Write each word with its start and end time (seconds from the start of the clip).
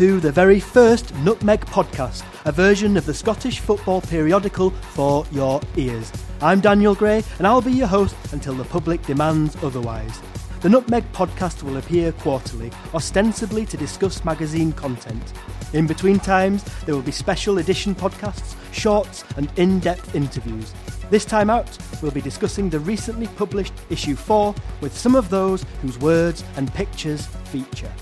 to 0.00 0.18
the 0.18 0.32
very 0.32 0.58
first 0.58 1.14
Nutmeg 1.16 1.60
podcast, 1.66 2.24
a 2.46 2.52
version 2.52 2.96
of 2.96 3.04
the 3.04 3.12
Scottish 3.12 3.60
football 3.60 4.00
periodical 4.00 4.70
for 4.70 5.26
your 5.30 5.60
ears. 5.76 6.10
I'm 6.40 6.60
Daniel 6.60 6.94
Gray, 6.94 7.22
and 7.36 7.46
I'll 7.46 7.60
be 7.60 7.72
your 7.72 7.86
host 7.86 8.16
until 8.32 8.54
the 8.54 8.64
public 8.64 9.02
demands 9.02 9.62
otherwise. 9.62 10.18
The 10.62 10.70
Nutmeg 10.70 11.04
podcast 11.12 11.62
will 11.62 11.76
appear 11.76 12.12
quarterly, 12.12 12.72
ostensibly 12.94 13.66
to 13.66 13.76
discuss 13.76 14.24
magazine 14.24 14.72
content. 14.72 15.34
In 15.74 15.86
between 15.86 16.18
times, 16.18 16.64
there 16.86 16.94
will 16.94 17.02
be 17.02 17.12
special 17.12 17.58
edition 17.58 17.94
podcasts, 17.94 18.56
shorts, 18.72 19.22
and 19.36 19.52
in 19.56 19.80
depth 19.80 20.14
interviews. 20.14 20.72
This 21.10 21.26
time 21.26 21.50
out, 21.50 21.76
we'll 22.00 22.10
be 22.10 22.22
discussing 22.22 22.70
the 22.70 22.80
recently 22.80 23.26
published 23.26 23.74
issue 23.90 24.16
4 24.16 24.54
with 24.80 24.96
some 24.96 25.14
of 25.14 25.28
those 25.28 25.62
whose 25.82 25.98
words 25.98 26.42
and 26.56 26.72
pictures 26.72 27.26
feature. 27.52 27.92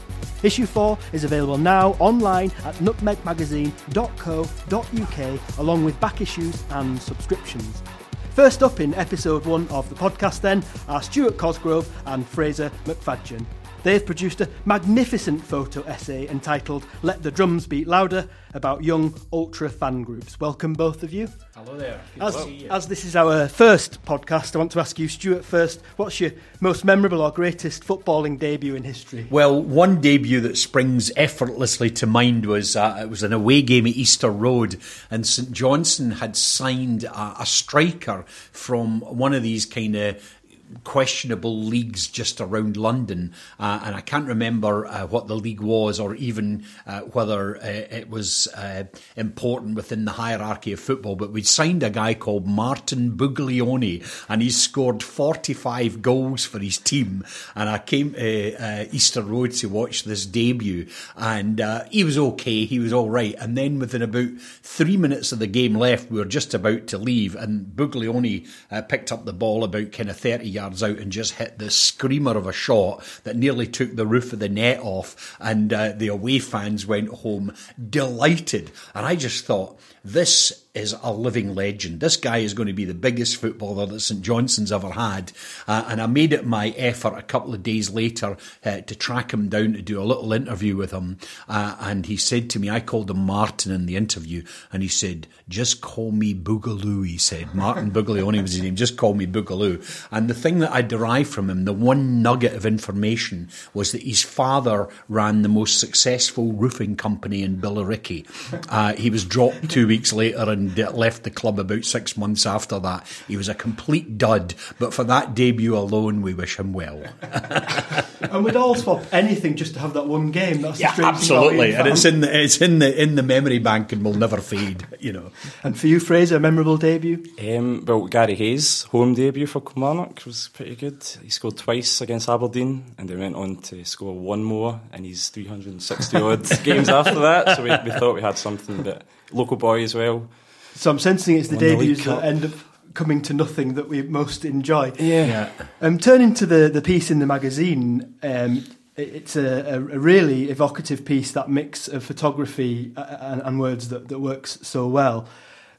Issue 0.42 0.66
4 0.66 0.98
is 1.12 1.24
available 1.24 1.58
now 1.58 1.96
online 1.98 2.52
at 2.64 2.74
nutmegmagazine.co.uk 2.76 5.58
along 5.58 5.84
with 5.84 6.00
back 6.00 6.20
issues 6.20 6.62
and 6.70 7.00
subscriptions. 7.00 7.82
First 8.30 8.62
up 8.62 8.78
in 8.78 8.94
episode 8.94 9.44
1 9.46 9.66
of 9.68 9.88
the 9.88 9.96
podcast, 9.96 10.42
then, 10.42 10.62
are 10.86 11.02
Stuart 11.02 11.38
Cosgrove 11.38 11.90
and 12.06 12.24
Fraser 12.24 12.70
McFadgen. 12.84 13.44
They've 13.84 14.04
produced 14.04 14.40
a 14.40 14.48
magnificent 14.64 15.44
photo 15.44 15.82
essay 15.82 16.28
entitled 16.28 16.84
Let 17.02 17.22
the 17.22 17.30
Drums 17.30 17.66
Beat 17.66 17.86
Louder 17.86 18.28
about 18.54 18.82
young 18.82 19.14
ultra 19.32 19.68
fan 19.68 20.02
groups. 20.02 20.40
Welcome, 20.40 20.72
both 20.72 21.02
of 21.02 21.12
you. 21.12 21.28
Hello 21.54 21.76
there. 21.76 22.00
As, 22.20 22.36
as 22.70 22.88
this 22.88 23.04
is 23.04 23.14
our 23.14 23.46
first 23.48 24.04
podcast, 24.04 24.56
I 24.56 24.58
want 24.58 24.72
to 24.72 24.80
ask 24.80 24.98
you, 24.98 25.06
Stuart, 25.06 25.44
first, 25.44 25.80
what's 25.96 26.20
your 26.20 26.32
most 26.60 26.84
memorable 26.84 27.20
or 27.20 27.30
greatest 27.30 27.84
footballing 27.84 28.38
debut 28.38 28.74
in 28.74 28.82
history? 28.82 29.26
Well, 29.30 29.62
one 29.62 30.00
debut 30.00 30.40
that 30.40 30.56
springs 30.56 31.12
effortlessly 31.16 31.90
to 31.90 32.06
mind 32.06 32.46
was 32.46 32.74
uh, 32.74 32.98
it 33.00 33.10
was 33.10 33.22
an 33.22 33.32
away 33.32 33.62
game 33.62 33.86
at 33.86 33.94
Easter 33.94 34.30
Road, 34.30 34.78
and 35.10 35.26
St 35.26 35.52
Johnstone 35.52 36.12
had 36.12 36.36
signed 36.36 37.04
a, 37.04 37.42
a 37.42 37.46
striker 37.46 38.24
from 38.50 39.00
one 39.02 39.34
of 39.34 39.42
these 39.42 39.66
kind 39.66 39.94
of 39.94 40.37
questionable 40.84 41.58
leagues 41.58 42.06
just 42.06 42.40
around 42.40 42.76
London, 42.76 43.32
uh, 43.58 43.80
and 43.84 43.94
I 43.94 44.00
can't 44.00 44.26
remember 44.26 44.86
uh, 44.86 45.06
what 45.06 45.26
the 45.26 45.36
league 45.36 45.60
was 45.60 45.98
or 46.00 46.14
even 46.16 46.64
uh, 46.86 47.00
whether 47.00 47.56
uh, 47.56 47.60
it 47.66 48.10
was 48.10 48.48
uh, 48.48 48.84
important 49.16 49.76
within 49.76 50.04
the 50.04 50.12
hierarchy 50.12 50.72
of 50.72 50.80
football. 50.80 51.16
But 51.16 51.32
we 51.32 51.42
signed 51.42 51.82
a 51.82 51.90
guy 51.90 52.14
called 52.14 52.46
Martin 52.46 53.16
Buglioni, 53.16 54.04
and 54.28 54.42
he 54.42 54.50
scored 54.50 55.02
45 55.02 56.02
goals 56.02 56.44
for 56.44 56.58
his 56.58 56.78
team. 56.78 57.24
And 57.54 57.68
I 57.68 57.78
came 57.78 58.12
to 58.12 58.54
uh, 58.56 58.84
Easter 58.92 59.22
Road 59.22 59.52
to 59.52 59.68
watch 59.68 60.04
this 60.04 60.26
debut, 60.26 60.86
and 61.16 61.60
he 61.90 62.04
was 62.04 62.18
okay, 62.18 62.64
he 62.64 62.78
was 62.78 62.92
all 62.92 63.10
right. 63.10 63.34
And 63.38 63.56
then 63.56 63.78
within 63.78 64.02
about 64.02 64.30
three 64.62 64.96
minutes 64.96 65.32
of 65.32 65.38
the 65.38 65.46
game 65.46 65.74
left, 65.74 66.10
we 66.10 66.18
were 66.18 66.24
just 66.24 66.54
about 66.54 66.86
to 66.88 66.98
leave, 66.98 67.34
and 67.34 67.66
Buglioni 67.66 68.46
picked 68.88 69.12
up 69.12 69.24
the 69.24 69.32
ball 69.32 69.64
about 69.64 69.92
kind 69.92 70.10
of 70.10 70.16
30 70.16 70.57
yards 70.58 70.82
out 70.82 70.98
and 70.98 71.12
just 71.12 71.34
hit 71.34 71.58
the 71.58 71.70
screamer 71.70 72.36
of 72.36 72.46
a 72.46 72.52
shot 72.52 73.04
that 73.24 73.36
nearly 73.36 73.66
took 73.66 73.94
the 73.94 74.06
roof 74.06 74.32
of 74.32 74.40
the 74.40 74.48
net 74.48 74.80
off. 74.82 75.36
And 75.40 75.72
uh, 75.72 75.92
the 75.92 76.08
away 76.08 76.40
fans 76.40 76.86
went 76.86 77.08
home 77.08 77.54
delighted. 77.88 78.72
And 78.94 79.06
I 79.06 79.14
just 79.14 79.44
thought, 79.44 79.78
this 80.12 80.64
is 80.74 80.94
a 81.02 81.12
living 81.12 81.54
legend. 81.54 82.00
This 82.00 82.16
guy 82.16 82.38
is 82.38 82.54
going 82.54 82.68
to 82.68 82.72
be 82.72 82.84
the 82.84 82.94
biggest 82.94 83.36
footballer 83.36 83.86
that 83.86 84.00
St 84.00 84.22
Johnstone's 84.22 84.72
ever 84.72 84.90
had. 84.90 85.32
Uh, 85.66 85.84
and 85.88 86.00
I 86.00 86.06
made 86.06 86.32
it 86.32 86.46
my 86.46 86.70
effort 86.70 87.18
a 87.18 87.22
couple 87.22 87.52
of 87.52 87.62
days 87.62 87.90
later 87.90 88.36
uh, 88.64 88.80
to 88.82 88.94
track 88.94 89.32
him 89.32 89.48
down 89.48 89.72
to 89.72 89.82
do 89.82 90.00
a 90.00 90.04
little 90.04 90.32
interview 90.32 90.76
with 90.76 90.92
him. 90.92 91.18
Uh, 91.48 91.76
and 91.80 92.06
he 92.06 92.16
said 92.16 92.48
to 92.50 92.60
me, 92.60 92.70
I 92.70 92.80
called 92.80 93.10
him 93.10 93.18
Martin 93.18 93.72
in 93.72 93.86
the 93.86 93.96
interview, 93.96 94.44
and 94.72 94.82
he 94.82 94.88
said, 94.88 95.26
just 95.48 95.80
call 95.80 96.12
me 96.12 96.34
Boogaloo, 96.34 97.06
he 97.06 97.18
said. 97.18 97.54
Martin 97.54 97.90
Buglioni 97.90 98.40
was 98.40 98.52
his 98.52 98.62
name, 98.62 98.76
just 98.76 98.96
call 98.96 99.14
me 99.14 99.26
Boogaloo. 99.26 99.84
And 100.10 100.28
the 100.28 100.34
thing 100.34 100.60
that 100.60 100.72
I 100.72 100.82
derived 100.82 101.30
from 101.30 101.50
him, 101.50 101.64
the 101.64 101.72
one 101.72 102.22
nugget 102.22 102.54
of 102.54 102.64
information, 102.64 103.48
was 103.74 103.92
that 103.92 104.02
his 104.02 104.22
father 104.22 104.88
ran 105.08 105.42
the 105.42 105.48
most 105.48 105.80
successful 105.80 106.52
roofing 106.52 106.96
company 106.96 107.42
in 107.42 107.60
Billericay. 107.60 108.26
Uh, 108.68 108.94
he 108.94 109.10
was 109.10 109.24
dropped 109.24 109.70
two 109.70 109.88
weeks 109.88 109.97
later 110.12 110.50
and 110.50 110.76
left 110.94 111.22
the 111.22 111.30
club 111.30 111.58
about 111.58 111.84
six 111.84 112.16
months 112.16 112.46
after 112.46 112.78
that. 112.78 113.06
He 113.26 113.36
was 113.36 113.48
a 113.48 113.54
complete 113.54 114.18
dud, 114.18 114.54
but 114.78 114.94
for 114.94 115.04
that 115.04 115.34
debut 115.34 115.76
alone, 115.76 116.22
we 116.22 116.34
wish 116.34 116.58
him 116.58 116.72
well. 116.72 117.02
and 118.20 118.44
we'd 118.44 118.56
all 118.56 118.74
swap 118.74 119.02
anything 119.12 119.56
just 119.56 119.74
to 119.74 119.80
have 119.80 119.94
that 119.94 120.06
one 120.06 120.30
game. 120.30 120.62
That's 120.62 120.80
yeah, 120.80 120.94
absolutely, 120.98 121.74
and 121.74 121.88
it's 121.88 122.04
in 122.04 122.20
the 122.20 122.42
it's 122.42 122.60
in 122.60 122.78
the 122.78 123.02
in 123.02 123.14
the 123.14 123.22
memory 123.22 123.58
bank 123.58 123.92
and 123.92 124.04
will 124.04 124.14
never 124.14 124.38
fade. 124.38 124.86
You 124.98 125.12
know. 125.12 125.30
And 125.62 125.78
for 125.78 125.86
you, 125.86 126.00
Fraser, 126.00 126.36
a 126.36 126.40
memorable 126.40 126.76
debut? 126.76 127.24
Um, 127.40 127.84
well, 127.84 128.06
Gary 128.06 128.34
Hayes' 128.34 128.84
home 128.84 129.14
debut 129.14 129.46
for 129.46 129.60
Kilmarnock 129.60 130.24
was 130.24 130.48
pretty 130.48 130.76
good. 130.76 131.02
He 131.22 131.30
scored 131.30 131.56
twice 131.56 132.00
against 132.00 132.28
Aberdeen, 132.28 132.94
and 132.96 133.08
then 133.08 133.18
went 133.18 133.36
on 133.36 133.56
to 133.56 133.84
score 133.84 134.14
one 134.14 134.42
more 134.42 134.80
in 134.92 135.04
his 135.04 135.28
360 135.28 136.16
odd 136.16 136.62
games 136.64 136.88
after 136.88 137.18
that. 137.20 137.56
So 137.56 137.62
we, 137.62 137.70
we 137.70 137.98
thought 137.98 138.14
we 138.14 138.22
had 138.22 138.38
something, 138.38 138.82
but 138.82 139.02
local 139.32 139.56
boy 139.56 139.82
as 139.82 139.94
well. 139.94 140.28
So 140.74 140.90
I'm 140.90 140.98
sensing 140.98 141.36
it's 141.36 141.48
the 141.48 141.56
Won 141.56 141.64
debuts 141.64 142.04
the 142.04 142.10
that 142.10 142.24
end 142.24 142.44
up 142.44 142.52
coming 142.94 143.22
to 143.22 143.32
nothing 143.32 143.74
that 143.74 143.88
we 143.88 144.02
most 144.02 144.44
enjoy. 144.44 144.92
Yeah. 144.98 145.26
yeah. 145.26 145.50
Um, 145.80 145.98
turning 145.98 146.34
to 146.34 146.46
the, 146.46 146.68
the 146.68 146.82
piece 146.82 147.10
in 147.10 147.18
the 147.18 147.26
magazine, 147.26 148.14
um, 148.22 148.64
it, 148.96 149.08
it's 149.08 149.36
a, 149.36 149.74
a, 149.74 149.80
really 149.80 150.50
evocative 150.50 151.04
piece, 151.04 151.30
that 151.32 151.48
mix 151.48 151.88
of 151.88 152.02
photography 152.02 152.92
and, 152.96 153.42
and 153.42 153.60
words 153.60 153.88
that, 153.90 154.08
that 154.08 154.18
works 154.18 154.58
so 154.62 154.88
well. 154.88 155.28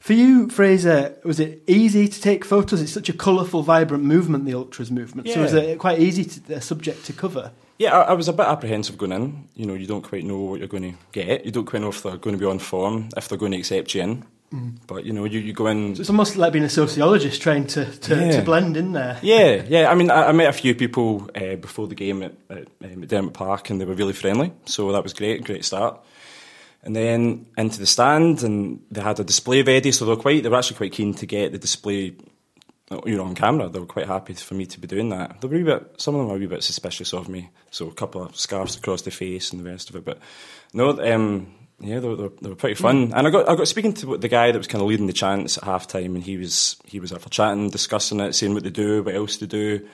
For 0.00 0.14
you, 0.14 0.48
Fraser, 0.48 1.14
was 1.24 1.38
it 1.40 1.62
easy 1.66 2.08
to 2.08 2.20
take 2.22 2.42
photos? 2.42 2.80
It's 2.80 2.92
such 2.92 3.10
a 3.10 3.12
colourful, 3.12 3.62
vibrant 3.62 4.02
movement, 4.02 4.46
the 4.46 4.54
ultras 4.54 4.90
movement. 4.90 5.28
Yeah. 5.28 5.34
So 5.34 5.42
was 5.42 5.52
it 5.52 5.78
quite 5.78 5.98
easy 5.98 6.24
to, 6.24 6.54
a 6.54 6.60
subject 6.62 7.04
to 7.04 7.12
cover? 7.12 7.52
Yeah, 7.80 7.98
I, 7.98 8.10
I, 8.10 8.12
was 8.12 8.28
a 8.28 8.34
bit 8.34 8.44
apprehensive 8.44 8.98
going 8.98 9.12
in. 9.12 9.48
You 9.54 9.64
know, 9.64 9.72
you 9.72 9.86
don't 9.86 10.02
quite 10.02 10.22
know 10.22 10.38
what 10.38 10.58
you're 10.58 10.68
going 10.68 10.82
to 10.82 10.98
get. 11.12 11.46
You 11.46 11.50
don't 11.50 11.64
quite 11.64 11.80
know 11.80 11.88
if 11.88 12.02
they're 12.02 12.18
going 12.18 12.36
to 12.36 12.38
be 12.38 12.44
on 12.44 12.58
form, 12.58 13.08
if 13.16 13.26
they're 13.26 13.38
going 13.38 13.52
to 13.52 13.58
accept 13.58 13.94
you 13.94 14.02
in. 14.02 14.24
Mm. 14.52 14.74
But 14.86 15.06
you 15.06 15.14
know, 15.14 15.24
you, 15.24 15.40
you 15.40 15.54
go 15.54 15.66
in. 15.68 15.96
So 15.96 16.00
it's 16.00 16.10
almost 16.10 16.36
like 16.36 16.52
being 16.52 16.66
a 16.66 16.68
sociologist 16.68 17.40
trying 17.40 17.66
to, 17.68 17.86
to, 17.86 18.14
yeah. 18.14 18.32
to 18.32 18.42
blend 18.42 18.76
in 18.76 18.92
there. 18.92 19.18
Yeah, 19.22 19.64
yeah. 19.66 19.90
I 19.90 19.94
mean, 19.94 20.10
I, 20.10 20.26
I 20.26 20.32
met 20.32 20.50
a 20.50 20.52
few 20.52 20.74
people 20.74 21.30
uh, 21.34 21.56
before 21.56 21.86
the 21.86 21.94
game 21.94 22.22
at, 22.22 22.34
at 22.50 22.66
um, 22.84 23.02
McDiarmid 23.02 23.32
Park, 23.32 23.70
and 23.70 23.80
they 23.80 23.86
were 23.86 23.94
really 23.94 24.12
friendly. 24.12 24.52
So 24.66 24.92
that 24.92 25.02
was 25.02 25.14
great, 25.14 25.44
great 25.44 25.64
start. 25.64 26.04
And 26.82 26.94
then 26.94 27.46
into 27.56 27.78
the 27.78 27.86
stand, 27.86 28.42
and 28.42 28.84
they 28.90 29.00
had 29.00 29.20
a 29.20 29.24
display 29.24 29.60
of 29.60 29.68
ready, 29.68 29.90
so 29.90 30.04
they 30.04 30.10
were 30.10 30.20
quite. 30.20 30.42
They 30.42 30.50
were 30.50 30.58
actually 30.58 30.76
quite 30.76 30.92
keen 30.92 31.14
to 31.14 31.24
get 31.24 31.52
the 31.52 31.58
display 31.58 32.14
you 33.06 33.16
know, 33.16 33.24
on 33.24 33.34
camera, 33.34 33.68
they 33.68 33.78
were 33.78 33.86
quite 33.86 34.06
happy 34.06 34.34
for 34.34 34.54
me 34.54 34.66
to 34.66 34.80
be 34.80 34.88
doing 34.88 35.10
that. 35.10 35.40
They 35.40 35.48
were 35.48 35.56
a 35.56 35.78
bit, 35.78 36.00
some 36.00 36.14
of 36.14 36.20
them 36.20 36.28
were 36.28 36.36
a 36.36 36.38
wee 36.38 36.46
bit 36.46 36.64
suspicious 36.64 37.12
of 37.14 37.28
me, 37.28 37.50
so 37.70 37.88
a 37.88 37.94
couple 37.94 38.22
of 38.22 38.36
scarves 38.36 38.76
across 38.76 39.02
the 39.02 39.10
face 39.10 39.52
and 39.52 39.64
the 39.64 39.70
rest 39.70 39.90
of 39.90 39.96
it. 39.96 40.04
But 40.04 40.18
no, 40.72 40.90
um, 41.00 41.54
yeah, 41.78 42.00
they 42.00 42.08
were, 42.08 42.30
they 42.40 42.48
were, 42.48 42.56
pretty 42.56 42.74
fun. 42.74 43.08
Mm. 43.08 43.16
And 43.16 43.26
I 43.28 43.30
got 43.30 43.48
I 43.48 43.54
got 43.54 43.68
speaking 43.68 43.94
to 43.94 44.16
the 44.16 44.28
guy 44.28 44.50
that 44.50 44.58
was 44.58 44.66
kind 44.66 44.82
of 44.82 44.88
leading 44.88 45.06
the 45.06 45.12
chants 45.12 45.56
at 45.56 45.64
half 45.64 45.86
time, 45.86 46.16
and 46.16 46.24
he 46.24 46.36
was 46.36 46.76
he 46.84 46.98
was 46.98 47.12
up 47.12 47.22
for 47.22 47.30
chatting, 47.30 47.70
discussing 47.70 48.20
it, 48.20 48.34
saying 48.34 48.54
what 48.54 48.64
to 48.64 48.70
do, 48.70 49.02
what 49.02 49.14
else 49.14 49.36
to 49.38 49.46
do 49.46 49.88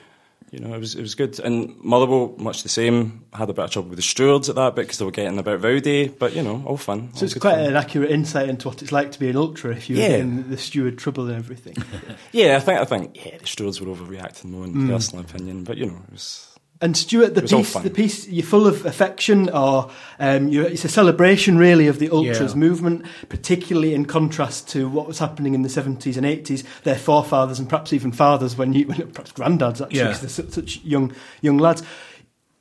you 0.51 0.59
know, 0.59 0.73
it 0.73 0.79
was 0.79 0.95
it 0.95 1.01
was 1.01 1.15
good. 1.15 1.39
And 1.39 1.77
Motherwell, 1.83 2.33
much 2.37 2.63
the 2.63 2.69
same. 2.69 3.25
had 3.33 3.49
a 3.49 3.53
bit 3.53 3.65
of 3.65 3.71
trouble 3.71 3.89
with 3.89 3.97
the 3.97 4.03
stewards 4.03 4.49
at 4.49 4.55
that 4.55 4.75
bit 4.75 4.83
because 4.83 4.97
they 4.97 5.05
were 5.05 5.11
getting 5.11 5.37
a 5.37 5.43
bit 5.43 5.61
rowdy, 5.61 6.07
but 6.07 6.33
you 6.33 6.41
know, 6.41 6.63
all 6.65 6.77
fun. 6.77 7.09
So 7.13 7.19
all 7.19 7.25
it's 7.25 7.33
quite 7.33 7.55
fun. 7.55 7.65
an 7.65 7.75
accurate 7.75 8.11
insight 8.11 8.47
into 8.47 8.69
what 8.69 8.81
it's 8.81 8.91
like 8.91 9.11
to 9.11 9.19
be 9.19 9.29
an 9.29 9.35
ultra 9.35 9.71
if 9.71 9.89
you're 9.89 9.99
yeah. 9.99 10.07
getting 10.09 10.49
the 10.49 10.57
steward 10.57 10.97
trouble 10.97 11.27
and 11.27 11.35
everything. 11.35 11.75
yeah, 12.31 12.55
I 12.55 12.59
think 12.59 12.79
I 12.79 12.85
think 12.85 13.25
yeah, 13.25 13.37
the 13.37 13.45
stewards 13.45 13.81
were 13.81 13.93
overreacting 13.93 14.45
more 14.45 14.63
in 14.63 14.73
mm. 14.73 14.89
personal 14.89 15.25
opinion, 15.25 15.63
but 15.65 15.77
you 15.77 15.87
know, 15.87 16.01
it 16.07 16.13
was 16.13 16.56
and 16.79 16.95
Stuart, 16.95 17.33
the 17.33 17.41
piece, 17.41 17.73
the 17.73 17.89
piece, 17.89 18.27
you're 18.27 18.45
full 18.45 18.67
of 18.67 18.85
affection, 18.85 19.49
or 19.49 19.89
um, 20.19 20.51
it's 20.51 20.85
a 20.85 20.89
celebration 20.89 21.57
really 21.57 21.87
of 21.87 21.97
the 21.97 22.09
ultras 22.09 22.53
yeah. 22.53 22.59
movement, 22.59 23.05
particularly 23.29 23.93
in 23.93 24.05
contrast 24.05 24.69
to 24.69 24.87
what 24.87 25.07
was 25.07 25.17
happening 25.17 25.55
in 25.55 25.63
the 25.63 25.69
70s 25.69 26.17
and 26.17 26.25
80s. 26.25 26.63
Their 26.83 26.97
forefathers 26.97 27.57
and 27.57 27.67
perhaps 27.67 27.93
even 27.93 28.11
fathers, 28.11 28.55
when 28.57 28.73
you, 28.73 28.85
when, 28.87 29.11
perhaps 29.11 29.31
granddads 29.31 29.81
actually, 29.81 30.03
because 30.03 30.37
yeah. 30.37 30.43
they're 30.45 30.51
such 30.51 30.83
young 30.83 31.13
young 31.41 31.57
lads. 31.57 31.83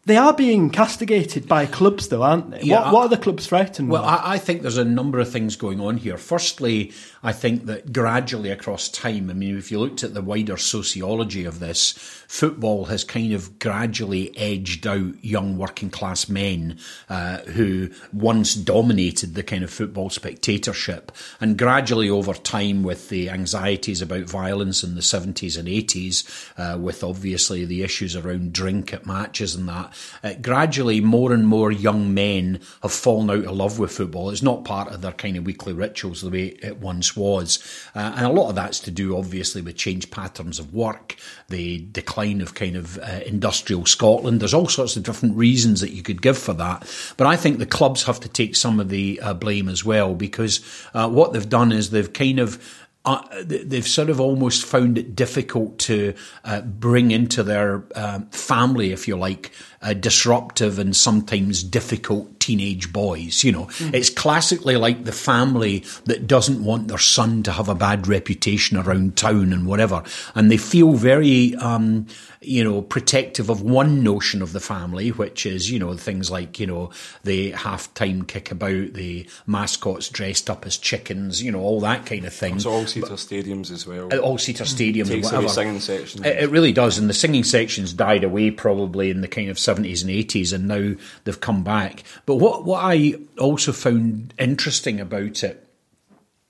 They 0.06 0.16
are 0.16 0.32
being 0.32 0.70
castigated 0.70 1.48
by 1.48 1.66
clubs, 1.66 2.08
though, 2.08 2.22
aren't 2.22 2.52
they? 2.52 2.60
Yeah, 2.62 2.84
what, 2.84 2.92
what, 2.92 3.00
are 3.06 3.08
the 3.08 3.16
clubs 3.16 3.44
frightened 3.44 3.88
Well, 3.88 4.04
I, 4.04 4.34
I, 4.34 4.38
think 4.38 4.62
there's 4.62 4.76
a 4.76 4.84
number 4.84 5.18
of 5.18 5.28
things 5.28 5.56
going 5.56 5.80
on 5.80 5.96
here. 5.96 6.16
Firstly, 6.16 6.92
I 7.26 7.32
think 7.32 7.66
that 7.66 7.92
gradually 7.92 8.50
across 8.50 8.88
time, 8.88 9.28
I 9.30 9.32
mean, 9.32 9.58
if 9.58 9.72
you 9.72 9.80
looked 9.80 10.04
at 10.04 10.14
the 10.14 10.22
wider 10.22 10.56
sociology 10.56 11.44
of 11.44 11.58
this, 11.58 11.90
football 12.28 12.84
has 12.84 13.02
kind 13.02 13.32
of 13.32 13.58
gradually 13.58 14.36
edged 14.38 14.86
out 14.86 15.24
young 15.24 15.58
working 15.58 15.90
class 15.90 16.28
men 16.28 16.78
uh, 17.08 17.38
who 17.38 17.90
once 18.12 18.54
dominated 18.54 19.34
the 19.34 19.42
kind 19.42 19.64
of 19.64 19.72
football 19.72 20.08
spectatorship. 20.08 21.10
And 21.40 21.58
gradually 21.58 22.08
over 22.08 22.32
time, 22.32 22.84
with 22.84 23.08
the 23.08 23.28
anxieties 23.28 24.00
about 24.00 24.30
violence 24.30 24.84
in 24.84 24.94
the 24.94 25.00
70s 25.00 25.58
and 25.58 25.66
80s, 25.66 26.52
uh, 26.56 26.78
with 26.78 27.02
obviously 27.02 27.64
the 27.64 27.82
issues 27.82 28.14
around 28.14 28.52
drink 28.52 28.94
at 28.94 29.04
matches 29.04 29.56
and 29.56 29.68
that, 29.68 29.92
uh, 30.22 30.34
gradually 30.40 31.00
more 31.00 31.32
and 31.32 31.48
more 31.48 31.72
young 31.72 32.14
men 32.14 32.60
have 32.82 32.92
fallen 32.92 33.30
out 33.30 33.46
of 33.46 33.56
love 33.56 33.80
with 33.80 33.90
football. 33.90 34.30
It's 34.30 34.42
not 34.42 34.64
part 34.64 34.92
of 34.92 35.02
their 35.02 35.10
kind 35.10 35.36
of 35.36 35.44
weekly 35.44 35.72
rituals 35.72 36.22
the 36.22 36.30
way 36.30 36.56
it 36.62 36.78
once 36.78 37.15
was. 37.16 37.58
Uh, 37.94 38.12
and 38.16 38.26
a 38.26 38.30
lot 38.30 38.48
of 38.48 38.54
that's 38.54 38.80
to 38.80 38.90
do, 38.90 39.16
obviously, 39.16 39.62
with 39.62 39.76
changed 39.76 40.10
patterns 40.10 40.58
of 40.58 40.74
work, 40.74 41.16
the 41.48 41.86
decline 41.92 42.40
of 42.40 42.54
kind 42.54 42.76
of 42.76 42.98
uh, 42.98 43.20
industrial 43.26 43.86
Scotland. 43.86 44.40
There's 44.40 44.54
all 44.54 44.68
sorts 44.68 44.96
of 44.96 45.02
different 45.02 45.36
reasons 45.36 45.80
that 45.80 45.92
you 45.92 46.02
could 46.02 46.22
give 46.22 46.38
for 46.38 46.52
that. 46.54 46.86
But 47.16 47.26
I 47.26 47.36
think 47.36 47.58
the 47.58 47.66
clubs 47.66 48.04
have 48.04 48.20
to 48.20 48.28
take 48.28 48.56
some 48.56 48.80
of 48.80 48.88
the 48.88 49.20
uh, 49.20 49.34
blame 49.34 49.68
as 49.68 49.84
well 49.84 50.14
because 50.14 50.60
uh, 50.94 51.08
what 51.08 51.32
they've 51.32 51.48
done 51.48 51.72
is 51.72 51.90
they've 51.90 52.12
kind 52.12 52.38
of 52.38 52.82
uh, 53.04 53.22
they've 53.44 53.86
sort 53.86 54.10
of 54.10 54.20
almost 54.20 54.66
found 54.66 54.98
it 54.98 55.14
difficult 55.14 55.78
to 55.78 56.12
uh, 56.44 56.60
bring 56.62 57.12
into 57.12 57.44
their 57.44 57.84
uh, 57.94 58.18
family, 58.32 58.90
if 58.90 59.06
you 59.06 59.16
like, 59.16 59.52
disruptive 60.00 60.80
and 60.80 60.96
sometimes 60.96 61.62
difficult 61.62 62.35
teenage 62.46 62.92
boys. 62.92 63.42
You 63.42 63.52
know, 63.52 63.66
mm. 63.66 63.92
it's 63.92 64.10
classically 64.10 64.76
like 64.76 65.04
the 65.04 65.12
family 65.12 65.84
that 66.04 66.26
doesn't 66.26 66.64
want 66.64 66.88
their 66.88 66.98
son 66.98 67.42
to 67.44 67.52
have 67.52 67.68
a 67.68 67.74
bad 67.74 68.06
reputation 68.06 68.76
around 68.76 69.16
town 69.16 69.52
and 69.52 69.66
whatever, 69.66 70.02
and 70.34 70.50
they 70.50 70.56
feel 70.56 70.92
very. 70.92 71.54
Um, 71.56 72.06
you 72.46 72.62
know, 72.62 72.80
protective 72.80 73.50
of 73.50 73.60
one 73.60 74.04
notion 74.04 74.40
of 74.40 74.52
the 74.52 74.60
family, 74.60 75.08
which 75.08 75.44
is, 75.44 75.70
you 75.70 75.80
know, 75.80 75.94
things 75.94 76.30
like, 76.30 76.60
you 76.60 76.66
know, 76.66 76.90
the 77.24 77.50
half-time 77.50 78.22
kickabout, 78.22 78.92
the 78.92 79.28
mascots 79.46 80.08
dressed 80.08 80.48
up 80.48 80.64
as 80.64 80.78
chickens, 80.78 81.42
you 81.42 81.50
know, 81.50 81.60
all 81.60 81.80
that 81.80 82.06
kind 82.06 82.24
of 82.24 82.32
thing. 82.32 82.60
So 82.60 82.70
all-seater 82.70 83.14
stadiums 83.14 83.72
as 83.72 83.84
well. 83.84 84.12
Uh, 84.12 84.18
all-seater 84.18 84.64
stadiums 84.64 85.08
Takes 85.08 85.26
whatever. 85.26 85.48
singing 85.48 85.80
section. 85.80 86.24
It, 86.24 86.44
it, 86.44 86.50
really 86.50 86.72
does, 86.72 86.98
and 86.98 87.10
the 87.10 87.14
singing 87.14 87.42
sections 87.42 87.92
died 87.92 88.22
away 88.22 88.52
probably 88.52 89.10
in 89.10 89.22
the 89.22 89.28
kind 89.28 89.50
of 89.50 89.56
70s 89.56 90.02
and 90.02 90.10
80s, 90.10 90.52
and 90.52 90.68
now 90.68 90.94
they've 91.24 91.40
come 91.40 91.64
back. 91.64 92.04
But 92.26 92.35
what, 92.36 92.64
what 92.64 92.84
I 92.84 93.14
also 93.38 93.72
found 93.72 94.34
interesting 94.38 95.00
about 95.00 95.42
it 95.42 95.66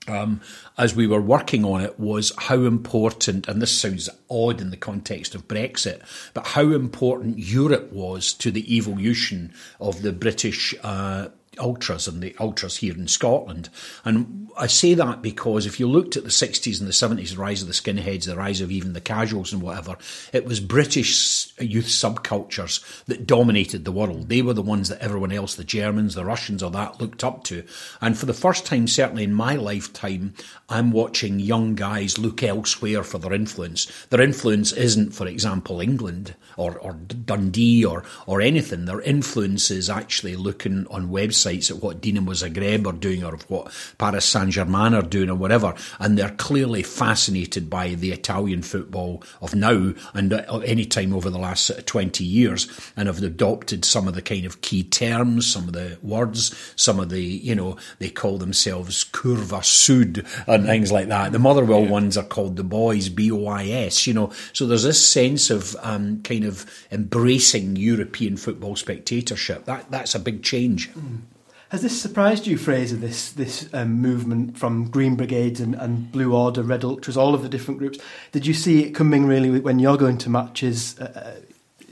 um, 0.07 0.41
as 0.77 0.95
we 0.95 1.07
were 1.07 1.21
working 1.21 1.65
on 1.65 1.81
it 1.81 1.99
was 1.99 2.31
how 2.37 2.61
important, 2.61 3.47
and 3.47 3.61
this 3.61 3.77
sounds 3.77 4.09
odd 4.29 4.61
in 4.61 4.69
the 4.69 4.77
context 4.77 5.35
of 5.35 5.47
Brexit, 5.47 6.01
but 6.33 6.47
how 6.47 6.71
important 6.71 7.39
Europe 7.39 7.91
was 7.91 8.33
to 8.35 8.51
the 8.51 8.75
evolution 8.75 9.53
of 9.79 10.01
the 10.01 10.13
British 10.13 10.73
uh, 10.83 11.27
ultras 11.59 12.07
and 12.07 12.21
the 12.21 12.35
ultras 12.39 12.77
here 12.77 12.93
in 12.93 13.07
Scotland. 13.07 13.69
And 14.03 14.47
I 14.57 14.67
say 14.67 14.93
that 14.95 15.21
because 15.21 15.65
if 15.65 15.79
you 15.79 15.87
looked 15.87 16.17
at 16.17 16.23
the 16.23 16.29
60s 16.29 16.79
and 16.79 16.87
the 16.87 16.91
70s, 16.91 17.31
the 17.31 17.41
rise 17.41 17.61
of 17.61 17.67
the 17.67 17.73
skinheads, 17.73 18.25
the 18.25 18.35
rise 18.35 18.59
of 18.61 18.71
even 18.71 18.93
the 18.93 19.01
casuals 19.01 19.53
and 19.53 19.61
whatever, 19.61 19.97
it 20.33 20.45
was 20.45 20.59
British 20.59 21.53
youth 21.59 21.85
subcultures 21.85 22.83
that 23.05 23.27
dominated 23.27 23.85
the 23.85 23.91
world. 23.91 24.29
They 24.29 24.41
were 24.41 24.53
the 24.53 24.61
ones 24.61 24.89
that 24.89 25.01
everyone 25.01 25.31
else, 25.31 25.55
the 25.55 25.63
Germans, 25.63 26.15
the 26.15 26.25
Russians, 26.25 26.63
or 26.63 26.71
that 26.71 26.99
looked 26.99 27.23
up 27.23 27.43
to. 27.45 27.63
And 28.01 28.17
for 28.17 28.25
the 28.25 28.33
first 28.33 28.65
time, 28.65 28.87
certainly 28.87 29.23
in 29.23 29.33
my 29.33 29.55
lifetime, 29.55 30.33
I'm 30.69 30.91
watching 30.91 31.39
young 31.39 31.75
guys 31.75 32.17
look 32.17 32.41
elsewhere 32.41 33.03
for 33.03 33.19
their 33.19 33.33
influence. 33.33 33.85
Their 34.09 34.21
influence 34.21 34.71
isn't, 34.71 35.11
for 35.11 35.27
example, 35.27 35.81
England 35.81 36.35
or, 36.57 36.79
or 36.79 36.93
Dundee 36.93 37.85
or, 37.85 38.03
or 38.25 38.41
anything. 38.41 38.85
Their 38.85 39.01
influence 39.01 39.69
is 39.69 39.89
actually 39.89 40.35
looking 40.35 40.87
on 40.87 41.09
websites 41.09 41.46
at 41.47 41.77
what 41.77 42.01
Dinamo 42.01 42.33
Zagreb 42.33 42.85
are 42.85 42.97
doing 42.97 43.23
or 43.23 43.37
what 43.47 43.73
Paris 43.97 44.25
Saint 44.25 44.51
Germain 44.51 44.93
are 44.93 45.01
doing 45.01 45.29
or 45.29 45.35
whatever. 45.35 45.73
And 45.99 46.17
they're 46.17 46.29
clearly 46.31 46.83
fascinated 46.83 47.69
by 47.69 47.89
the 47.89 48.11
Italian 48.11 48.61
football 48.61 49.23
of 49.41 49.55
now 49.55 49.93
and 50.13 50.33
any 50.33 50.85
time 50.85 51.13
over 51.13 51.29
the 51.29 51.39
last 51.39 51.85
20 51.85 52.23
years 52.23 52.67
and 52.95 53.07
have 53.07 53.21
adopted 53.23 53.85
some 53.85 54.07
of 54.07 54.13
the 54.13 54.21
kind 54.21 54.45
of 54.45 54.61
key 54.61 54.83
terms, 54.83 55.47
some 55.47 55.67
of 55.67 55.73
the 55.73 55.97
words, 56.01 56.55
some 56.75 56.99
of 56.99 57.09
the, 57.09 57.21
you 57.21 57.55
know, 57.55 57.77
they 57.99 58.09
call 58.09 58.37
themselves 58.37 59.03
Curva 59.05 59.63
Sud 59.63 60.25
and 60.47 60.65
things 60.65 60.91
like 60.91 61.07
that. 61.07 61.31
The 61.31 61.39
Motherwell 61.39 61.83
yeah. 61.83 61.89
ones 61.89 62.17
are 62.17 62.23
called 62.23 62.55
the 62.55 62.63
boys, 62.63 63.09
B 63.09 63.31
O 63.31 63.47
I 63.47 63.65
S, 63.65 64.05
you 64.05 64.13
know. 64.13 64.31
So 64.53 64.65
there's 64.65 64.83
this 64.83 65.05
sense 65.05 65.49
of 65.49 65.75
um, 65.81 66.21
kind 66.23 66.43
of 66.43 66.65
embracing 66.91 67.75
European 67.75 68.37
football 68.37 68.75
spectatorship. 68.75 69.65
That 69.65 69.89
That's 69.89 70.15
a 70.15 70.19
big 70.19 70.43
change. 70.43 70.91
Mm. 70.93 71.21
Has 71.69 71.81
this 71.81 72.01
surprised 72.01 72.47
you, 72.47 72.57
Fraser? 72.57 72.95
This 72.95 73.31
this 73.33 73.69
um, 73.73 74.01
movement 74.01 74.57
from 74.57 74.89
Green 74.89 75.15
Brigades 75.15 75.59
and, 75.59 75.75
and, 75.75 76.09
Blue 76.11 76.33
Order, 76.33 76.63
Red 76.63 76.85
Ultras, 76.85 77.17
all 77.17 77.35
of 77.35 77.41
the 77.41 77.49
different 77.49 77.79
groups. 77.79 77.99
Did 78.31 78.45
you 78.45 78.53
see 78.53 78.83
it 78.83 78.91
coming 78.91 79.25
really 79.25 79.59
when 79.59 79.79
you're 79.79 79.97
going 79.97 80.17
to 80.19 80.29
matches? 80.29 80.97
Uh, 80.99 81.11
uh 81.15 81.41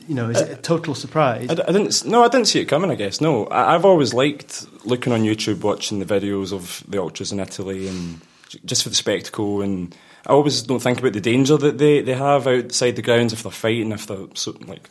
you 0.08 0.14
know, 0.14 0.30
is 0.30 0.40
it 0.40 0.52
a 0.52 0.62
total 0.62 0.94
surprise? 0.94 1.50
I, 1.50 1.54
I, 1.54 1.72
didn't. 1.72 2.06
No, 2.06 2.24
I 2.24 2.28
didn't 2.28 2.48
see 2.48 2.62
it 2.62 2.66
coming. 2.66 2.92
I 2.92 2.96
guess 2.96 3.20
no. 3.20 3.48
I, 3.50 3.72
have 3.72 3.86
always 3.86 4.14
liked 4.14 4.68
looking 4.86 5.12
on 5.12 5.24
YouTube, 5.24 5.62
watching 5.62 6.00
the 6.00 6.06
videos 6.06 6.54
of 6.54 6.84
the 6.88 7.02
ultras 7.02 7.32
in 7.32 7.40
Italy, 7.40 7.88
and 7.88 8.22
just 8.66 8.84
for 8.84 8.90
the 8.90 8.96
spectacle. 8.96 9.64
And 9.64 9.96
I 10.28 10.30
always 10.30 10.62
don't 10.62 10.80
think 10.80 11.00
about 11.00 11.14
the 11.14 11.22
danger 11.22 11.58
that 11.58 11.80
they, 11.80 12.02
they 12.02 12.14
have 12.14 12.46
outside 12.46 12.96
the 12.96 13.02
grounds 13.02 13.34
if 13.34 13.42
they're 13.42 13.52
fighting, 13.52 13.92
if 13.92 14.06
they're 14.06 14.28
so, 14.36 14.56
like 14.68 14.90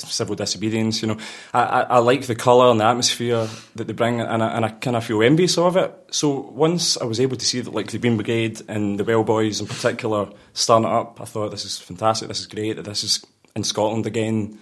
civil 0.00 0.34
disobedience. 0.34 1.02
You 1.02 1.08
know, 1.08 1.18
I, 1.52 1.62
I, 1.62 1.80
I, 1.82 1.98
like 1.98 2.26
the 2.26 2.34
colour 2.34 2.70
and 2.70 2.80
the 2.80 2.84
atmosphere 2.84 3.48
that 3.74 3.86
they 3.86 3.92
bring, 3.92 4.20
and 4.20 4.42
I, 4.42 4.48
and 4.56 4.64
I 4.64 4.70
kind 4.70 4.96
of 4.96 5.04
feel 5.04 5.22
envious 5.22 5.58
of 5.58 5.76
it. 5.76 5.92
So 6.10 6.50
once 6.52 6.96
I 6.96 7.04
was 7.04 7.20
able 7.20 7.36
to 7.36 7.44
see 7.44 7.60
that, 7.60 7.74
like 7.74 7.90
the 7.90 7.98
Green 7.98 8.16
Brigade 8.16 8.62
and 8.68 8.98
the 8.98 9.04
Well 9.04 9.24
Boys 9.24 9.60
in 9.60 9.66
particular, 9.66 10.28
starting 10.52 10.88
up, 10.88 11.20
I 11.20 11.24
thought 11.24 11.50
this 11.50 11.64
is 11.64 11.78
fantastic. 11.78 12.28
This 12.28 12.40
is 12.40 12.46
great. 12.46 12.76
That 12.76 12.84
this 12.84 13.04
is 13.04 13.24
in 13.54 13.64
Scotland 13.64 14.06
again, 14.06 14.58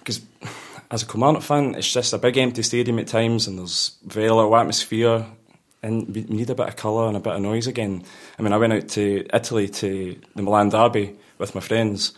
because. 0.00 0.20
As 0.92 1.04
a 1.04 1.06
Kilmarnock 1.06 1.42
fan, 1.42 1.76
it's 1.76 1.92
just 1.92 2.12
a 2.12 2.18
big 2.18 2.36
empty 2.36 2.64
stadium 2.64 2.98
at 2.98 3.06
times, 3.06 3.46
and 3.46 3.56
there's 3.56 3.96
very 4.04 4.28
little 4.28 4.56
atmosphere 4.56 5.24
and 5.82 6.14
we 6.14 6.22
need 6.24 6.50
a 6.50 6.54
bit 6.54 6.68
of 6.68 6.76
colour 6.76 7.08
and 7.08 7.16
a 7.16 7.20
bit 7.20 7.34
of 7.34 7.40
noise 7.40 7.66
again. 7.66 8.04
I 8.38 8.42
mean, 8.42 8.52
I 8.52 8.58
went 8.58 8.72
out 8.72 8.88
to 8.90 9.26
Italy 9.32 9.68
to 9.68 10.20
the 10.34 10.42
Milan 10.42 10.68
Derby 10.68 11.16
with 11.38 11.54
my 11.54 11.60
friends, 11.60 12.12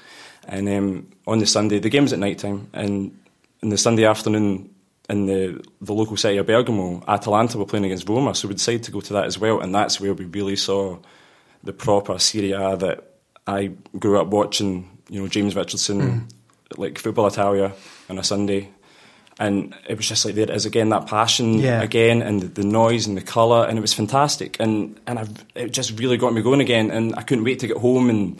and 0.49 0.69
um, 0.69 1.11
on 1.27 1.39
the 1.39 1.47
Sunday, 1.47 1.79
the 1.79 1.89
game 1.89 2.03
was 2.03 2.13
at 2.13 2.19
night 2.19 2.39
time, 2.39 2.69
and 2.73 3.19
in 3.63 3.69
the 3.69 3.79
Sunday 3.79 4.05
afternoon, 4.05 4.71
in 5.09 5.27
the, 5.27 5.65
the 5.81 5.93
local 5.93 6.17
city 6.17 6.39
of 6.39 6.47
Bergamo, 6.47 7.03
Atalanta 7.07 7.59
were 7.59 7.67
playing 7.67 7.85
against 7.85 8.09
Roma, 8.09 8.35
so 8.35 8.49
we 8.49 8.55
decided 8.55 8.85
to 8.85 8.91
go 8.91 9.01
to 9.01 9.13
that 9.15 9.25
as 9.25 9.39
well, 9.39 9.61
and 9.61 9.75
that's 9.75 10.01
where 10.01 10.15
we 10.15 10.25
really 10.27 10.57
saw 10.57 10.99
the 11.63 11.73
proper 11.73 12.19
Serie 12.19 12.53
A 12.53 12.77
that 12.77 13.13
I 13.47 13.73
grew 13.99 14.21
up 14.21 14.29
watching, 14.29 14.99
you 15.09 15.21
know, 15.21 15.29
James 15.29 15.55
Richardson, 15.55 16.01
mm. 16.01 16.31
like 16.77 16.99
Football 16.99 17.29
Italia 17.29 17.73
on 18.09 18.19
a 18.19 18.25
Sunday, 18.25 18.71
and 19.39 19.75
it 19.89 19.97
was 19.97 20.09
just 20.09 20.25
like 20.25 20.35
there 20.35 20.51
is 20.51 20.67
again 20.67 20.91
that 20.91 21.07
passion 21.07 21.59
yeah. 21.59 21.83
again 21.83 22.23
and 22.23 22.43
the, 22.43 22.49
the, 22.49 22.65
noise 22.65 23.07
and 23.07 23.17
the 23.17 23.23
colour 23.23 23.67
and 23.67 23.79
it 23.79 23.81
was 23.81 23.95
fantastic 23.95 24.57
and 24.61 25.01
and 25.07 25.19
I've, 25.19 25.45
it 25.55 25.73
just 25.73 25.99
really 25.99 26.17
got 26.17 26.35
me 26.35 26.43
going 26.43 26.61
again 26.61 26.91
and 26.91 27.15
I 27.17 27.23
couldn't 27.23 27.45
wait 27.45 27.59
to 27.61 27.67
get 27.67 27.79
home 27.79 28.11
and 28.11 28.39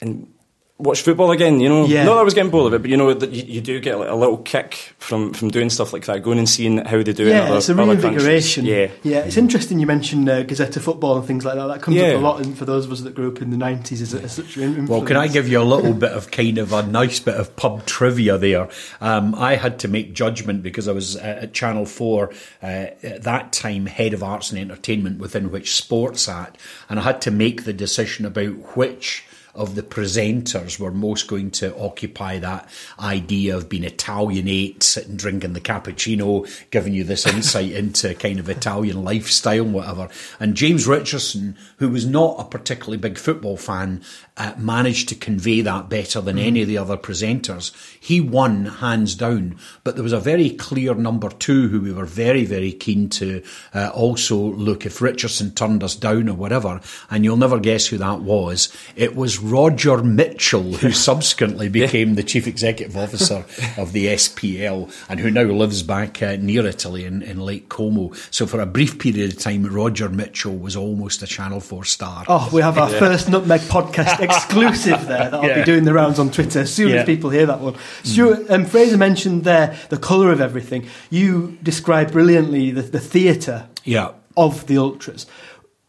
and 0.00 0.31
watch 0.78 1.02
football 1.02 1.30
again. 1.30 1.60
You 1.60 1.68
know, 1.68 1.86
yeah. 1.86 2.04
not 2.04 2.14
that 2.14 2.20
I 2.20 2.24
was 2.24 2.34
getting 2.34 2.50
bored 2.50 2.72
of 2.72 2.74
it, 2.74 2.82
but 2.82 2.90
you 2.90 2.96
know, 2.96 3.10
you, 3.10 3.44
you, 3.44 3.60
do 3.60 3.78
get 3.80 3.98
like 3.98 4.08
a 4.08 4.14
little 4.14 4.38
kick 4.38 4.94
from, 4.98 5.32
from 5.32 5.50
doing 5.50 5.70
stuff 5.70 5.92
like 5.92 6.04
that, 6.06 6.22
going 6.22 6.38
and 6.38 6.48
seeing 6.48 6.78
how 6.78 7.02
they 7.02 7.12
do 7.12 7.26
yeah, 7.26 7.46
it. 7.46 7.50
Yeah, 7.50 7.56
it's 7.56 7.68
a 7.68 7.74
reinvigoration. 7.74 8.64
Yeah, 8.64 8.90
yeah, 9.02 9.20
it's 9.20 9.36
interesting 9.36 9.78
you 9.78 9.86
mentioned 9.86 10.28
uh, 10.28 10.42
Gazzetta 10.44 10.80
football 10.80 11.16
and 11.18 11.26
things 11.26 11.44
like 11.44 11.54
that. 11.54 11.66
That 11.68 11.82
comes 11.82 11.96
yeah. 11.96 12.08
up 12.08 12.16
a 12.16 12.18
lot 12.18 12.44
in, 12.44 12.54
for 12.54 12.64
those 12.64 12.86
of 12.86 12.92
us 12.92 13.02
that 13.02 13.14
grew 13.14 13.30
up 13.30 13.40
in 13.40 13.50
the 13.50 13.56
nineties 13.56 14.02
as, 14.02 14.14
as 14.14 14.32
such 14.32 14.56
an 14.56 14.86
Well, 14.86 15.02
can 15.02 15.16
I 15.16 15.28
give 15.28 15.48
you 15.48 15.60
a 15.60 15.64
little 15.64 15.94
bit 15.94 16.12
of 16.12 16.30
kind 16.30 16.58
of 16.58 16.72
a 16.72 16.82
nice 16.82 17.20
bit 17.20 17.34
of 17.34 17.54
pub 17.56 17.86
trivia 17.86 18.38
there? 18.38 18.68
Um, 19.00 19.34
I 19.34 19.56
had 19.56 19.78
to 19.80 19.88
make 19.88 20.14
judgment 20.14 20.62
because 20.62 20.88
I 20.88 20.92
was 20.92 21.16
uh, 21.16 21.38
at 21.42 21.54
Channel 21.54 21.86
Four 21.86 22.32
uh, 22.62 22.66
at 23.02 23.22
that 23.22 23.52
time, 23.52 23.86
head 23.86 24.14
of 24.14 24.22
arts 24.22 24.50
and 24.50 24.58
entertainment, 24.58 25.18
within 25.18 25.50
which 25.50 25.74
sports 25.74 26.28
at, 26.28 26.56
and 26.88 26.98
I 26.98 27.02
had 27.02 27.20
to 27.22 27.30
make 27.30 27.64
the 27.64 27.72
decision 27.72 28.26
about 28.26 28.76
which 28.76 29.24
of 29.54 29.74
the 29.74 29.82
presenters 29.82 30.78
were 30.78 30.90
most 30.90 31.26
going 31.26 31.50
to 31.50 31.76
occupy 31.78 32.38
that 32.38 32.68
idea 32.98 33.56
of 33.56 33.68
being 33.68 33.84
Italianate, 33.84 34.82
sitting 34.82 35.16
drinking 35.16 35.52
the 35.52 35.60
cappuccino, 35.60 36.48
giving 36.70 36.94
you 36.94 37.04
this 37.04 37.26
insight 37.26 37.72
into 37.72 38.14
kind 38.14 38.38
of 38.38 38.48
Italian 38.48 39.04
lifestyle 39.04 39.62
and 39.62 39.74
whatever. 39.74 40.08
And 40.40 40.54
James 40.54 40.86
Richardson, 40.86 41.56
who 41.76 41.90
was 41.90 42.06
not 42.06 42.36
a 42.38 42.44
particularly 42.44 42.98
big 42.98 43.18
football 43.18 43.56
fan, 43.56 44.02
uh, 44.36 44.54
managed 44.56 45.10
to 45.10 45.14
convey 45.14 45.60
that 45.60 45.90
better 45.90 46.20
than 46.20 46.36
mm. 46.36 46.46
any 46.46 46.62
of 46.62 46.68
the 46.68 46.78
other 46.78 46.96
presenters. 46.96 47.72
He 48.00 48.20
won 48.20 48.64
hands 48.64 49.14
down, 49.14 49.58
but 49.84 49.94
there 49.94 50.02
was 50.02 50.14
a 50.14 50.20
very 50.20 50.50
clear 50.50 50.94
number 50.94 51.28
two 51.28 51.68
who 51.68 51.80
we 51.80 51.92
were 51.92 52.06
very, 52.06 52.46
very 52.46 52.72
keen 52.72 53.10
to 53.10 53.42
uh, 53.74 53.90
also 53.94 54.36
look 54.36 54.86
if 54.86 55.02
Richardson 55.02 55.54
turned 55.54 55.84
us 55.84 55.94
down 55.94 56.28
or 56.30 56.34
whatever. 56.34 56.80
And 57.10 57.24
you'll 57.24 57.36
never 57.36 57.60
guess 57.60 57.86
who 57.86 57.98
that 57.98 58.20
was. 58.22 58.74
It 58.96 59.14
was 59.14 59.38
Roger 59.42 60.02
Mitchell, 60.02 60.74
who 60.74 60.92
subsequently 60.92 61.68
became 61.68 62.14
the 62.14 62.22
chief 62.22 62.46
executive 62.46 62.96
officer 62.96 63.44
of 63.76 63.92
the 63.92 64.06
SPL 64.06 64.92
and 65.08 65.20
who 65.20 65.30
now 65.30 65.42
lives 65.42 65.82
back 65.82 66.22
uh, 66.22 66.36
near 66.36 66.66
Italy 66.66 67.04
in, 67.04 67.22
in 67.22 67.40
Lake 67.40 67.68
Como. 67.68 68.12
So 68.30 68.46
for 68.46 68.60
a 68.60 68.66
brief 68.66 68.98
period 68.98 69.32
of 69.32 69.38
time, 69.38 69.64
Roger 69.64 70.08
Mitchell 70.08 70.56
was 70.56 70.76
almost 70.76 71.22
a 71.22 71.26
Channel 71.26 71.60
4 71.60 71.84
star. 71.84 72.24
Oh, 72.28 72.48
we 72.52 72.62
have 72.62 72.78
our 72.78 72.90
yeah. 72.90 72.98
first 72.98 73.28
Nutmeg 73.28 73.60
podcast 73.62 74.20
exclusive 74.20 75.06
there 75.06 75.30
that 75.30 75.34
I'll 75.34 75.48
yeah. 75.48 75.58
be 75.58 75.64
doing 75.64 75.84
the 75.84 75.92
rounds 75.92 76.18
on 76.18 76.30
Twitter 76.30 76.60
as 76.60 76.72
soon 76.72 76.90
yeah. 76.90 76.96
as 76.96 77.06
people 77.06 77.30
hear 77.30 77.46
that 77.46 77.60
one. 77.60 77.76
Stuart, 78.02 78.50
um, 78.50 78.64
Fraser 78.64 78.96
mentioned 78.96 79.44
there 79.44 79.76
the 79.88 79.98
colour 79.98 80.30
of 80.30 80.40
everything. 80.40 80.86
You 81.10 81.58
described 81.62 82.12
brilliantly 82.12 82.70
the, 82.70 82.82
the 82.82 83.00
theatre 83.00 83.68
yeah. 83.84 84.12
of 84.36 84.66
the 84.66 84.78
Ultras 84.78 85.26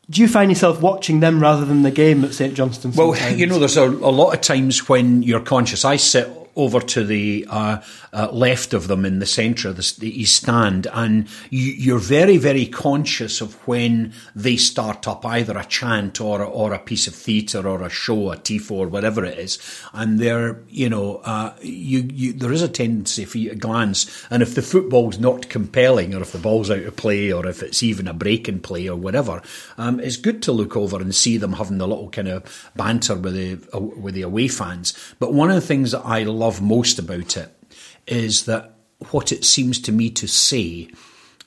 do 0.10 0.22
you 0.22 0.28
find 0.28 0.52
yourself 0.52 0.82
watching 0.82 1.22
them 1.22 1.40
rather 1.40 1.66
than 1.66 1.84
the 1.84 1.92
game 1.92 2.24
at 2.26 2.34
St 2.34 2.54
Johnstone? 2.54 2.94
Well, 2.94 3.16
you 3.36 3.48
know, 3.48 3.60
there's 3.60 3.78
a, 3.78 3.86
a, 3.86 4.12
lot 4.12 4.34
of 4.34 4.42
times 4.42 4.90
when 4.90 5.24
you're 5.24 5.40
conscious. 5.40 5.86
I 5.86 5.96
sit 5.96 6.28
over 6.56 6.80
to 6.80 7.04
the 7.04 7.46
uh, 7.50 7.82
uh, 8.12 8.30
left 8.32 8.74
of 8.74 8.88
them 8.88 9.06
in 9.06 9.20
the 9.20 9.26
centre 9.26 9.70
of 9.70 9.78
the, 9.78 9.96
the 10.00 10.22
east 10.22 10.44
stand, 10.44 10.88
and 10.94 11.28
you, 11.50 11.96
are 11.96 12.00
very, 12.00 12.38
very 12.38 12.66
conscious 12.66 13.42
of 13.42 13.56
when 13.68 14.14
they 14.36 14.56
start 14.58 15.08
up 15.08 15.26
either 15.26 15.58
a 15.58 15.66
chant 15.66 16.22
or 16.22 16.44
or 16.44 16.74
a 16.74 16.80
piece 16.80 17.08
of 17.08 17.16
theatre 17.16 17.68
or 17.68 17.82
a 17.82 17.90
show, 17.90 18.32
a 18.32 18.38
tifo, 18.38 18.88
whatever 18.90 19.26
it 19.26 19.38
is, 19.38 19.58
and 19.94 20.20
they're 20.20 20.60
you 20.70 20.90
know 20.90 21.18
uh, 21.26 21.54
you, 21.62 22.08
you 22.14 22.34
there 22.34 22.52
is 22.52 22.62
a 22.62 22.68
tendency 22.68 23.26
for 23.26 23.38
you 23.38 23.50
to 23.50 23.56
glance, 23.56 24.26
and 24.30 24.44
if 24.44 24.56
the 24.56 24.62
football's 24.62 25.20
not 25.20 25.50
compelling, 25.50 26.14
or 26.14 26.22
if 26.22 26.32
the 26.32 26.38
ball's 26.38 26.70
out 26.70 26.80
of 26.80 26.96
play, 26.96 27.32
or 27.32 27.48
if 27.48 27.64
it's 27.64 27.82
even 27.82 28.08
a 28.08 28.14
break 28.14 28.48
in 28.48 28.60
play 28.60 28.88
or 28.88 28.96
whatever, 28.96 29.42
um, 29.78 30.00
it's 30.00 30.18
good 30.18 30.42
to 30.44 30.52
look 30.52 30.78
over 30.78 31.02
and 31.02 31.16
see 31.16 31.38
them 31.38 31.54
having 31.54 31.78
the 31.78 31.88
little 31.88 32.10
kind 32.10 32.28
of 32.28 32.72
banter 32.76 33.16
with 33.16 33.34
the 33.34 33.80
with 33.80 34.14
the 34.14 34.22
away 34.22 34.48
fans. 34.48 34.94
But 35.20 35.34
one 35.34 35.50
of 35.50 35.56
the 35.56 35.62
things 35.62 35.92
that 35.92 36.06
I 36.06 36.24
love 36.24 36.43
most 36.62 37.00
about 37.00 37.38
it 37.38 37.50
is 38.08 38.46
that 38.46 38.74
what 39.12 39.32
it 39.32 39.44
seems 39.44 39.80
to 39.80 39.92
me 39.92 40.10
to 40.10 40.28
say 40.28 40.90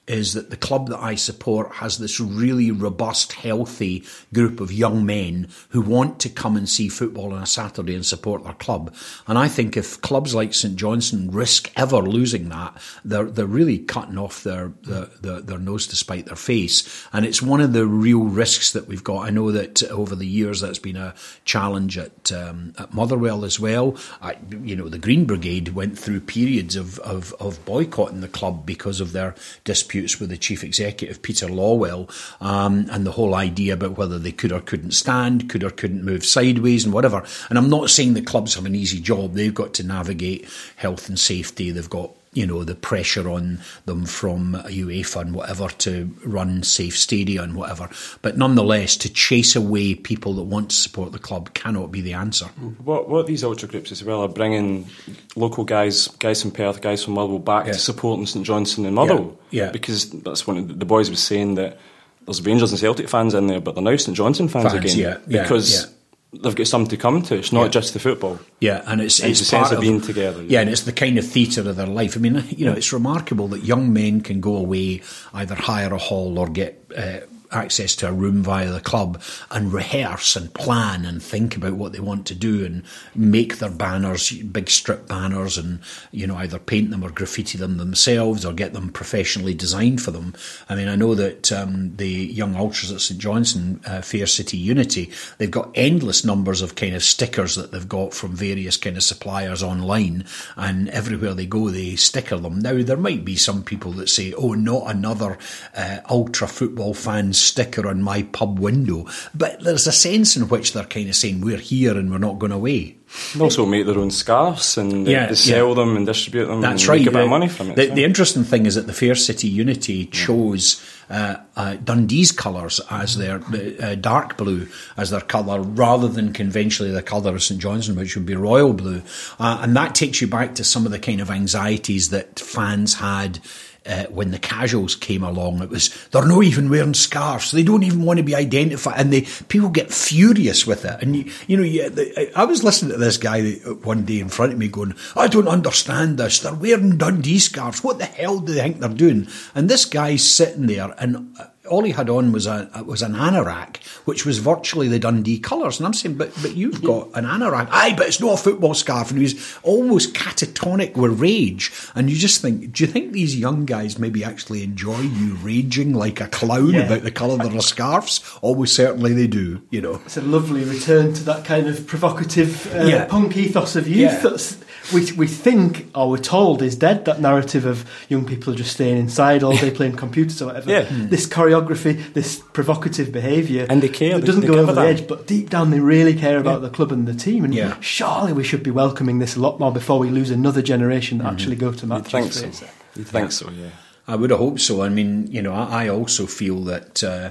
is 0.07 0.35
that 0.35 0.51
the 0.51 0.57
club 0.57 0.89
that 0.89 1.01
I 1.01 1.17
support 1.17 1.73
has 1.75 1.99
this 1.99 2.21
really 2.21 2.71
robust, 2.71 3.33
healthy 3.33 4.05
group 4.33 4.61
of 4.61 4.73
young 4.73 5.05
men 5.05 5.49
who 5.71 5.81
want 5.81 6.21
to 6.21 6.29
come 6.29 6.57
and 6.57 6.69
see 6.69 6.89
football 6.89 7.33
on 7.33 7.43
a 7.43 7.47
Saturday 7.47 7.95
and 7.95 8.07
support 8.07 8.45
their 8.45 8.55
club. 8.55 8.95
And 9.27 9.37
I 9.37 9.49
think 9.49 9.77
if 9.77 10.01
clubs 10.03 10.35
like 10.35 10.55
St 10.55 10.77
Johnstone 10.77 11.31
risk 11.31 11.73
ever 11.77 11.99
losing 11.99 12.49
that, 12.51 12.77
they're 13.05 13.25
they're 13.25 13.47
really 13.47 13.79
cutting 13.79 14.19
off 14.19 14.45
their 14.45 14.73
their, 14.83 15.07
their, 15.21 15.41
their 15.41 15.59
nose 15.59 15.87
to 15.89 15.97
spite 15.97 16.27
their 16.27 16.37
face. 16.37 17.07
And 17.13 17.27
it's 17.27 17.43
one 17.43 17.61
of 17.61 17.73
the 17.73 17.87
real 17.87 18.25
risks 18.25 18.73
that 18.73 18.87
we've 18.87 19.05
got. 19.05 19.27
I 19.27 19.31
know 19.31 19.51
that 19.51 19.83
over 19.85 20.15
the 20.15 20.27
years 20.27 20.61
that's 20.61 20.79
been 20.79 20.97
a 20.97 21.15
challenge 21.45 21.99
at 21.99 22.31
um, 22.33 22.75
at 22.79 22.95
Motherwell 22.95 23.45
as 23.45 23.59
well. 23.59 23.97
I, 24.23 24.37
you 24.63 24.77
know, 24.77 24.89
the 24.89 24.99
Green 24.99 25.25
Brigade 25.25 25.71
went 25.71 25.99
through 25.99 26.21
periods 26.21 26.77
of, 26.77 26.99
of, 27.01 27.35
of 27.41 27.65
boycotting 27.65 28.21
the 28.21 28.29
club 28.29 28.67
because 28.67 29.01
of 29.01 29.13
their 29.13 29.35
dispute 29.65 29.96
disputes 30.03 30.21
with 30.21 30.31
the 30.31 30.37
chief 30.37 30.63
executive, 30.65 31.23
Peter 31.23 31.47
Lawwell, 31.47 32.09
um, 32.41 32.87
and 32.91 33.07
the 33.07 33.13
whole 33.13 33.35
idea 33.35 33.75
about 33.75 33.97
whether 33.97 34.19
they 34.19 34.33
could 34.33 34.53
or 34.53 34.61
couldn't 34.61 34.93
stand, 34.93 35.49
could 35.49 35.65
or 35.65 35.71
couldn't 35.71 36.05
move 36.05 36.25
sideways, 36.25 36.85
and 36.85 36.93
whatever. 36.93 37.25
And 37.49 37.59
I'm 37.59 37.71
not 37.71 37.91
saying 37.91 38.15
the 38.15 38.23
clubs 38.23 38.55
have 38.55 38.67
an 38.67 38.75
easy 38.75 39.01
job. 39.01 39.35
They've 39.35 39.55
got 39.55 39.75
to 39.75 39.87
navigate 39.87 40.49
health 40.77 41.09
and 41.09 41.19
safety. 41.19 41.71
They've 41.71 41.89
got 41.89 42.11
you 42.37 42.47
know, 42.47 42.65
the 42.65 42.75
pressure 42.75 43.29
on 43.31 43.59
them 43.87 44.05
from 44.05 44.55
UEFA 44.67 45.23
and 45.23 45.35
whatever 45.35 45.69
to 45.69 46.15
run 46.23 46.63
safe 46.63 46.97
stadia 46.97 47.43
and 47.43 47.57
whatever. 47.57 47.89
But 48.21 48.37
nonetheless, 48.37 48.97
to 48.99 49.13
chase 49.13 49.57
away 49.57 49.95
people 49.95 50.35
that 50.35 50.43
want 50.43 50.71
to 50.71 50.77
support 50.77 51.13
the 51.13 51.19
club 51.19 51.55
cannot 51.55 51.91
be 51.91 52.03
the 52.03 52.13
answer. 52.13 52.47
What 52.85 53.09
what 53.09 53.27
these 53.27 53.43
ultra 53.43 53.69
groups 53.69 53.91
as 53.91 54.05
well 54.05 54.21
are 54.23 54.29
bringing 54.29 54.87
local 55.35 55.65
guys, 55.65 56.09
guys 56.19 56.43
from 56.43 56.51
Perth, 56.51 56.83
guys 56.83 57.03
from 57.03 57.15
Motherwell 57.15 57.39
back 57.39 57.67
yeah. 57.67 57.73
to 57.73 57.79
support 57.79 58.29
St 58.29 58.45
Johnstone 58.45 58.85
and 58.85 58.95
Motherwell. 58.95 59.39
Yeah. 59.51 59.65
yeah. 59.65 59.71
Because 59.71 60.11
that's 60.11 60.47
when 60.47 60.79
the 60.79 60.85
boys 60.85 61.09
was 61.09 61.23
saying 61.23 61.55
that 61.55 61.79
there's 62.27 62.45
Rangers 62.45 62.71
and 62.71 62.79
Celtic 62.79 63.09
fans 63.09 63.33
in 63.33 63.47
there, 63.47 63.61
but 63.61 63.75
they're 63.75 63.85
now 63.85 63.97
St 63.97 64.15
Johnstone 64.15 64.49
fans, 64.49 64.73
fans 64.73 64.95
again. 64.95 64.99
Yeah, 65.27 65.43
because 65.43 65.96
they've 66.33 66.55
got 66.55 66.67
something 66.67 66.91
to 66.91 66.97
come 66.97 67.23
to. 67.23 67.37
It's 67.37 67.53
not 67.53 67.65
yeah. 67.65 67.69
just 67.69 67.93
the 67.93 68.01
football. 68.01 68.39
Yeah, 68.61 68.83
and 68.87 69.01
it's 69.01 69.21
it's, 69.21 69.41
it's 69.41 69.49
sense 69.49 69.71
of 69.71 69.81
being 69.81 70.01
together. 70.01 70.43
Yeah, 70.43 70.61
and 70.61 70.71
it's 70.71 70.83
the 70.83 70.93
kind 70.93 71.19
of 71.19 71.27
theatre 71.27 71.69
of 71.69 71.77
their 71.77 71.87
life. 71.87 72.17
I 72.17 72.21
mean, 72.21 72.45
you 72.51 72.65
know, 72.65 72.73
it's 72.73 72.93
remarkable 72.93 73.49
that 73.49 73.65
young 73.65 73.93
men 73.93 74.21
can 74.21 74.41
go 74.41 74.57
away, 74.57 75.03
either 75.33 75.55
hire 75.55 75.93
a 75.93 75.99
hall 75.99 76.39
or 76.39 76.49
get. 76.49 76.91
Uh, 76.97 77.21
access 77.53 77.95
to 77.97 78.09
a 78.09 78.13
room 78.13 78.43
via 78.43 78.71
the 78.71 78.81
club 78.81 79.23
and 79.51 79.73
rehearse 79.73 80.37
and 80.37 80.53
plan 80.55 81.05
and 81.05 81.23
think 81.23 81.57
about 81.57 81.75
what 81.75 81.93
they 81.93 82.01
want 82.01 82.27
to 82.27 82.35
do 82.35 82.65
and 82.65 82.83
make 83.15 83.59
their 83.59 83.71
banners, 83.71 84.31
big 84.31 84.69
strip 84.69 85.07
banners, 85.07 85.59
and 85.59 85.81
you 86.11 86.27
know 86.27 86.37
either 86.37 86.59
paint 86.59 86.91
them 86.91 87.05
or 87.05 87.11
graffiti 87.11 87.59
them 87.59 87.79
themselves 87.79 88.45
or 88.45 88.53
get 88.53 88.73
them 88.73 88.91
professionally 88.91 89.55
designed 89.55 90.03
for 90.03 90.11
them. 90.11 90.35
I 90.69 90.75
mean, 90.75 90.89
I 90.89 90.97
know 90.97 91.15
that 91.15 91.53
um, 91.53 91.97
the 91.97 92.09
young 92.09 92.57
ultras 92.57 92.93
at 92.93 93.01
St 93.01 93.21
Johnstone, 93.21 93.81
uh, 93.87 94.03
Fair 94.03 94.27
City 94.27 94.57
Unity, 94.57 95.11
they've 95.39 95.51
got 95.51 95.71
endless 95.75 96.25
numbers 96.25 96.63
of 96.63 96.75
kind 96.75 96.95
of 96.95 97.03
stickers 97.03 97.55
that 97.55 97.73
they've 97.73 97.89
got 97.89 98.15
from 98.15 98.35
various 98.35 98.77
kind 98.77 98.97
of 98.97 99.03
suppliers 99.03 99.63
online, 99.63 100.25
and 100.57 100.89
everywhere 100.91 101.35
they 101.35 101.47
go, 101.47 101.71
they 101.71 101.97
sticker 101.97 102.37
them. 102.37 102.61
Now 102.61 102.83
there 102.83 102.97
might 102.97 103.25
be 103.25 103.37
some 103.37 103.63
people 103.63 103.93
that 103.93 104.09
say, 104.09 104.33
"Oh, 104.33 104.55
not 104.55 104.91
another 104.91 105.39
uh, 105.77 105.99
ultra 106.09 106.49
football 106.49 106.95
fan 106.95 107.33
sticker 107.37 107.89
on 107.89 108.03
my 108.03 108.23
pub 108.23 108.59
window. 108.59 109.07
But 109.35 109.61
there's 109.61 109.87
a 109.87 109.93
sense 109.93 110.37
in 110.37 110.49
which 110.49 110.73
they're 110.73 110.85
kind 110.85 111.09
of 111.09 111.15
saying, 111.15 111.41
we're 111.41 111.57
here 111.57 111.97
and 111.97 112.11
we're 112.11 112.19
not 112.19 112.39
going 112.39 112.53
away. 112.53 112.97
They 113.35 113.41
also 113.41 113.65
make 113.65 113.87
their 113.87 113.99
own 113.99 114.11
scarves 114.11 114.77
and 114.77 115.07
they, 115.07 115.13
yeah, 115.13 115.33
sell 115.35 115.69
yeah. 115.69 115.75
them 115.75 115.97
and 115.97 116.05
distribute 116.05 116.47
them. 116.47 116.61
That's 116.61 116.89
right. 116.89 116.99
Make 116.99 117.09
a 117.09 117.13
bit 117.13 117.25
of 117.25 117.31
money 117.31 117.49
from 117.49 117.71
it. 117.71 117.77
The, 117.77 117.87
the, 117.87 118.05
interesting 118.05 118.43
thing 118.43 118.67
is 118.67 118.75
that 118.75 118.89
the 118.89 118.93
Fair 118.93 119.15
City 119.15 119.47
Unity 119.47 120.07
chose 120.07 120.85
uh, 121.09 121.37
uh, 121.55 121.77
Dundee's 121.77 122.33
colours 122.33 122.81
as 122.91 123.17
their 123.17 123.41
uh, 123.81 123.95
dark 123.95 124.37
blue 124.37 124.67
as 124.97 125.11
their 125.11 125.21
colour, 125.21 125.61
rather 125.61 126.09
than 126.09 126.33
conventionally 126.33 126.93
the 126.93 127.03
colour 127.03 127.35
of 127.37 127.43
St 127.45 127.61
Johnstone, 127.61 127.97
which 127.97 128.17
would 128.17 128.27
be 128.27 128.35
royal 128.35 128.73
blue. 128.73 129.03
Uh, 129.39 129.61
and 129.63 129.77
that 129.77 129.95
takes 129.95 130.21
you 130.21 130.27
back 130.27 130.57
to 130.57 130.65
some 130.65 130.85
of 130.85 130.91
the 130.91 130.99
kind 130.99 131.21
of 131.21 131.31
anxieties 131.31 132.11
that 132.11 132.41
fans 132.41 132.95
had 132.95 133.39
uh, 133.87 134.05
when 134.07 134.31
the 134.31 134.39
casuals 134.39 134.95
came 134.95 135.23
along, 135.23 135.63
it 135.63 135.71
was 135.71 135.91
they're 136.11 136.27
not 136.27 136.45
even 136.45 136.71
wearing 136.71 136.95
scarves. 136.95 137.51
They 137.51 137.63
don't 137.63 137.83
even 137.83 138.03
want 138.03 138.19
to 138.19 138.23
be 138.23 138.35
identified, 138.35 138.99
and 138.99 139.13
they 139.13 139.23
people 139.49 139.69
get 139.69 139.93
furious 139.93 140.67
with 140.67 140.85
it. 140.85 141.03
And 141.03 141.17
you, 141.17 141.33
you 141.47 141.57
know, 141.57 142.27
I 142.35 142.45
was 142.45 142.65
listening 142.65 142.93
to 142.93 142.99
this 142.99 143.19
guy 143.19 143.53
one 143.83 144.05
day 144.05 144.21
in 144.21 144.29
front 144.29 144.53
of 144.53 144.59
me 144.59 144.69
going, 144.69 144.95
"I 145.17 145.29
don't 145.29 145.49
understand 145.49 146.19
this. 146.19 146.41
They're 146.41 146.55
wearing 146.55 146.99
Dundee 146.99 147.39
scarves. 147.39 147.85
What 147.85 147.99
the 147.99 148.05
hell 148.05 148.41
do 148.41 148.53
they 148.53 148.61
think 148.61 148.81
they're 148.81 148.89
doing?" 148.91 149.29
And 149.55 149.69
this 149.69 149.85
guy's 149.85 150.29
sitting 150.29 150.67
there 150.67 150.95
and 150.99 151.37
all 151.69 151.83
he 151.83 151.93
had 151.93 152.09
on 152.09 152.33
was 152.33 152.47
a 152.47 152.71
was 152.87 153.03
an 153.03 153.15
anorak, 153.15 153.77
which 154.05 154.25
was 154.25 154.39
virtually 154.39 154.89
the 154.89 154.99
Dundee 154.99 155.39
colours. 155.39 155.79
And 155.79 155.87
I'm 155.87 155.95
saying, 155.95 156.17
but 156.17 156.33
but 156.43 156.57
you've 156.57 156.83
got 156.83 157.09
an 157.15 157.25
anorak. 157.25 157.69
Aye, 157.71 157.95
but 157.97 158.07
it's 158.07 158.21
not 158.21 158.35
a 158.35 158.43
football 158.43 158.75
scarf. 158.75 159.11
And 159.11 159.19
he 159.19 159.25
was 159.25 159.59
almost 159.63 160.15
catatonic 160.15 160.97
with 160.97 161.21
rage. 161.21 161.73
And 161.95 162.11
you 162.11 162.17
just 162.17 162.43
think, 162.43 162.73
do 162.73 162.85
you 162.85 162.91
think 162.91 163.13
these 163.13 163.39
young 163.39 163.65
guys 163.65 163.99
maybe 163.99 164.25
actually 164.25 164.63
enjoy 164.63 165.01
you 165.01 165.35
raging 165.37 165.95
like 165.95 166.21
a 166.21 166.29
clown 166.29 166.75
yeah. 166.75 166.87
about 166.87 167.03
the 167.03 167.11
colour 167.11 167.43
of 167.43 167.51
their 167.51 167.61
scarves? 167.61 168.21
Almost 168.43 168.75
certainly 168.75 169.13
they 169.13 169.27
do. 169.27 169.63
You 169.71 169.81
know, 169.81 170.03
it's 170.05 170.17
a 170.17 170.23
lovely 170.23 170.65
return 170.65 171.15
to 171.15 171.25
that 171.25 171.45
kind 171.45 171.67
of 171.67 171.87
provocative 171.87 172.75
uh, 172.75 172.85
yeah. 172.85 173.05
punk 173.07 173.37
ethos 173.37 173.77
of 173.77 173.89
youth. 173.89 174.13
Yeah. 174.13 174.19
That's 174.19 174.59
we 174.93 175.11
we 175.13 175.27
think 175.27 175.89
or 175.95 176.11
we're 176.11 176.19
told 176.19 176.63
is 176.63 176.77
dead. 176.77 177.05
That 177.05 177.21
narrative 177.21 177.65
of 177.65 177.89
young 178.09 178.25
people 178.25 178.55
just 178.55 178.73
staying 178.73 178.99
inside 178.99 179.43
all 179.43 179.57
day 179.57 179.71
playing 179.71 179.97
computers 179.97 180.41
or 180.41 180.47
whatever. 180.47 180.83
This 180.83 181.27
choreography, 181.27 181.56
this 181.61 182.41
provocative 182.53 183.13
behaviour, 183.13 183.67
and 183.69 183.83
they 183.83 183.89
care. 183.89 184.17
It 184.19 184.25
doesn't 184.25 184.43
they 184.43 184.47
go 184.47 184.59
over 184.59 184.73
the 184.73 184.81
edge, 184.81 185.07
but 185.07 185.27
deep 185.27 185.51
down 185.51 185.71
they 185.71 185.81
really 185.81 186.15
care 186.15 186.39
about 186.39 186.63
yeah. 186.63 186.69
the 186.69 186.71
club 186.71 186.93
and 186.93 187.07
the 187.07 187.15
team. 187.15 187.45
And 187.45 187.55
yeah. 187.55 187.79
surely 187.81 188.33
we 188.33 188.45
should 188.45 188.63
be 188.63 188.71
welcoming 188.71 189.19
this 189.19 189.37
a 189.37 189.41
lot 189.41 189.59
more 189.61 189.73
before 189.73 189.99
we 189.99 190.11
lose 190.11 190.31
another 190.31 190.63
generation 190.63 191.19
that 191.19 191.25
mm-hmm. 191.25 191.35
actually 191.35 191.57
go 191.57 191.73
to 191.73 191.87
matches. 191.87 192.13
You'd 192.13 192.33
think 192.33 192.55
so. 192.55 192.67
You'd 192.95 193.09
think 193.09 193.33
so. 193.33 193.51
Yeah. 193.51 193.71
I 194.09 194.17
would 194.17 194.31
have 194.31 194.39
hoped 194.39 194.61
so. 194.61 194.83
I 194.83 194.89
mean, 194.89 195.27
you 195.33 195.43
know, 195.43 195.53
I, 195.53 195.87
I 195.87 195.89
also 195.89 196.27
feel 196.27 196.61
that. 196.65 197.03
Uh, 197.03 197.31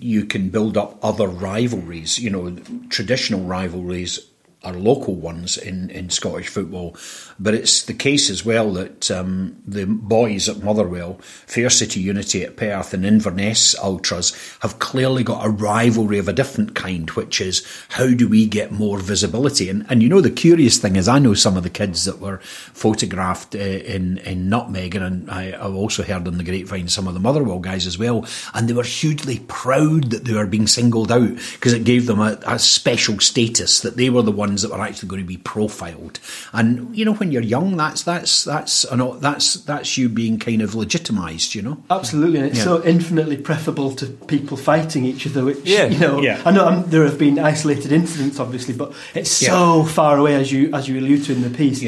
you 0.00 0.24
can 0.24 0.48
build 0.48 0.76
up 0.76 0.98
other 1.04 1.28
rivalries, 1.28 2.18
you 2.18 2.28
know, 2.28 2.56
traditional 2.90 3.44
rivalries 3.44 4.18
are 4.64 4.72
local 4.72 5.14
ones 5.14 5.56
in, 5.56 5.90
in 5.90 6.10
Scottish 6.10 6.48
football. 6.48 6.96
But 7.38 7.54
it's 7.54 7.82
the 7.82 7.94
case 7.94 8.30
as 8.30 8.44
well 8.44 8.72
that 8.74 9.10
um, 9.10 9.56
the 9.66 9.86
boys 9.86 10.48
at 10.48 10.62
Motherwell, 10.62 11.18
Fair 11.46 11.70
City 11.70 12.00
Unity 12.00 12.44
at 12.44 12.56
Perth, 12.56 12.94
and 12.94 13.04
Inverness 13.04 13.76
Ultras 13.78 14.32
have 14.60 14.78
clearly 14.78 15.24
got 15.24 15.44
a 15.44 15.50
rivalry 15.50 16.18
of 16.18 16.28
a 16.28 16.32
different 16.32 16.74
kind, 16.74 17.10
which 17.10 17.40
is 17.40 17.66
how 17.90 18.12
do 18.14 18.28
we 18.28 18.46
get 18.46 18.72
more 18.72 18.98
visibility? 18.98 19.68
And, 19.68 19.86
and 19.88 20.02
you 20.02 20.08
know, 20.08 20.20
the 20.20 20.30
curious 20.30 20.78
thing 20.78 20.96
is, 20.96 21.08
I 21.08 21.18
know 21.18 21.34
some 21.34 21.56
of 21.56 21.62
the 21.62 21.70
kids 21.70 22.04
that 22.04 22.20
were 22.20 22.38
photographed 22.38 23.54
uh, 23.54 23.58
in, 23.58 24.18
in 24.18 24.48
Nutmeg, 24.48 24.94
and 24.94 25.30
I, 25.30 25.52
I've 25.52 25.74
also 25.74 26.02
heard 26.02 26.26
on 26.26 26.38
the 26.38 26.44
grapevine 26.44 26.88
some 26.88 27.08
of 27.08 27.14
the 27.14 27.20
Motherwell 27.20 27.58
guys 27.58 27.86
as 27.86 27.98
well, 27.98 28.26
and 28.54 28.68
they 28.68 28.72
were 28.72 28.84
hugely 28.84 29.40
proud 29.48 30.10
that 30.10 30.24
they 30.24 30.34
were 30.34 30.46
being 30.46 30.66
singled 30.66 31.10
out 31.10 31.36
because 31.54 31.72
it 31.72 31.84
gave 31.84 32.06
them 32.06 32.20
a, 32.20 32.38
a 32.46 32.58
special 32.58 33.18
status 33.20 33.80
that 33.80 33.96
they 33.96 34.10
were 34.10 34.22
the 34.22 34.32
ones 34.54 34.62
that 34.62 34.70
were 34.70 34.84
actually 34.84 35.08
going 35.08 35.22
to 35.22 35.26
be 35.26 35.36
profiled. 35.36 36.20
And 36.52 36.96
you 36.96 37.04
know, 37.04 37.14
when 37.14 37.32
you're 37.32 37.42
young, 37.42 37.76
that's 37.76 38.02
that's 38.02 38.44
that's 38.44 38.84
an, 38.84 39.20
that's 39.20 39.54
that's 39.54 39.98
you 39.98 40.08
being 40.08 40.38
kind 40.38 40.62
of 40.62 40.70
legitimised. 40.70 41.54
You 41.54 41.62
know, 41.62 41.82
absolutely, 41.90 42.38
and 42.38 42.48
it's 42.48 42.58
yeah. 42.58 42.64
so 42.64 42.84
infinitely 42.84 43.36
preferable 43.36 43.94
to 43.96 44.06
people 44.06 44.56
fighting 44.56 45.04
each 45.04 45.26
other. 45.26 45.44
Which 45.44 45.60
yeah. 45.64 45.86
you 45.86 45.98
know, 45.98 46.20
yeah. 46.20 46.40
I 46.44 46.52
know 46.52 46.66
um, 46.66 46.84
there 46.88 47.04
have 47.04 47.18
been 47.18 47.38
isolated 47.38 47.92
incidents, 47.92 48.38
obviously, 48.38 48.74
but 48.74 48.92
it's 49.14 49.30
so 49.30 49.82
yeah. 49.82 49.88
far 49.88 50.16
away 50.18 50.36
as 50.36 50.52
you 50.52 50.72
as 50.72 50.88
you 50.88 50.98
allude 51.00 51.24
to 51.24 51.32
in 51.32 51.42
the 51.42 51.50
piece. 51.50 51.82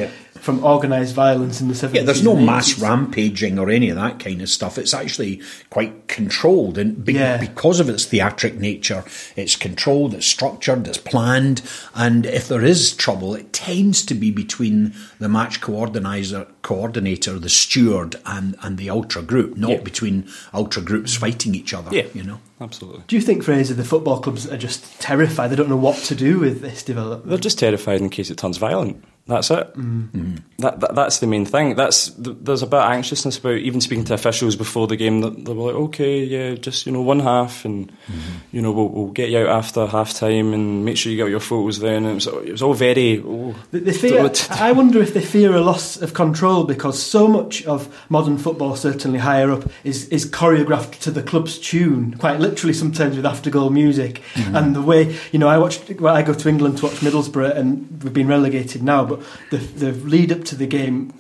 From 0.47 0.65
organised 0.65 1.13
violence 1.13 1.61
in 1.61 1.67
the 1.67 1.75
70s. 1.75 1.95
Yeah, 1.95 2.03
there's 2.03 2.23
no 2.23 2.37
mass 2.37 2.79
rampaging 2.79 3.59
or 3.59 3.69
any 3.69 3.91
of 3.91 3.97
that 3.97 4.21
kind 4.21 4.41
of 4.41 4.49
stuff. 4.49 4.79
It's 4.79 4.95
actually 4.95 5.43
quite 5.71 6.07
controlled, 6.07 6.79
and 6.79 7.05
be- 7.05 7.15
yeah. 7.15 7.37
because 7.37 7.81
of 7.81 7.89
its 7.89 8.05
theatric 8.05 8.55
nature, 8.55 9.03
it's 9.35 9.57
controlled, 9.57 10.15
it's 10.15 10.25
structured, 10.25 10.87
it's 10.87 10.99
planned, 10.99 11.63
and 11.97 12.27
if 12.27 12.47
there 12.47 12.65
is 12.65 12.95
trouble, 12.95 13.35
it 13.35 13.53
tends 13.53 14.05
to 14.05 14.15
be 14.15 14.31
between 14.31 14.95
the 15.19 15.29
match 15.29 15.61
coordinator, 15.61 16.47
coordinator 16.67 17.39
the 17.39 17.49
steward, 17.49 18.17
and, 18.27 18.57
and 18.61 18.77
the 18.77 18.91
ultra 18.91 19.23
group, 19.23 19.57
not 19.57 19.71
yeah. 19.71 19.81
between 19.81 20.29
ultra 20.53 20.83
groups 20.83 21.15
fighting 21.15 21.55
each 21.55 21.73
other. 21.73 21.97
Yeah, 21.97 22.07
you 22.13 22.25
know, 22.25 22.41
absolutely. 22.61 23.05
Do 23.07 23.15
you 23.15 23.23
think, 23.23 23.45
Fraser, 23.45 23.75
the 23.75 23.85
football 23.85 24.19
clubs 24.19 24.51
are 24.51 24.57
just 24.57 25.01
terrified? 25.01 25.49
They 25.53 25.55
don't 25.55 25.69
know 25.69 25.77
what 25.77 25.97
to 25.99 26.17
do 26.17 26.41
with 26.41 26.63
this 26.63 26.83
development. 26.83 27.29
They're 27.29 27.39
just 27.39 27.61
terrified 27.61 28.01
in 28.01 28.11
case 28.11 28.31
it 28.31 28.39
turns 28.39 28.57
violent. 28.57 29.05
That's 29.29 29.51
it. 29.51 29.75
Mm. 29.75 30.41
That, 30.59 30.79
that, 30.79 30.95
that's 30.95 31.19
the 31.19 31.27
main 31.27 31.45
thing. 31.45 31.75
That's 31.75 32.11
there's 32.17 32.63
a 32.63 32.67
bit 32.67 32.79
of 32.79 32.91
anxiousness 32.93 33.39
about 33.39 33.57
even 33.57 33.81
speaking 33.81 34.05
to 34.05 34.15
officials 34.15 34.55
before 34.55 34.87
the 34.87 34.95
game. 34.95 35.21
That 35.21 35.45
they 35.45 35.53
were 35.53 35.73
like, 35.73 35.75
okay, 35.89 36.23
yeah, 36.23 36.55
just 36.55 36.87
you 36.87 36.93
know 36.93 37.03
one 37.03 37.19
half, 37.19 37.65
and 37.65 37.91
mm-hmm. 37.91 38.37
you 38.53 38.63
know 38.63 38.71
we'll, 38.71 38.89
we'll, 38.89 39.11
get 39.11 39.31
you 39.31 39.39
out 39.39 39.49
after 39.49 39.85
half 39.87 40.15
time 40.15 40.55
and 40.55 40.85
make 40.85 40.97
sure 40.97 41.11
you 41.11 41.19
get 41.19 41.29
your 41.29 41.41
photos 41.41 41.81
then. 41.81 42.05
And 42.05 42.07
it 42.07 42.15
was, 42.15 42.27
it 42.29 42.53
was 42.53 42.63
all 42.63 42.75
very. 42.75 43.21
Oh, 43.21 43.57
they 43.73 43.93
fear, 43.93 44.31
I 44.51 44.71
wonder 44.71 45.03
if 45.03 45.13
they 45.13 45.25
fear 45.25 45.57
a 45.57 45.61
loss 45.61 46.01
of 46.01 46.15
control 46.15 46.56
because 46.65 47.03
so 47.03 47.27
much 47.27 47.65
of 47.67 47.89
modern 48.09 48.39
football, 48.39 48.77
certainly 48.77 49.19
higher 49.19 49.51
up, 49.51 49.69
is 49.83 50.09
is 50.09 50.31
choreographed 50.31 51.01
to 51.01 51.11
the 51.11 51.23
club's 51.23 51.59
tune. 51.59 52.17
Quite 52.19 52.39
literally, 52.39 52.75
sometimes 52.75 53.17
with 53.17 53.27
after 53.27 53.51
goal 53.51 53.71
music, 53.71 54.23
mm-hmm. 54.35 54.55
and 54.55 54.77
the 54.77 54.83
way 54.83 55.17
you 55.33 55.39
know 55.39 55.49
I 55.49 55.59
watched. 55.59 56.01
Well, 56.01 56.15
I 56.15 56.23
go 56.23 56.35
to 56.35 56.49
England 56.49 56.79
to 56.79 56.87
watch 56.87 57.01
Middlesbrough, 57.01 57.57
and 57.57 58.03
we've 58.03 58.13
been 58.13 58.29
relegated 58.29 58.83
now, 58.83 59.05
but 59.05 59.17
but 59.17 59.61
the 59.77 59.91
the 59.91 59.93
lead 59.93 60.33
up 60.33 60.45
to 60.45 60.57
the 60.57 60.67
game 60.67 61.13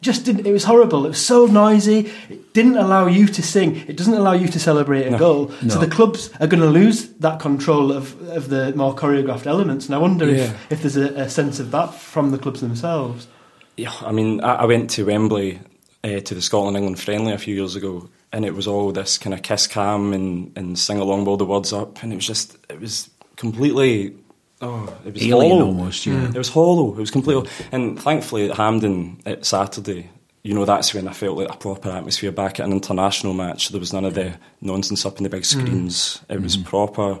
just 0.00 0.24
didn't. 0.24 0.46
It 0.46 0.52
was 0.52 0.64
horrible. 0.64 1.04
It 1.06 1.10
was 1.10 1.24
so 1.24 1.46
noisy. 1.46 2.10
It 2.28 2.52
didn't 2.52 2.76
allow 2.76 3.06
you 3.06 3.26
to 3.26 3.42
sing. 3.42 3.76
It 3.88 3.96
doesn't 3.96 4.14
allow 4.14 4.32
you 4.32 4.48
to 4.48 4.58
celebrate 4.58 5.06
a 5.06 5.10
no, 5.10 5.18
goal. 5.18 5.52
No. 5.62 5.68
So 5.74 5.78
the 5.78 5.88
clubs 5.88 6.30
are 6.40 6.46
going 6.46 6.62
to 6.62 6.68
lose 6.68 7.08
that 7.14 7.40
control 7.40 7.92
of 7.92 8.20
of 8.28 8.48
the 8.48 8.74
more 8.74 8.94
choreographed 8.94 9.46
elements. 9.46 9.86
And 9.86 9.94
I 9.94 9.98
wonder 9.98 10.26
yeah. 10.26 10.52
if 10.70 10.72
if 10.72 10.82
there's 10.82 10.96
a, 10.96 11.22
a, 11.22 11.28
sense 11.28 11.60
of 11.60 11.70
that 11.70 11.94
from 11.94 12.30
the 12.30 12.38
clubs 12.38 12.60
themselves. 12.60 13.26
Yeah, 13.76 13.92
I 14.00 14.12
mean, 14.12 14.40
I, 14.40 14.54
I 14.56 14.64
went 14.66 14.90
to 14.90 15.06
Wembley 15.06 15.60
uh, 16.02 16.20
to 16.20 16.34
the 16.34 16.42
Scotland 16.42 16.76
England 16.76 17.00
friendly 17.00 17.32
a 17.32 17.38
few 17.38 17.54
years 17.54 17.76
ago, 17.76 18.08
and 18.32 18.44
it 18.44 18.54
was 18.54 18.66
all 18.66 18.92
this 18.92 19.18
kind 19.18 19.34
of 19.34 19.42
kiss 19.42 19.66
cam 19.66 20.12
and, 20.12 20.52
and 20.56 20.78
sing 20.78 20.98
along 20.98 21.24
with 21.24 21.38
the 21.38 21.46
words 21.46 21.72
up, 21.72 22.02
and 22.02 22.12
it 22.12 22.16
was 22.16 22.26
just 22.26 22.56
it 22.68 22.80
was 22.80 23.10
completely 23.36 24.14
Oh, 24.60 24.96
it 25.04 25.12
was 25.12 25.22
Alien 25.22 25.58
hollow. 25.58 25.66
almost, 25.66 26.06
yeah. 26.06 26.28
It 26.28 26.34
was 26.36 26.48
hollow. 26.48 26.92
It 26.92 27.00
was 27.00 27.10
completely. 27.10 27.50
And 27.72 28.00
thankfully 28.00 28.48
at 28.48 28.56
Hampden 28.56 29.20
at 29.26 29.44
Saturday, 29.44 30.10
you 30.42 30.54
know, 30.54 30.64
that's 30.64 30.94
when 30.94 31.08
I 31.08 31.12
felt 31.12 31.36
like 31.36 31.52
a 31.52 31.56
proper 31.56 31.90
atmosphere 31.90 32.32
back 32.32 32.60
at 32.60 32.66
an 32.66 32.72
international 32.72 33.34
match. 33.34 33.70
There 33.70 33.80
was 33.80 33.92
none 33.92 34.04
of 34.04 34.14
the 34.14 34.38
nonsense 34.60 35.04
up 35.04 35.18
in 35.18 35.24
the 35.24 35.28
big 35.28 35.42
mm. 35.42 35.46
screens. 35.46 36.22
Mm. 36.28 36.36
It 36.36 36.42
was 36.42 36.56
mm. 36.56 36.64
proper. 36.64 37.20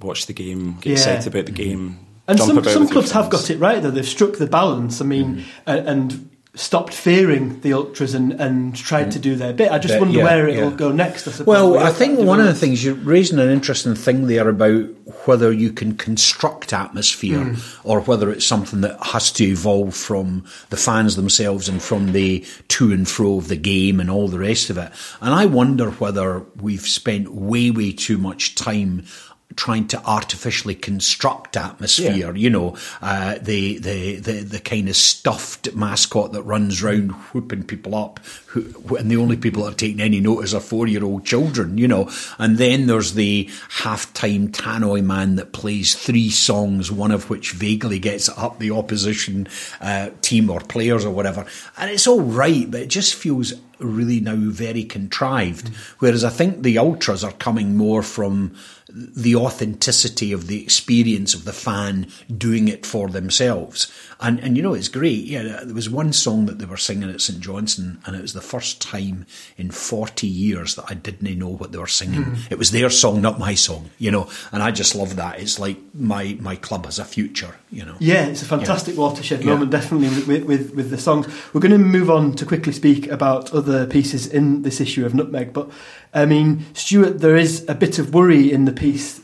Watch 0.00 0.26
the 0.26 0.32
game, 0.32 0.78
get 0.80 0.86
yeah. 0.86 0.92
excited 0.92 1.26
about 1.28 1.46
the 1.46 1.52
game. 1.52 1.98
And 2.28 2.38
some, 2.38 2.62
some 2.64 2.88
clubs 2.88 3.10
have 3.12 3.30
got 3.30 3.50
it 3.50 3.58
right 3.58 3.82
though. 3.82 3.90
They've 3.90 4.06
struck 4.06 4.34
the 4.38 4.46
balance. 4.46 5.00
I 5.00 5.04
mean, 5.04 5.36
mm. 5.36 5.86
and 5.86 6.30
stopped 6.54 6.92
fearing 6.92 7.58
the 7.62 7.72
ultras 7.72 8.12
and, 8.12 8.32
and 8.34 8.76
tried 8.76 9.10
to 9.10 9.18
do 9.18 9.34
their 9.36 9.54
bit. 9.54 9.72
I 9.72 9.78
just 9.78 9.98
wonder 9.98 10.18
yeah, 10.18 10.24
where 10.24 10.48
it'll 10.48 10.70
yeah. 10.70 10.76
go 10.76 10.92
next. 10.92 11.26
I 11.26 11.44
well, 11.44 11.78
I 11.78 11.90
think 11.90 12.18
one 12.18 12.40
of 12.40 12.46
the 12.46 12.54
things 12.54 12.84
you're 12.84 12.94
raising 12.94 13.38
an 13.38 13.48
interesting 13.48 13.94
thing 13.94 14.26
there 14.26 14.50
about 14.50 14.84
whether 15.26 15.50
you 15.50 15.72
can 15.72 15.96
construct 15.96 16.74
atmosphere 16.74 17.38
mm. 17.38 17.80
or 17.84 18.00
whether 18.00 18.30
it's 18.30 18.44
something 18.44 18.82
that 18.82 19.02
has 19.02 19.32
to 19.32 19.44
evolve 19.44 19.94
from 19.96 20.44
the 20.68 20.76
fans 20.76 21.16
themselves 21.16 21.70
and 21.70 21.82
from 21.82 22.12
the 22.12 22.44
to 22.68 22.92
and 22.92 23.08
fro 23.08 23.38
of 23.38 23.48
the 23.48 23.56
game 23.56 23.98
and 23.98 24.10
all 24.10 24.28
the 24.28 24.38
rest 24.38 24.68
of 24.68 24.76
it. 24.76 24.92
And 25.22 25.32
I 25.32 25.46
wonder 25.46 25.90
whether 25.92 26.40
we've 26.60 26.82
spent 26.82 27.32
way, 27.32 27.70
way 27.70 27.92
too 27.92 28.18
much 28.18 28.56
time 28.56 29.06
trying 29.56 29.86
to 29.88 30.02
artificially 30.04 30.74
construct 30.74 31.56
atmosphere. 31.56 32.12
Yeah. 32.12 32.32
You 32.32 32.50
know, 32.50 32.76
uh, 33.00 33.38
the, 33.40 33.78
the 33.78 34.16
the 34.16 34.32
the 34.40 34.58
kind 34.58 34.88
of 34.88 34.96
stuffed 34.96 35.74
mascot 35.74 36.32
that 36.32 36.42
runs 36.42 36.82
around 36.82 37.12
whooping 37.32 37.64
people 37.64 37.94
up, 37.94 38.20
who, 38.46 38.96
and 38.96 39.10
the 39.10 39.16
only 39.16 39.36
people 39.36 39.64
that 39.64 39.72
are 39.72 39.76
taking 39.76 40.00
any 40.00 40.20
notice 40.20 40.54
are 40.54 40.60
four 40.60 40.86
year 40.86 41.04
old 41.04 41.24
children. 41.24 41.78
You 41.78 41.88
know, 41.88 42.10
and 42.38 42.58
then 42.58 42.86
there's 42.86 43.14
the 43.14 43.46
halftime 43.78 44.48
tannoy 44.50 45.04
man 45.04 45.36
that 45.36 45.52
plays 45.52 45.94
three 45.94 46.30
songs, 46.30 46.90
one 46.90 47.10
of 47.10 47.30
which 47.30 47.52
vaguely 47.52 47.98
gets 47.98 48.28
up 48.30 48.58
the 48.58 48.70
opposition 48.70 49.48
uh, 49.80 50.10
team 50.20 50.50
or 50.50 50.60
players 50.60 51.04
or 51.04 51.10
whatever, 51.10 51.46
and 51.76 51.90
it's 51.90 52.06
all 52.06 52.22
right, 52.22 52.70
but 52.70 52.82
it 52.82 52.88
just 52.88 53.14
feels 53.14 53.54
really 53.82 54.20
now 54.20 54.36
very 54.36 54.84
contrived. 54.84 55.66
Mm. 55.66 55.74
Whereas 55.98 56.24
I 56.24 56.30
think 56.30 56.62
the 56.62 56.78
ultras 56.78 57.24
are 57.24 57.32
coming 57.32 57.76
more 57.76 58.02
from 58.02 58.54
the 58.94 59.34
authenticity 59.34 60.32
of 60.32 60.46
the 60.46 60.62
experience 60.62 61.34
of 61.34 61.44
the 61.44 61.52
fan 61.52 62.06
doing 62.36 62.68
it 62.68 62.84
for 62.84 63.08
themselves. 63.08 63.90
And, 64.22 64.38
and 64.38 64.56
you 64.56 64.62
know, 64.62 64.72
it's 64.72 64.88
great. 64.88 65.24
Yeah, 65.24 65.42
there 65.64 65.74
was 65.74 65.90
one 65.90 66.12
song 66.12 66.46
that 66.46 66.58
they 66.58 66.64
were 66.64 66.76
singing 66.76 67.10
at 67.10 67.20
St 67.20 67.40
Johnstone, 67.40 67.98
and 68.06 68.14
it 68.14 68.22
was 68.22 68.32
the 68.32 68.40
first 68.40 68.80
time 68.80 69.26
in 69.56 69.72
40 69.72 70.28
years 70.28 70.76
that 70.76 70.84
I 70.88 70.94
didn't 70.94 71.36
know 71.36 71.48
what 71.48 71.72
they 71.72 71.78
were 71.78 71.88
singing. 71.88 72.24
Mm. 72.24 72.52
It 72.52 72.58
was 72.58 72.70
their 72.70 72.88
song, 72.88 73.20
not 73.20 73.38
my 73.38 73.54
song, 73.54 73.90
you 73.98 74.12
know, 74.12 74.30
and 74.52 74.62
I 74.62 74.70
just 74.70 74.94
love 74.94 75.16
that. 75.16 75.40
It's 75.40 75.58
like 75.58 75.76
my, 75.92 76.36
my 76.40 76.54
club 76.54 76.84
has 76.86 77.00
a 77.00 77.04
future, 77.04 77.56
you 77.70 77.84
know. 77.84 77.96
Yeah, 77.98 78.26
it's 78.26 78.42
a 78.42 78.46
fantastic 78.46 78.94
yeah. 78.94 79.00
watershed 79.00 79.44
moment, 79.44 79.72
yeah. 79.72 79.80
definitely, 79.80 80.08
with, 80.08 80.44
with, 80.46 80.74
with 80.74 80.90
the 80.90 80.98
songs. 80.98 81.26
We're 81.52 81.60
going 81.60 81.72
to 81.72 81.78
move 81.78 82.08
on 82.08 82.34
to 82.34 82.46
quickly 82.46 82.72
speak 82.72 83.08
about 83.08 83.52
other 83.52 83.86
pieces 83.86 84.28
in 84.28 84.62
this 84.62 84.80
issue 84.80 85.04
of 85.04 85.14
Nutmeg, 85.14 85.52
but 85.52 85.68
I 86.14 86.26
mean, 86.26 86.64
Stuart, 86.74 87.20
there 87.20 87.36
is 87.36 87.64
a 87.68 87.74
bit 87.74 87.98
of 87.98 88.14
worry 88.14 88.52
in 88.52 88.66
the 88.66 88.72
piece 88.72 89.20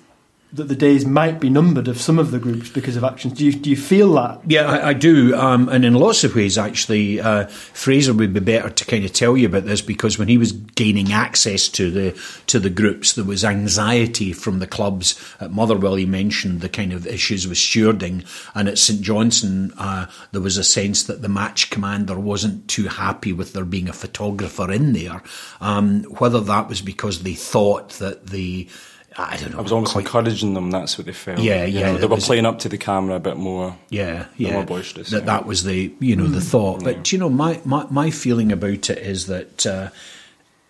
that 0.51 0.65
the 0.65 0.75
days 0.75 1.05
might 1.05 1.41
be 1.41 1.51
numbered 1.51 1.89
of 1.89 2.01
some 2.01 2.19
of 2.19 2.31
the 2.31 2.39
groups 2.39 2.71
because 2.71 2.97
of 2.97 3.05
actions. 3.05 3.35
Do 3.35 3.45
you, 3.45 3.53
do 3.53 3.69
you 3.69 3.77
feel 3.77 4.15
that? 4.15 4.41
Yeah, 4.47 4.63
I, 4.63 4.89
I 4.89 4.93
do. 4.95 5.37
Um, 5.37 5.69
and 5.69 5.85
in 5.85 5.93
lots 5.93 6.25
of 6.25 6.35
ways, 6.35 6.57
actually, 6.57 7.21
uh, 7.21 7.47
Fraser 7.49 8.15
would 8.15 8.33
be 8.33 8.41
better 8.41 8.71
to 8.71 8.85
kind 8.87 9.05
of 9.05 9.13
tell 9.13 9.37
you 9.37 9.47
about 9.47 9.67
this 9.67 9.83
because 9.83 10.19
when 10.19 10.29
he 10.29 10.39
was 10.39 10.53
gaining 10.53 11.13
access 11.13 11.69
to 11.69 11.91
the 11.91 12.21
to 12.47 12.59
the 12.59 12.71
groups, 12.71 13.13
there 13.13 13.27
was 13.27 13.45
anxiety 13.45 14.33
from 14.33 14.59
the 14.59 14.67
clubs. 14.67 15.21
At 15.39 15.53
Motherwell, 15.53 15.97
he 15.97 16.07
mentioned 16.07 16.63
the 16.63 16.71
kind 16.71 16.95
of 16.95 17.07
issues 17.07 17.47
with 17.47 17.59
stewarding, 17.59 18.25
and 18.55 18.69
at 18.69 18.79
St 18.79 19.03
Johnstone, 19.03 19.73
uh, 19.77 20.07
there 20.33 20.41
was 20.41 20.57
a 20.57 20.65
sense 20.65 21.03
that 21.05 21.21
the 21.21 21.29
match 21.29 21.69
commander 21.69 22.19
wasn't 22.19 22.69
too 22.69 22.89
happy 22.89 23.35
with 23.35 23.53
there 23.53 23.67
being 23.67 23.89
a 23.89 23.93
photographer 23.93 24.73
in 24.73 24.95
there. 24.95 25.23
Um, 25.61 26.05
whether 26.05 26.41
that 26.41 26.69
was 26.69 26.81
because 26.81 27.23
they 27.23 27.35
thought 27.35 27.91
that 27.99 28.29
the 28.29 28.67
I 29.19 29.37
don't 29.37 29.53
know. 29.53 29.59
I 29.59 29.63
was 29.63 29.73
almost 29.73 29.93
quite... 29.93 30.05
encouraging 30.05 30.55
them. 30.55 30.71
That's 30.71 30.97
what 30.97 31.07
they 31.07 31.13
felt. 31.13 31.41
Yeah, 31.41 31.65
you 31.65 31.81
yeah. 31.81 31.93
Know, 31.93 31.99
they 31.99 32.07
were 32.07 32.15
was, 32.15 32.27
playing 32.27 32.47
up 32.47 32.61
to 32.61 32.69
the 32.69 32.79
camera 32.79 33.17
a 33.17 33.21
bit 33.21 33.37
more. 33.37 33.77
Yeah, 33.91 34.27
yeah. 34.37 34.53
More 34.53 34.65
boisterous. 34.65 35.11
That 35.11 35.21
yeah. 35.21 35.25
that 35.27 35.47
was 35.47 35.65
the 35.65 35.93
you 35.99 36.15
know 36.15 36.27
the 36.27 36.39
mm. 36.39 36.51
thought. 36.51 36.85
But 36.85 36.97
yeah. 36.97 37.17
you 37.17 37.19
know 37.19 37.29
my, 37.29 37.61
my 37.65 37.87
my 37.91 38.11
feeling 38.11 38.53
about 38.53 38.91
it 38.91 38.99
is 38.99 39.27
that. 39.27 39.67
Uh, 39.67 39.91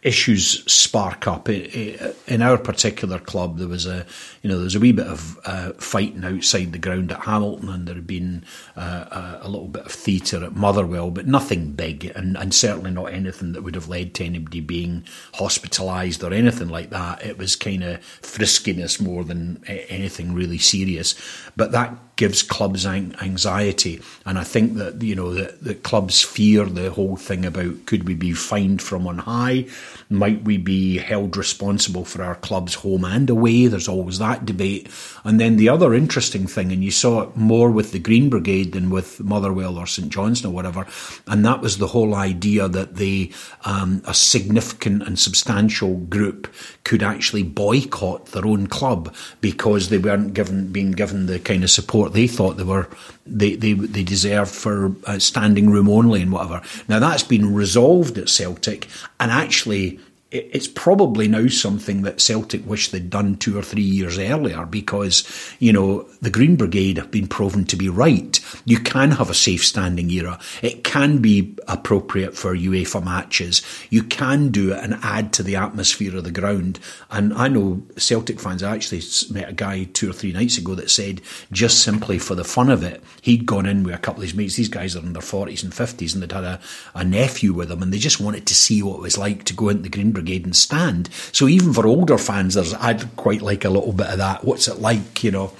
issues 0.03 0.71
spark 0.71 1.27
up. 1.27 1.49
In 1.49 2.41
our 2.41 2.57
particular 2.57 3.19
club, 3.19 3.59
there 3.59 3.69
was 3.69 3.87
a, 3.87 4.07
you 4.43 4.49
know, 4.49 4.57
there 4.57 4.65
was 4.65 4.77
a 4.77 4.81
wee 4.81 4.93
bit 4.93 5.07
of 5.07 5.39
uh, 5.45 5.73
fighting 5.73 6.25
outside 6.25 6.73
the 6.73 6.79
ground 6.79 7.11
at 7.11 7.21
Hamilton, 7.21 7.69
and 7.69 7.89
there 7.89 7.97
had 7.97 8.07
been 8.07 8.45
uh, 8.77 9.39
a 9.41 9.49
little 9.49 9.69
bit 9.69 9.87
of 9.87 9.93
theatre 9.93 10.45
at 10.45 10.55
Motherwell, 10.55 11.11
but 11.11 11.27
nothing 11.27 11.73
big, 11.73 12.07
and, 12.15 12.37
and 12.37 12.55
certainly 12.55 12.91
not 12.91 13.13
anything 13.13 13.53
that 13.53 13.63
would 13.63 13.75
have 13.75 13.89
led 13.89 14.15
to 14.15 14.25
anybody 14.25 14.61
being 14.61 15.05
hospitalised 15.35 16.23
or 16.23 16.33
anything 16.33 16.69
like 16.69 16.91
that. 16.91 17.25
It 17.25 17.37
was 17.37 17.57
kind 17.57 17.83
of 17.83 18.01
friskiness 18.23 19.01
more 19.01 19.25
than 19.25 19.65
anything 19.67 20.33
really 20.33 20.59
serious. 20.59 21.15
But 21.57 21.73
that 21.73 21.97
gives 22.19 22.43
clubs 22.43 22.85
anxiety. 22.85 24.03
And 24.27 24.39
I 24.39 24.45
think 24.45 24.75
that, 24.75 25.01
you 25.01 25.15
know, 25.15 25.33
that 25.33 25.63
the 25.63 25.77
clubs 25.77 26.21
fear 26.21 26.67
the 26.67 26.91
whole 26.91 27.17
thing 27.17 27.47
about 27.47 27.87
could 27.87 28.09
we 28.09 28.15
be 28.15 28.33
fined 28.33 28.83
from 28.83 29.07
on 29.07 29.19
high? 29.19 29.67
Might 30.11 30.43
we 30.43 30.59
be 30.59 30.99
held 30.99 31.37
responsible 31.37 32.05
for 32.05 32.23
our 32.25 32.35
club's 32.35 32.75
home 32.75 33.05
and 33.05 33.31
away? 33.31 33.69
There's 33.69 33.89
always 33.89 34.19
that 34.19 34.45
debate. 34.45 34.89
And 35.23 35.39
then 35.39 35.57
the 35.57 35.69
other 35.69 35.95
interesting 35.95 36.49
thing, 36.49 36.73
and 36.73 36.83
you 36.83 36.91
saw 36.91 37.23
it 37.23 37.37
more 37.37 37.71
with 37.71 37.93
the 37.93 38.01
Green 38.01 38.29
Brigade 38.29 38.73
than 38.73 38.91
with 38.91 39.21
Motherwell 39.21 39.79
or 39.79 39.87
St 39.87 40.09
Johnstone 40.09 40.51
or 40.51 40.55
whatever, 40.55 40.87
and 41.29 41.45
that 41.45 41.61
was 41.61 41.79
the 41.79 41.87
whole 41.87 42.15
idea 42.17 42.67
that 42.67 42.97
they, 42.97 43.31
um, 43.65 44.03
a 44.07 44.15
significant 44.15 45.05
and 45.05 45.19
substantial 45.19 45.99
group 45.99 46.53
could 46.83 47.03
actually 47.03 47.45
boycott 47.45 48.27
their 48.27 48.47
own 48.47 48.67
club 48.67 49.15
because 49.41 49.89
they 49.89 49.99
weren't 49.99 50.35
given 50.35 50.73
being 50.73 50.93
given 50.93 51.27
the 51.27 51.39
kind 51.39 51.63
of 51.63 51.71
support 51.71 52.08
they 52.12 52.27
thought 52.27 52.57
they 52.57 52.64
were 52.64 52.88
they 53.27 53.55
they, 53.55 53.73
they 53.73 54.03
deserved 54.03 54.51
for 54.51 54.94
uh, 55.07 55.18
standing 55.18 55.71
room 55.71 55.88
only 55.88 56.23
and 56.23 56.33
whatever. 56.33 56.62
Now 56.88 56.99
that's 56.99 57.23
been 57.23 57.55
resolved 57.55 58.18
at 58.18 58.29
Celtic, 58.29 58.88
and 59.21 59.31
actually 59.31 60.01
it's 60.31 60.69
probably 60.69 61.27
now 61.27 61.47
something 61.47 62.03
that 62.03 62.21
Celtic 62.21 62.67
wish 62.67 62.91
they'd 62.91 63.09
done 63.09 63.37
two 63.37 63.57
or 63.57 63.62
three 63.62 63.83
years 63.83 64.19
earlier 64.19 64.67
because, 64.67 65.27
you 65.59 65.73
know, 65.73 66.03
the 66.21 66.29
Green 66.29 66.55
Brigade 66.55 66.99
have 66.99 67.11
been 67.11 67.27
proven 67.27 67.64
to 67.64 67.77
be 67.77 67.88
right. 67.88 68.38
You 68.67 68.79
can 68.79 69.12
have 69.12 69.31
a 69.31 69.35
safe 69.35 69.64
standing 69.64 70.11
era. 70.11 70.38
It 70.61 70.85
can 70.85 71.19
be 71.19 71.57
appropriate 71.67 72.37
for 72.37 72.55
UEFA 72.55 73.03
matches. 73.03 73.62
You 73.88 74.03
can 74.03 74.51
do 74.51 74.75
it 74.75 74.85
and 74.85 74.99
add 75.03 75.33
to 75.35 75.43
the 75.43 75.57
atmosphere 75.57 76.14
of 76.14 76.25
the 76.25 76.31
ground. 76.31 76.79
And 77.11 77.33
I 77.33 77.49
know 77.49 77.83
Celtic 77.97 78.38
fans, 78.38 78.62
I 78.62 78.75
actually 78.75 79.01
met 79.31 79.49
a 79.49 79.55
guy 79.55 79.85
two 79.85 80.11
or 80.11 80.12
three 80.12 80.33
nights 80.33 80.59
ago 80.59 80.75
that 80.75 80.91
said 80.91 81.23
just 81.53 81.83
simply 81.83 82.19
for 82.19 82.35
the 82.35 82.45
fun 82.45 82.69
of 82.69 82.83
it, 82.83 83.03
he'd 83.23 83.47
gone 83.47 83.64
in 83.64 83.83
with 83.83 83.95
a 83.95 83.99
couple 83.99 84.23
of 84.23 84.29
his 84.29 84.37
mates. 84.37 84.57
These 84.57 84.69
guys 84.69 84.95
are 84.95 85.01
in 85.01 85.14
their 85.14 85.23
40s 85.23 85.62
and 85.62 85.73
50s 85.73 86.12
and 86.12 86.23
they'd 86.23 86.33
had 86.33 86.45
a, 86.45 86.61
a 86.95 87.03
nephew 87.03 87.55
with 87.55 87.71
them 87.71 87.83
and 87.83 87.95
they 87.95 87.99
just 87.99 88.21
wanted 88.21 88.47
to 88.47 88.55
see 88.55 88.83
what 88.83 88.97
it 88.97 89.03
was 89.03 89.17
like 89.17 89.45
to 89.45 89.55
go 89.55 89.71
into 89.71 89.85
the 89.85 89.88
Green 89.88 90.12
Brigade 90.19 90.45
and 90.45 90.57
stand. 90.57 91.09
So 91.33 91.47
even 91.47 91.73
for 91.73 91.87
older 91.87 92.19
fans, 92.19 92.55
there's 92.55 92.75
I'd 92.75 93.15
quite 93.17 93.41
like 93.41 93.65
a 93.65 93.71
little 93.71 93.93
bit 93.93 94.09
of 94.09 94.19
that. 94.19 94.45
What's 94.45 94.67
it 94.67 94.81
like, 94.81 95.23
you 95.23 95.31
know? 95.31 95.53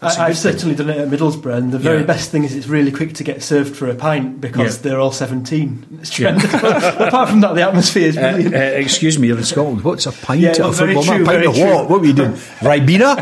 I, 0.00 0.28
have 0.28 0.38
certainly 0.38 0.76
done 0.76 0.90
it 0.90 0.98
at 0.98 1.08
Middlesbrough, 1.08 1.56
and 1.56 1.72
the 1.72 1.78
very 1.78 2.00
yeah. 2.00 2.06
best 2.06 2.30
thing 2.30 2.44
is 2.44 2.54
it's 2.54 2.66
really 2.66 2.92
quick 2.92 3.14
to 3.14 3.24
get 3.24 3.42
served 3.42 3.74
for 3.74 3.88
a 3.88 3.94
pint 3.94 4.40
because 4.40 4.76
yeah. 4.76 4.82
they're 4.82 5.00
all 5.00 5.10
17. 5.10 6.00
Yeah. 6.18 6.36
Apart 7.08 7.30
from 7.30 7.40
that, 7.40 7.54
the 7.54 7.62
atmosphere 7.62 8.08
is 8.08 8.16
uh, 8.16 8.20
brilliant. 8.20 8.54
Uh, 8.54 8.58
uh, 8.58 8.60
excuse 8.60 9.18
me, 9.18 9.28
you're 9.28 9.38
in 9.38 9.44
Scotland. 9.44 9.82
What's 9.82 10.06
a 10.06 10.12
pint 10.12 10.42
yeah, 10.42 10.50
of 10.50 10.76
football? 10.76 11.02
True, 11.02 11.22
a 11.22 11.26
pint 11.26 11.46
of 11.46 11.56
what? 11.56 11.90
What 11.90 12.00
were 12.00 12.06
you 12.06 12.12
doing? 12.12 12.32
Ribena? 12.60 13.16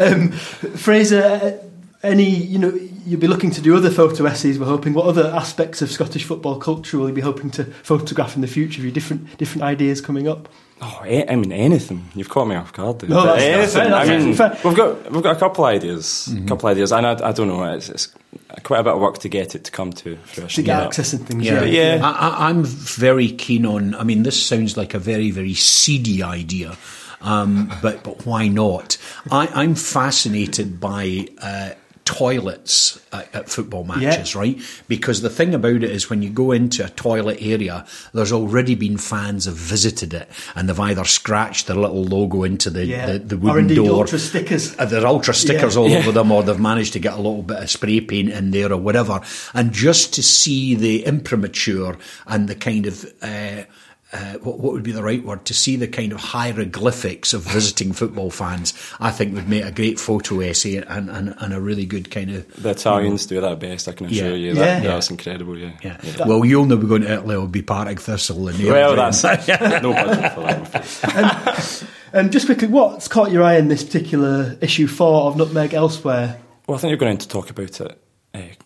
um, 0.00 0.30
Fraser, 0.30 1.22
uh, 1.22 1.68
any, 2.02 2.28
you 2.28 2.58
know, 2.58 2.72
you'll 3.04 3.20
be 3.20 3.26
looking 3.26 3.50
to 3.52 3.60
do 3.60 3.76
other 3.76 3.90
photo 3.90 4.26
essays. 4.26 4.58
We're 4.58 4.66
hoping. 4.66 4.94
What 4.94 5.06
other 5.06 5.26
aspects 5.26 5.82
of 5.82 5.90
Scottish 5.90 6.24
football 6.24 6.58
culture 6.58 6.98
will 6.98 7.08
you 7.08 7.14
be 7.14 7.20
hoping 7.20 7.50
to 7.52 7.64
photograph 7.64 8.36
in 8.36 8.40
the 8.40 8.46
future? 8.46 8.76
Have 8.76 8.84
you 8.84 8.92
different 8.92 9.36
different 9.38 9.62
ideas 9.62 10.00
coming 10.00 10.28
up? 10.28 10.48
Oh, 10.80 11.00
I 11.02 11.34
mean 11.34 11.50
anything. 11.50 12.08
You've 12.14 12.28
caught 12.28 12.46
me 12.46 12.54
off 12.54 12.72
guard. 12.72 13.00
There. 13.00 13.10
No, 13.10 13.24
that's, 13.24 13.42
anything. 13.42 13.90
That's 13.90 14.08
I 14.08 14.18
mean, 14.18 14.34
fair. 14.34 14.58
we've 14.64 14.76
got 14.76 15.10
we've 15.10 15.22
got 15.22 15.36
a 15.36 15.38
couple 15.38 15.64
of 15.64 15.70
ideas, 15.74 16.28
mm-hmm. 16.30 16.44
a 16.44 16.48
couple 16.48 16.68
of 16.68 16.76
ideas, 16.76 16.92
and 16.92 17.04
I, 17.04 17.28
I 17.28 17.32
don't 17.32 17.48
know. 17.48 17.64
It's, 17.64 17.88
it's, 17.88 18.14
quite 18.62 18.80
a 18.80 18.84
bit 18.84 18.92
of 18.92 19.00
work 19.00 19.18
to 19.18 19.28
get 19.28 19.54
it 19.56 19.64
to 19.64 19.72
come 19.72 19.92
to 19.92 20.16
fruition. 20.18 20.62
To 20.62 20.66
get 20.66 20.82
access 20.82 21.12
and 21.12 21.26
things. 21.26 21.44
Yeah, 21.44 21.64
yeah. 21.64 21.96
yeah. 21.96 22.08
I, 22.08 22.48
I'm 22.48 22.64
very 22.64 23.30
keen 23.30 23.66
on. 23.66 23.96
I 23.96 24.04
mean, 24.04 24.22
this 24.22 24.40
sounds 24.40 24.76
like 24.76 24.94
a 24.94 25.00
very 25.00 25.32
very 25.32 25.54
seedy 25.54 26.22
idea. 26.22 26.76
Um, 27.20 27.72
but 27.82 28.04
but 28.04 28.24
why 28.24 28.46
not? 28.46 28.98
I, 29.32 29.64
am 29.64 29.74
fascinated 29.74 30.78
by 30.78 31.26
uh, 31.42 31.70
toilets 32.08 32.98
at, 33.12 33.34
at 33.34 33.50
football 33.50 33.84
matches, 33.84 34.34
yeah. 34.34 34.40
right? 34.40 34.58
Because 34.88 35.20
the 35.20 35.28
thing 35.28 35.54
about 35.54 35.82
it 35.82 35.90
is 35.90 36.08
when 36.08 36.22
you 36.22 36.30
go 36.30 36.52
into 36.52 36.82
a 36.82 36.88
toilet 36.88 37.36
area, 37.42 37.84
there's 38.14 38.32
already 38.32 38.74
been 38.74 38.96
fans 38.96 39.44
have 39.44 39.54
visited 39.54 40.14
it 40.14 40.26
and 40.54 40.66
they've 40.70 40.80
either 40.80 41.04
scratched 41.04 41.66
their 41.66 41.76
little 41.76 42.02
logo 42.02 42.44
into 42.44 42.70
the, 42.70 42.86
yeah. 42.86 43.12
the, 43.12 43.18
the, 43.18 43.36
wooden 43.36 43.66
door. 43.74 43.90
ultra 43.90 44.18
stickers. 44.18 44.74
Uh, 44.78 44.86
there 44.86 45.02
are 45.02 45.06
ultra 45.08 45.34
stickers 45.34 45.74
yeah. 45.74 45.82
all 45.82 45.92
over 45.92 46.10
them 46.10 46.32
or 46.32 46.42
they've 46.42 46.58
managed 46.58 46.94
to 46.94 46.98
get 46.98 47.12
a 47.12 47.18
little 47.18 47.42
bit 47.42 47.62
of 47.62 47.68
spray 47.68 48.00
paint 48.00 48.30
in 48.30 48.52
there 48.52 48.72
or 48.72 48.78
whatever. 48.78 49.20
And 49.52 49.70
just 49.70 50.14
to 50.14 50.22
see 50.22 50.74
the 50.74 51.04
imprimatur 51.04 51.98
and 52.26 52.48
the 52.48 52.54
kind 52.54 52.86
of... 52.86 53.04
Uh, 53.20 53.64
uh, 54.12 54.34
what, 54.38 54.58
what, 54.58 54.72
would 54.72 54.82
be 54.82 54.92
the 54.92 55.02
right 55.02 55.22
word 55.22 55.44
to 55.44 55.52
see 55.52 55.76
the 55.76 55.86
kind 55.86 56.12
of 56.12 56.18
hieroglyphics 56.18 57.34
of 57.34 57.42
visiting 57.42 57.92
football 57.92 58.30
fans 58.30 58.72
I 59.00 59.10
think 59.10 59.34
would 59.34 59.48
make 59.48 59.64
a 59.64 59.70
great 59.70 60.00
photo 60.00 60.40
essay 60.40 60.76
and, 60.76 61.10
and, 61.10 61.34
and 61.38 61.52
a 61.52 61.60
really 61.60 61.84
good 61.84 62.10
kind 62.10 62.30
of 62.30 62.62
the 62.62 62.70
Italians 62.70 63.30
you 63.30 63.36
know, 63.36 63.42
do 63.42 63.48
that 63.48 63.60
best 63.60 63.86
I 63.86 63.92
can 63.92 64.06
assure 64.06 64.30
yeah. 64.30 64.34
you 64.34 64.54
that, 64.54 64.82
yeah. 64.82 64.88
that's 64.88 65.10
incredible 65.10 65.58
yeah. 65.58 65.72
yeah. 65.82 66.00
yeah. 66.02 66.26
well 66.26 66.44
you'll 66.44 66.64
know 66.64 66.76
we're 66.76 66.88
going 66.88 67.02
to 67.02 67.12
Italy 67.12 67.36
will 67.36 67.48
be 67.48 67.60
Partick 67.60 68.00
Thistle 68.00 68.48
and 68.48 68.58
well 68.64 68.96
that's 68.96 69.22
no 69.82 69.92
budget 69.92 70.32
for 70.32 70.40
that 70.40 71.84
and, 72.12 72.20
and 72.24 72.32
just 72.32 72.46
quickly 72.46 72.68
what's 72.68 73.08
caught 73.08 73.30
your 73.30 73.42
eye 73.42 73.56
in 73.56 73.68
this 73.68 73.84
particular 73.84 74.56
issue 74.62 74.86
4 74.86 75.24
of 75.24 75.36
Nutmeg 75.36 75.74
elsewhere 75.74 76.40
well 76.66 76.78
I 76.78 76.80
think 76.80 76.90
you're 76.90 76.98
going 76.98 77.18
to 77.18 77.28
talk 77.28 77.50
about 77.50 77.78
it 77.80 78.00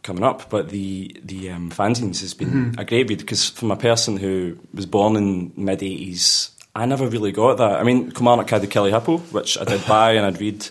coming 0.03 0.25
up, 0.25 0.51
but 0.51 0.71
the 0.71 1.15
the 1.25 1.51
um, 1.51 1.71
fanzines 1.71 2.21
has 2.21 2.35
been 2.35 2.49
mm-hmm. 2.49 2.81
a 2.81 2.85
great 2.85 3.09
read 3.09 3.19
because 3.19 3.49
from 3.49 3.71
a 3.71 3.77
person 3.77 4.17
who 4.17 4.59
was 4.75 4.87
born 4.87 5.17
in 5.17 5.53
mid 5.57 5.83
eighties, 5.83 6.51
I 6.75 6.87
never 6.87 7.07
really 7.07 7.33
got 7.33 7.59
that. 7.59 7.81
I 7.81 7.83
mean, 7.85 8.11
Kilmarnock 8.11 8.51
had 8.51 8.63
the 8.63 8.67
Kelly 8.67 8.91
Hippo, 8.91 9.19
which 9.19 9.59
I 9.59 9.65
did 9.65 9.87
buy 9.87 10.13
and 10.13 10.27
I'd 10.27 10.41
read, 10.41 10.69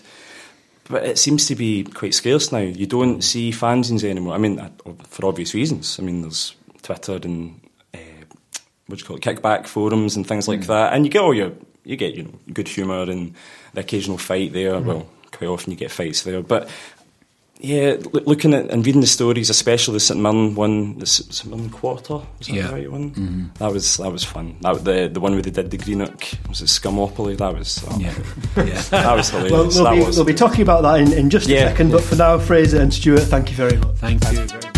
but 0.88 1.04
it 1.04 1.18
seems 1.18 1.46
to 1.46 1.54
be 1.54 1.84
quite 1.84 2.14
scarce 2.14 2.52
now. 2.52 2.58
You 2.58 2.86
don't 2.86 3.22
see 3.22 3.50
fanzines 3.50 4.04
anymore. 4.04 4.34
I 4.34 4.38
mean, 4.38 4.60
for 5.08 5.26
obvious 5.26 5.54
reasons. 5.54 5.98
I 5.98 6.02
mean, 6.02 6.22
there's 6.22 6.54
Twitter 6.82 7.18
and 7.22 7.60
uh, 7.94 7.98
what 8.86 8.98
do 8.98 9.02
you 9.02 9.06
call 9.06 9.16
it, 9.16 9.22
kickback 9.22 9.66
forums 9.66 10.16
and 10.16 10.26
things 10.26 10.48
like 10.48 10.60
mm. 10.60 10.66
that, 10.66 10.92
and 10.92 11.04
you 11.04 11.10
get 11.10 11.22
all 11.22 11.34
your 11.34 11.52
you 11.84 11.96
get 11.96 12.14
you 12.14 12.24
know 12.24 12.38
good 12.52 12.68
humour 12.68 13.02
and 13.10 13.34
the 13.74 13.80
occasional 13.80 14.18
fight 14.18 14.52
there. 14.52 14.74
Mm. 14.74 14.84
Well, 14.84 15.08
quite 15.30 15.48
often 15.48 15.70
you 15.70 15.78
get 15.78 15.90
fights 15.90 16.22
there, 16.22 16.42
but 16.42 16.68
yeah, 17.62 17.96
looking 18.12 18.54
at 18.54 18.70
and 18.70 18.84
reading 18.84 19.00
the 19.00 19.06
stories, 19.06 19.48
especially 19.48 19.94
the 19.94 20.00
St 20.00 20.18
Mirren 20.18 20.56
one, 20.56 20.98
the 20.98 21.06
St 21.06 21.46
Mirren 21.46 21.70
quarter, 21.70 22.14
was 22.14 22.48
that 22.48 22.52
yeah. 22.52 22.66
the 22.66 22.72
right 22.72 22.90
one? 22.90 23.10
Mm-hmm. 23.12 23.44
That 23.58 23.72
was 23.72 23.96
that 23.98 24.10
was 24.10 24.24
fun. 24.24 24.56
That, 24.62 24.84
the 24.84 25.08
the 25.08 25.20
one 25.20 25.32
where 25.32 25.42
they 25.42 25.50
did 25.50 25.70
the 25.70 25.78
Greenock 25.78 26.24
was 26.48 26.60
it 26.60 26.68
Scumopoly? 26.68 27.36
That 27.36 27.54
was 27.54 27.84
oh, 27.88 27.98
yeah. 28.00 28.12
yeah, 28.64 28.82
that 28.82 29.14
was 29.14 29.30
hilarious. 29.30 29.76
Well, 29.76 29.84
we'll, 29.84 29.94
be, 29.94 30.06
was. 30.06 30.16
we'll 30.16 30.26
be 30.26 30.34
talking 30.34 30.62
about 30.62 30.82
that 30.82 31.00
in, 31.00 31.12
in 31.12 31.30
just 31.30 31.48
a 31.48 31.52
yeah, 31.52 31.68
second, 31.68 31.92
but 31.92 32.02
for 32.02 32.16
now, 32.16 32.36
Fraser 32.38 32.80
and 32.80 32.92
Stuart, 32.92 33.20
thank 33.20 33.50
you 33.50 33.56
very 33.56 33.76
much. 33.76 33.96
Thank, 33.96 34.22
thank 34.22 34.52
you 34.52 34.71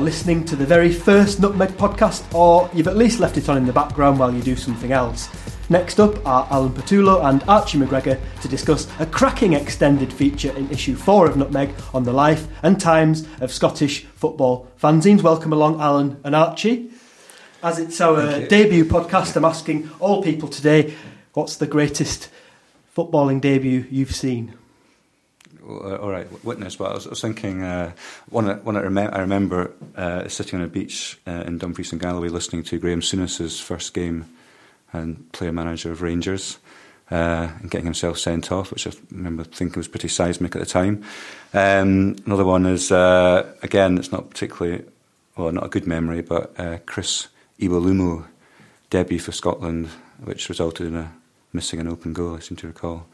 much. 0.00 0.10
listening 0.10 0.44
to 0.44 0.56
the 0.56 0.66
very 0.66 0.92
first 0.92 1.40
Nutmeg 1.40 1.70
podcast, 1.70 2.34
or 2.34 2.70
you've 2.72 2.88
at 2.88 2.96
least 2.96 3.20
left 3.20 3.36
it 3.36 3.48
on 3.48 3.56
in 3.56 3.66
the 3.66 3.72
background 3.72 4.18
while 4.18 4.32
you 4.32 4.42
do 4.42 4.56
something 4.56 4.92
else. 4.92 5.28
Next 5.68 6.00
up 6.00 6.26
are 6.26 6.46
Alan 6.50 6.72
Pattullo 6.72 7.24
and 7.24 7.42
Archie 7.44 7.78
McGregor 7.78 8.18
to 8.40 8.48
discuss 8.48 8.88
a 8.98 9.06
cracking 9.06 9.52
extended 9.52 10.12
feature 10.12 10.56
in 10.56 10.70
issue 10.70 10.96
4 10.96 11.28
of 11.28 11.36
Nutmeg 11.36 11.74
on 11.94 12.04
the 12.04 12.12
life 12.12 12.48
and 12.62 12.80
times 12.80 13.26
of 13.40 13.52
Scottish 13.52 14.04
football 14.04 14.68
fanzines. 14.80 15.22
Welcome 15.22 15.52
along, 15.52 15.80
Alan 15.80 16.20
and 16.24 16.34
Archie. 16.34 16.90
As 17.62 17.78
it's 17.78 18.00
our 18.00 18.46
debut 18.46 18.84
podcast, 18.84 19.36
I'm 19.36 19.44
asking 19.44 19.90
all 20.00 20.22
people 20.22 20.48
today 20.48 20.94
what's 21.34 21.56
the 21.56 21.66
greatest 21.66 22.30
footballing 22.96 23.40
debut 23.40 23.86
you've 23.90 24.14
seen? 24.14 24.54
Uh, 25.62 25.96
all 25.96 26.10
right, 26.10 26.26
witness. 26.44 26.76
But 26.76 26.90
I 26.90 26.94
was, 26.94 27.06
I 27.06 27.10
was 27.10 27.20
thinking, 27.20 27.62
uh, 27.62 27.92
one, 28.28 28.48
one 28.64 28.76
I, 28.76 29.06
I 29.06 29.20
remember 29.20 29.72
uh, 29.96 30.28
sitting 30.28 30.58
on 30.58 30.64
a 30.64 30.68
beach 30.68 31.18
uh, 31.26 31.44
in 31.46 31.58
Dumfries 31.58 31.92
and 31.92 32.00
Galloway 32.00 32.28
listening 32.28 32.62
to 32.64 32.78
Graeme 32.78 33.02
Souness's 33.02 33.60
first 33.60 33.94
game 33.94 34.26
and 34.92 35.30
player 35.32 35.52
manager 35.52 35.92
of 35.92 36.02
Rangers 36.02 36.58
uh, 37.10 37.48
and 37.60 37.70
getting 37.70 37.86
himself 37.86 38.18
sent 38.18 38.50
off, 38.50 38.72
which 38.72 38.86
I 38.86 38.92
remember 39.10 39.44
thinking 39.44 39.78
was 39.78 39.88
pretty 39.88 40.08
seismic 40.08 40.54
at 40.56 40.60
the 40.60 40.66
time. 40.66 41.04
Um, 41.52 42.16
another 42.26 42.44
one 42.44 42.66
is, 42.66 42.90
uh, 42.90 43.52
again, 43.62 43.98
it's 43.98 44.12
not 44.12 44.30
particularly, 44.30 44.84
well, 45.36 45.52
not 45.52 45.66
a 45.66 45.68
good 45.68 45.86
memory, 45.86 46.22
but 46.22 46.86
Chris 46.86 47.28
Iwelumo 47.60 48.26
debut 48.90 49.18
for 49.18 49.32
Scotland, 49.32 49.88
which 50.22 50.48
resulted 50.48 50.86
in 50.86 50.96
a 50.96 51.12
missing 51.52 51.80
an 51.80 51.88
open 51.88 52.12
goal, 52.12 52.36
I 52.36 52.40
seem 52.40 52.56
to 52.58 52.66
recall. 52.66 53.06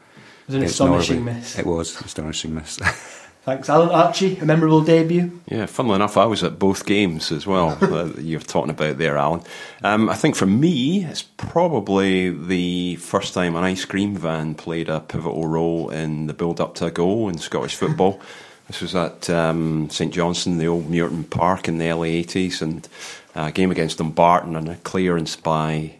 Was 0.47 0.55
an 0.55 0.63
astonishing 0.63 1.25
Norway. 1.25 1.33
miss. 1.33 1.59
It 1.59 1.65
was 1.65 1.99
an 1.99 2.05
astonishing 2.05 2.55
miss. 2.55 2.77
Thanks, 3.47 3.69
Alan. 3.69 3.89
Archie, 3.89 4.37
a 4.39 4.45
memorable 4.45 4.81
debut. 4.81 5.39
Yeah, 5.49 5.67
funnily 5.67 5.95
enough, 5.95 6.17
I 6.17 6.25
was 6.25 6.43
at 6.43 6.59
both 6.59 6.85
games 6.85 7.31
as 7.31 7.47
well. 7.47 7.77
uh, 7.81 8.11
you're 8.17 8.41
talking 8.41 8.71
about 8.71 8.97
there, 8.97 9.17
Alan. 9.17 9.41
Um, 9.85 10.09
I 10.09 10.15
think 10.15 10.35
for 10.35 10.45
me, 10.45 11.05
it's 11.05 11.21
probably 11.21 12.29
the 12.29 12.97
first 12.97 13.33
time 13.33 13.55
an 13.55 13.63
ice 13.63 13.85
cream 13.85 14.17
van 14.17 14.53
played 14.53 14.89
a 14.89 14.99
pivotal 14.99 15.47
role 15.47 15.89
in 15.91 16.27
the 16.27 16.33
build-up 16.33 16.75
to 16.75 16.87
a 16.87 16.91
goal 16.91 17.29
in 17.29 17.37
Scottish 17.37 17.75
football. 17.77 18.19
This 18.67 18.81
was 18.81 18.93
at 18.95 19.29
um, 19.29 19.89
St 19.89 20.13
Johnstone, 20.13 20.57
the 20.57 20.67
old 20.67 20.91
Muirton 20.91 21.29
Park 21.29 21.69
in 21.69 21.77
the 21.77 21.89
early 21.89 22.21
80s, 22.25 22.61
and 22.61 22.85
a 23.33 23.49
game 23.53 23.71
against 23.71 23.99
Dumbarton 23.99 24.57
and 24.57 24.67
a 24.67 24.75
clearance 24.75 25.37
by 25.37 25.93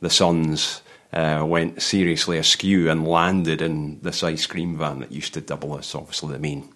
the 0.00 0.10
Suns 0.10 0.82
uh, 1.12 1.44
went 1.46 1.82
seriously 1.82 2.38
askew 2.38 2.90
and 2.90 3.06
landed 3.06 3.60
in 3.60 4.00
this 4.00 4.22
ice 4.22 4.46
cream 4.46 4.78
van 4.78 5.00
that 5.00 5.12
used 5.12 5.34
to 5.34 5.40
double 5.40 5.76
as 5.78 5.94
obviously 5.94 6.32
the 6.32 6.38
main 6.38 6.68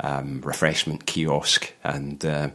um, 0.00 0.40
refreshment 0.42 1.06
kiosk. 1.06 1.72
And 1.84 2.24
uh, 2.24 2.50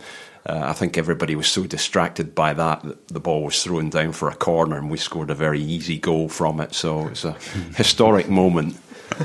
uh, 0.46 0.64
I 0.66 0.74
think 0.74 0.98
everybody 0.98 1.36
was 1.36 1.48
so 1.48 1.66
distracted 1.66 2.36
by 2.36 2.54
that 2.54 2.84
that 2.84 3.08
the 3.08 3.20
ball 3.20 3.46
was 3.46 3.64
thrown 3.64 3.90
down 3.90 4.12
for 4.12 4.30
a 4.30 4.36
corner 4.36 4.78
and 4.78 4.90
we 4.90 4.98
scored 4.98 5.30
a 5.30 5.36
very 5.36 5.62
easy 5.62 5.98
goal 5.98 6.28
from 6.28 6.60
it. 6.60 6.74
So 6.74 7.08
it's 7.08 7.24
a 7.24 7.34
historic 7.76 8.30
moment 8.30 8.78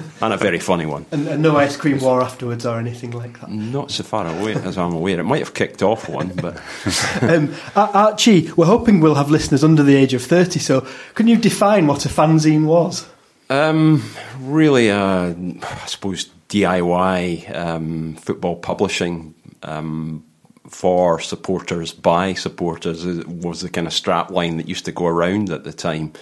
and 0.21 0.33
a 0.33 0.37
very 0.37 0.59
funny 0.59 0.87
one. 0.87 1.07
And, 1.11 1.27
and, 1.29 1.43
no 1.43 1.57
ice 1.57 1.77
cream 1.77 1.99
war 2.01 2.23
afterwards 2.23 2.67
or 2.67 2.79
anything 2.79 3.13
like 3.13 3.41
that. 3.41 3.51
Not 3.51 3.91
so 3.91 4.03
far 4.03 4.27
away 4.27 4.55
as 4.55 4.79
I'm 4.79 4.93
aware. 4.93 5.21
It 5.21 5.25
might 5.25 5.41
have 5.41 5.55
kicked 5.55 5.83
off 5.83 6.09
one, 6.09 6.29
but 6.37 6.61
um, 7.23 7.55
Archie, 7.75 8.51
we're 8.53 8.67
hoping 8.67 9.01
we'll 9.01 9.15
have 9.15 9.31
listeners 9.31 9.65
under 9.65 9.83
the 9.83 9.97
age 9.97 10.15
of 10.15 10.23
thirty. 10.23 10.59
So, 10.59 10.87
can 11.15 11.27
you 11.27 11.37
define 11.37 11.87
what 11.87 12.07
a 12.07 12.09
fanzine 12.09 12.67
was? 12.67 13.09
Um, 13.49 14.03
really, 14.41 14.91
uh, 14.91 15.35
I 15.63 15.87
suppose 15.87 16.31
DIY 16.49 17.55
um, 17.55 18.15
football 18.17 18.57
publishing. 18.57 19.35
Um, 19.63 20.25
for 20.69 21.21
supporters 21.21 21.93
by 21.93 22.35
supporters 22.35 23.05
was 23.27 23.61
the 23.61 23.71
kind 23.71 23.87
of 23.87 23.93
strap 23.93 24.31
line 24.31 24.57
that 24.57 24.69
used 24.69 24.85
to 24.85 24.93
go 24.93 25.07
around 25.07 25.51
at 25.51 25.65
the 25.65 25.73
time. 25.73 26.13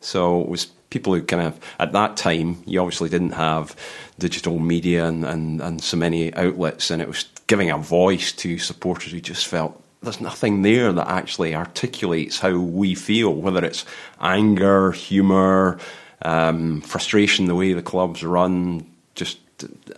So 0.00 0.42
it 0.42 0.48
was 0.48 0.66
people 0.94 1.12
who 1.12 1.20
kind 1.24 1.42
of 1.42 1.58
at 1.80 1.90
that 1.90 2.16
time 2.16 2.62
you 2.66 2.80
obviously 2.80 3.08
didn't 3.08 3.32
have 3.32 3.74
digital 4.20 4.60
media 4.60 5.04
and, 5.06 5.24
and, 5.24 5.60
and 5.60 5.82
so 5.82 5.96
many 5.96 6.32
outlets 6.36 6.88
and 6.88 7.02
it 7.02 7.08
was 7.08 7.24
giving 7.48 7.68
a 7.68 7.76
voice 7.76 8.30
to 8.30 8.58
supporters 8.58 9.10
who 9.10 9.20
just 9.20 9.44
felt 9.44 9.82
there's 10.02 10.20
nothing 10.20 10.62
there 10.62 10.92
that 10.92 11.08
actually 11.08 11.52
articulates 11.52 12.38
how 12.38 12.56
we 12.56 12.94
feel 12.94 13.34
whether 13.34 13.64
it's 13.64 13.84
anger 14.20 14.92
humour 14.92 15.80
um, 16.22 16.80
frustration 16.82 17.46
the 17.46 17.56
way 17.56 17.72
the 17.72 17.82
clubs 17.82 18.22
run 18.22 18.86
just 19.16 19.38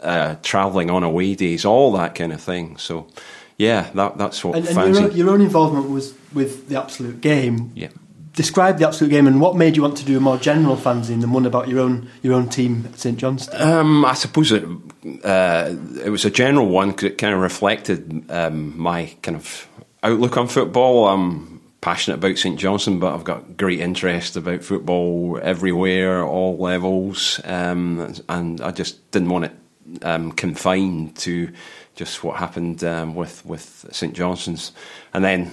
uh, 0.01 0.37
travelling 0.43 0.91
on 0.91 1.03
away 1.03 1.35
days 1.35 1.67
all 1.67 1.93
that 1.93 2.15
kind 2.15 2.33
of 2.33 2.41
thing. 2.41 2.79
So 2.79 3.07
yeah 3.59 3.91
that, 3.95 4.17
that's 4.17 4.43
what 4.43 4.57
and, 4.57 4.67
and 4.67 4.95
your, 4.95 5.05
own, 5.05 5.17
your 5.17 5.31
own 5.31 5.43
involvement 5.43 5.91
was 5.91 6.15
with 6.33 6.71
the 6.71 6.81
absolute 6.81 7.21
game. 7.21 7.71
Yeah 7.75 7.91
describe 8.37 8.79
the 8.79 8.87
absolute 8.87 9.11
game 9.11 9.27
and 9.27 9.41
what 9.41 9.57
made 9.57 9.75
you 9.75 9.83
want 9.83 9.97
to 9.97 10.05
do 10.05 10.17
a 10.17 10.21
more 10.21 10.37
general 10.37 10.77
fanzine 10.77 11.23
than 11.23 11.33
one 11.33 11.47
about 11.47 11.69
your 11.69 11.81
own 11.81 12.09
your 12.23 12.35
own 12.35 12.49
team 12.49 12.85
at 12.87 12.99
St 12.99 13.19
Johnstone? 13.19 13.61
Um, 13.61 14.05
I 14.05 14.15
suppose 14.15 14.53
it 14.53 14.63
uh, 15.25 15.75
it 16.05 16.11
was 16.11 16.25
a 16.25 16.31
general 16.31 16.69
one 16.69 16.91
because 16.91 17.05
it 17.05 17.19
kind 17.19 17.35
of 17.35 17.41
reflected 17.41 18.31
um, 18.31 18.79
my 18.79 19.07
kind 19.23 19.37
of 19.37 19.67
outlook 20.03 20.37
on 20.37 20.47
football. 20.47 21.09
I'm 21.09 21.61
passionate 21.81 22.19
about 22.19 22.39
St 22.39 22.59
Johnstone, 22.59 23.01
but 23.01 23.15
I've 23.15 23.25
got 23.25 23.57
great 23.57 23.81
interest 23.81 24.37
about 24.37 24.63
football 24.63 25.41
everywhere, 25.43 26.23
all 26.23 26.59
levels, 26.59 27.41
um, 27.45 28.15
and 28.29 28.61
I 28.61 28.71
just 28.71 29.11
didn't 29.13 29.31
want 29.31 29.47
it 29.47 29.53
um, 30.03 30.33
confined 30.33 31.17
to 31.19 31.51
just 31.95 32.23
what 32.23 32.37
happened 32.37 32.85
um, 32.85 33.15
with 33.15 33.45
with 33.47 33.87
St 33.93 34.15
Johnstone's, 34.15 34.73
and 35.15 35.25
then 35.25 35.53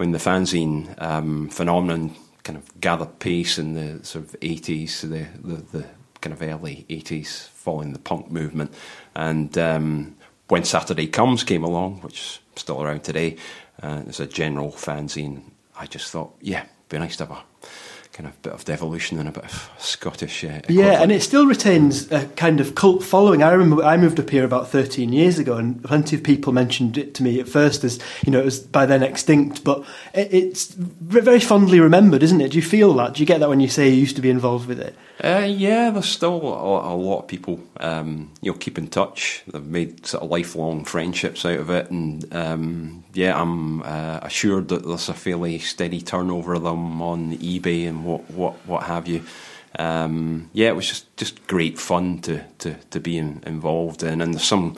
Mean, 0.00 0.12
the 0.12 0.18
fanzine 0.18 0.94
um, 1.02 1.50
phenomenon 1.50 2.14
kind 2.42 2.56
of 2.56 2.80
gathered 2.80 3.18
pace 3.18 3.58
in 3.58 3.74
the 3.74 4.02
sort 4.02 4.24
of 4.24 4.40
80s, 4.40 5.02
the, 5.02 5.26
the, 5.46 5.62
the 5.76 5.86
kind 6.22 6.32
of 6.32 6.40
early 6.40 6.86
80s, 6.88 7.48
following 7.48 7.92
the 7.92 7.98
punk 7.98 8.30
movement. 8.30 8.72
And 9.14 9.58
um, 9.58 10.16
when 10.48 10.64
Saturday 10.64 11.06
Comes 11.06 11.44
came 11.44 11.62
along, 11.62 12.00
which 12.00 12.18
is 12.18 12.38
still 12.56 12.82
around 12.82 13.04
today, 13.04 13.36
uh, 13.82 14.04
as 14.08 14.20
a 14.20 14.26
general 14.26 14.72
fanzine, 14.72 15.42
I 15.78 15.84
just 15.84 16.10
thought, 16.10 16.34
yeah, 16.40 16.62
it'd 16.62 16.88
be 16.88 16.98
nice 16.98 17.16
to 17.18 17.26
have 17.26 17.36
a 17.36 17.66
kind 18.20 18.34
of 18.34 18.42
bit 18.42 18.52
of 18.52 18.64
devolution 18.66 19.18
and 19.18 19.28
a 19.30 19.32
bit 19.32 19.44
of 19.44 19.70
Scottish. 19.78 20.44
Uh, 20.44 20.60
yeah, 20.68 21.02
and 21.02 21.10
it 21.10 21.22
still 21.22 21.46
retains 21.46 22.12
a 22.12 22.26
kind 22.36 22.60
of 22.60 22.74
cult 22.74 23.02
following. 23.02 23.42
I 23.42 23.52
remember 23.52 23.82
I 23.82 23.96
moved 23.96 24.20
up 24.20 24.28
here 24.28 24.44
about 24.44 24.68
13 24.68 25.10
years 25.10 25.38
ago, 25.38 25.56
and 25.56 25.82
plenty 25.82 26.16
of 26.16 26.22
people 26.22 26.52
mentioned 26.52 26.98
it 26.98 27.14
to 27.14 27.22
me 27.22 27.40
at 27.40 27.48
first 27.48 27.82
as 27.82 27.98
you 28.26 28.30
know 28.30 28.40
it 28.40 28.44
was 28.44 28.60
by 28.60 28.84
then 28.84 29.02
extinct, 29.02 29.64
but 29.64 29.84
it, 30.12 30.32
it's 30.34 30.74
very 30.74 31.40
fondly 31.40 31.80
remembered, 31.80 32.22
isn't 32.22 32.42
it? 32.42 32.50
Do 32.50 32.58
you 32.58 32.62
feel 32.62 32.92
that? 32.94 33.14
Do 33.14 33.20
you 33.20 33.26
get 33.26 33.40
that 33.40 33.48
when 33.48 33.60
you 33.60 33.68
say 33.68 33.88
you 33.88 33.96
used 33.96 34.16
to 34.16 34.22
be 34.22 34.30
involved 34.30 34.68
with 34.68 34.80
it? 34.80 34.94
Uh, 35.22 35.46
yeah, 35.46 35.90
there's 35.90 36.06
still 36.06 36.40
a, 36.42 36.94
a 36.94 36.96
lot 36.96 37.20
of 37.20 37.28
people, 37.28 37.60
um, 37.78 38.30
you 38.40 38.50
know, 38.50 38.58
keep 38.58 38.78
in 38.78 38.88
touch. 38.88 39.42
They've 39.46 39.64
made 39.64 40.06
sort 40.06 40.24
of 40.24 40.30
lifelong 40.30 40.84
friendships 40.84 41.44
out 41.44 41.58
of 41.58 41.70
it, 41.70 41.90
and 41.90 42.34
um, 42.34 43.04
yeah, 43.12 43.38
I'm 43.38 43.82
uh, 43.82 44.20
assured 44.22 44.68
that 44.68 44.86
there's 44.86 45.08
a 45.08 45.14
fairly 45.14 45.58
steady 45.58 46.00
turnover 46.00 46.54
of 46.54 46.62
them 46.62 47.02
on 47.02 47.36
eBay 47.36 47.86
and 47.86 48.04
what 48.10 48.30
what 48.30 48.54
what 48.66 48.82
have 48.84 49.08
you. 49.08 49.22
Um, 49.78 50.50
yeah, 50.52 50.68
it 50.68 50.76
was 50.76 50.88
just 50.88 51.16
just 51.16 51.46
great 51.46 51.78
fun 51.78 52.20
to 52.22 52.42
to 52.58 52.74
to 52.90 53.00
be 53.00 53.18
in, 53.18 53.42
involved 53.46 54.02
in, 54.02 54.20
and 54.20 54.34
there's 54.34 54.44
some 54.44 54.76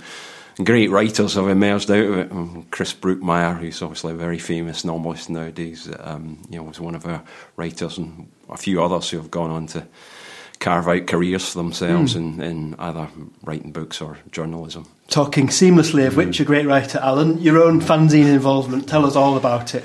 great 0.62 0.90
writers 0.90 1.34
have 1.34 1.48
emerged 1.48 1.90
out 1.90 2.04
of 2.04 2.18
it. 2.18 2.30
Um, 2.30 2.66
Chris 2.70 2.92
Brookmyre, 2.92 3.58
who's 3.58 3.82
obviously 3.82 4.12
a 4.12 4.16
very 4.16 4.38
famous 4.38 4.84
novelist 4.84 5.30
nowadays, 5.30 5.90
um, 6.00 6.38
you 6.50 6.58
know, 6.58 6.64
was 6.64 6.80
one 6.80 6.94
of 6.94 7.06
our 7.06 7.22
writers, 7.56 7.98
and 7.98 8.30
a 8.50 8.56
few 8.56 8.82
others 8.82 9.10
who 9.10 9.16
have 9.16 9.30
gone 9.30 9.50
on 9.50 9.66
to 9.68 9.86
carve 10.60 10.86
out 10.86 11.08
careers 11.08 11.48
for 11.48 11.58
themselves 11.58 12.14
mm. 12.14 12.18
in, 12.18 12.40
in 12.40 12.74
either 12.78 13.08
writing 13.42 13.72
books 13.72 14.00
or 14.00 14.16
journalism. 14.30 14.86
Talking 15.08 15.48
seamlessly 15.48 16.06
of 16.06 16.16
which 16.16 16.38
a 16.38 16.44
great 16.44 16.66
writer, 16.66 16.98
Alan, 16.98 17.38
your 17.40 17.62
own 17.62 17.80
fanzine 17.80 18.32
involvement, 18.32 18.88
tell 18.88 19.04
us 19.04 19.16
all 19.16 19.36
about 19.36 19.74
it. 19.74 19.84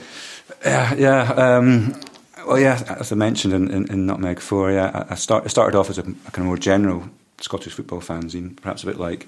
Uh, 0.63 0.95
yeah, 0.97 1.31
um, 1.33 1.99
well, 2.47 2.59
yeah, 2.59 2.81
as 2.99 3.11
I 3.11 3.15
mentioned 3.15 3.53
in, 3.53 3.69
in, 3.69 3.91
in 3.91 4.05
Nutmeg 4.05 4.39
4, 4.39 4.71
yeah, 4.71 5.05
I, 5.09 5.15
start, 5.15 5.43
I 5.43 5.47
started 5.47 5.77
off 5.77 5.89
as 5.89 5.97
a, 5.97 6.01
a, 6.01 6.31
kind 6.31 6.39
of 6.39 6.45
more 6.45 6.57
general 6.57 7.09
Scottish 7.39 7.73
football 7.73 8.01
fanzine, 8.01 8.59
perhaps 8.59 8.83
a 8.83 8.87
bit 8.87 8.97
like 8.97 9.27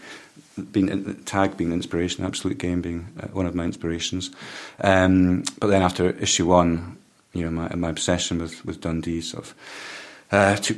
being 0.72 1.16
tag 1.26 1.58
being 1.58 1.72
an 1.72 1.76
inspiration, 1.76 2.26
absolute 2.26 2.58
game 2.58 2.82
being 2.82 3.08
uh, 3.20 3.28
one 3.28 3.46
of 3.46 3.56
my 3.56 3.64
inspirations. 3.64 4.32
Um, 4.82 5.44
but 5.60 5.68
then 5.68 5.82
after 5.82 6.10
issue 6.12 6.48
one, 6.48 6.98
you 7.34 7.44
know, 7.44 7.52
my, 7.52 7.76
my 7.76 7.90
obsession 7.90 8.40
with, 8.40 8.66
with 8.66 8.82
Dundee 8.82 9.22
sort 9.22 9.46
of 9.46 9.56
uh, 10.32 10.56
took 10.56 10.78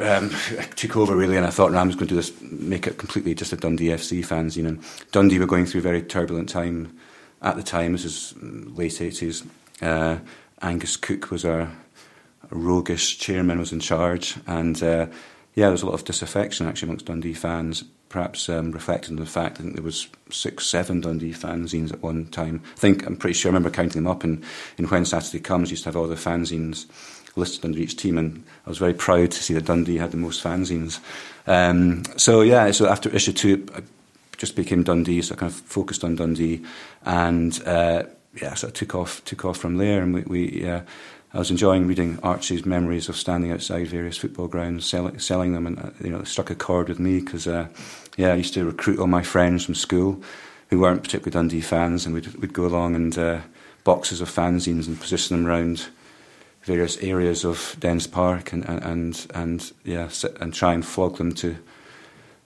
um, 0.00 0.30
took 0.76 0.96
over 0.96 1.16
really, 1.16 1.36
and 1.36 1.46
I 1.46 1.50
thought 1.50 1.72
Ram 1.72 1.88
was 1.88 1.96
going 1.96 2.08
to 2.08 2.14
do 2.14 2.16
this, 2.16 2.32
make 2.42 2.86
it 2.86 2.98
completely 2.98 3.34
just 3.34 3.52
a 3.52 3.56
Dundee 3.56 3.88
FC 3.88 4.24
fanzine. 4.24 4.68
And 4.68 4.84
Dundee 5.10 5.38
were 5.38 5.46
going 5.46 5.66
through 5.66 5.80
a 5.80 5.82
very 5.82 6.02
turbulent 6.02 6.48
time 6.48 6.96
at 7.40 7.56
the 7.56 7.62
time. 7.62 7.92
This 7.92 8.04
is 8.04 8.34
late 8.40 9.00
eighties. 9.00 9.42
Uh, 9.80 10.18
Angus 10.62 10.96
Cook 10.96 11.30
was 11.30 11.44
our 11.44 11.70
roguish 12.50 13.18
chairman, 13.18 13.58
was 13.58 13.72
in 13.72 13.80
charge, 13.80 14.36
and 14.46 14.80
uh, 14.82 15.06
yeah, 15.54 15.66
there 15.66 15.72
was 15.72 15.82
a 15.82 15.86
lot 15.86 15.94
of 15.94 16.04
disaffection 16.04 16.66
actually 16.66 16.86
amongst 16.86 17.06
Dundee 17.06 17.34
fans. 17.34 17.84
Perhaps 18.08 18.48
um, 18.50 18.72
reflecting 18.72 19.16
the 19.16 19.24
fact 19.24 19.58
I 19.58 19.62
think 19.62 19.74
there 19.74 19.82
was 19.82 20.06
six, 20.30 20.66
seven 20.66 21.00
Dundee 21.00 21.32
fanzines 21.32 21.92
at 21.92 22.02
one 22.02 22.26
time. 22.26 22.62
I 22.76 22.78
think 22.78 23.06
I'm 23.06 23.16
pretty 23.16 23.34
sure 23.34 23.48
I 23.48 23.52
remember 23.52 23.70
counting 23.70 24.02
them 24.02 24.10
up. 24.10 24.22
And 24.22 24.44
in, 24.76 24.86
when 24.86 25.06
Saturday 25.06 25.40
comes, 25.40 25.70
you 25.70 25.74
used 25.74 25.84
to 25.84 25.88
have 25.88 25.96
all 25.96 26.08
the 26.08 26.14
fanzines 26.14 26.86
listed 27.36 27.64
under 27.64 27.78
each 27.78 27.96
team, 27.96 28.18
and 28.18 28.44
I 28.66 28.68
was 28.68 28.78
very 28.78 28.92
proud 28.92 29.30
to 29.30 29.42
see 29.42 29.54
that 29.54 29.64
Dundee 29.64 29.96
had 29.96 30.10
the 30.10 30.18
most 30.18 30.44
fanzines. 30.44 31.00
Um, 31.46 32.04
so 32.18 32.42
yeah, 32.42 32.70
so 32.72 32.86
after 32.86 33.08
issue 33.08 33.32
two, 33.32 33.66
I 33.74 33.80
just 34.36 34.56
became 34.56 34.82
Dundee, 34.82 35.22
so 35.22 35.34
I 35.34 35.38
kind 35.38 35.50
of 35.50 35.58
focused 35.58 36.04
on 36.04 36.16
Dundee, 36.16 36.62
and 37.06 37.62
uh, 37.66 38.02
yeah, 38.40 38.54
so 38.54 38.68
I 38.68 38.70
took 38.70 38.94
off 38.94 39.24
took 39.24 39.44
off 39.44 39.58
from 39.58 39.76
there, 39.76 40.02
and 40.02 40.14
we. 40.14 40.22
we 40.22 40.68
uh, 40.68 40.80
I 41.34 41.38
was 41.38 41.50
enjoying 41.50 41.86
reading 41.86 42.18
Archie's 42.22 42.66
memories 42.66 43.08
of 43.08 43.16
standing 43.16 43.52
outside 43.52 43.86
various 43.86 44.18
football 44.18 44.48
grounds, 44.48 44.84
sell, 44.84 45.10
selling 45.18 45.54
them, 45.54 45.66
and 45.66 45.78
uh, 45.78 45.90
you 46.04 46.10
know, 46.10 46.20
it 46.20 46.26
struck 46.26 46.50
a 46.50 46.54
chord 46.54 46.90
with 46.90 46.98
me 47.00 47.20
because, 47.20 47.46
uh, 47.46 47.68
yeah, 48.18 48.32
I 48.32 48.34
used 48.34 48.52
to 48.52 48.66
recruit 48.66 48.98
all 48.98 49.06
my 49.06 49.22
friends 49.22 49.64
from 49.64 49.74
school 49.74 50.22
who 50.68 50.78
weren't 50.78 51.02
particularly 51.02 51.32
Dundee 51.32 51.62
fans, 51.62 52.04
and 52.04 52.14
we'd, 52.14 52.26
we'd 52.34 52.52
go 52.52 52.66
along 52.66 52.96
and 52.96 53.16
uh, 53.16 53.40
boxes 53.82 54.20
of 54.20 54.28
fanzines 54.28 54.86
and 54.86 55.00
position 55.00 55.34
them 55.34 55.46
around 55.46 55.88
various 56.64 56.98
areas 56.98 57.46
of 57.46 57.76
Dens 57.78 58.06
Park 58.06 58.52
and 58.52 58.64
and 58.68 58.82
and, 58.84 59.26
and 59.34 59.72
yeah, 59.84 60.10
and 60.38 60.52
try 60.52 60.74
and 60.74 60.84
flog 60.84 61.16
them 61.16 61.32
to 61.36 61.56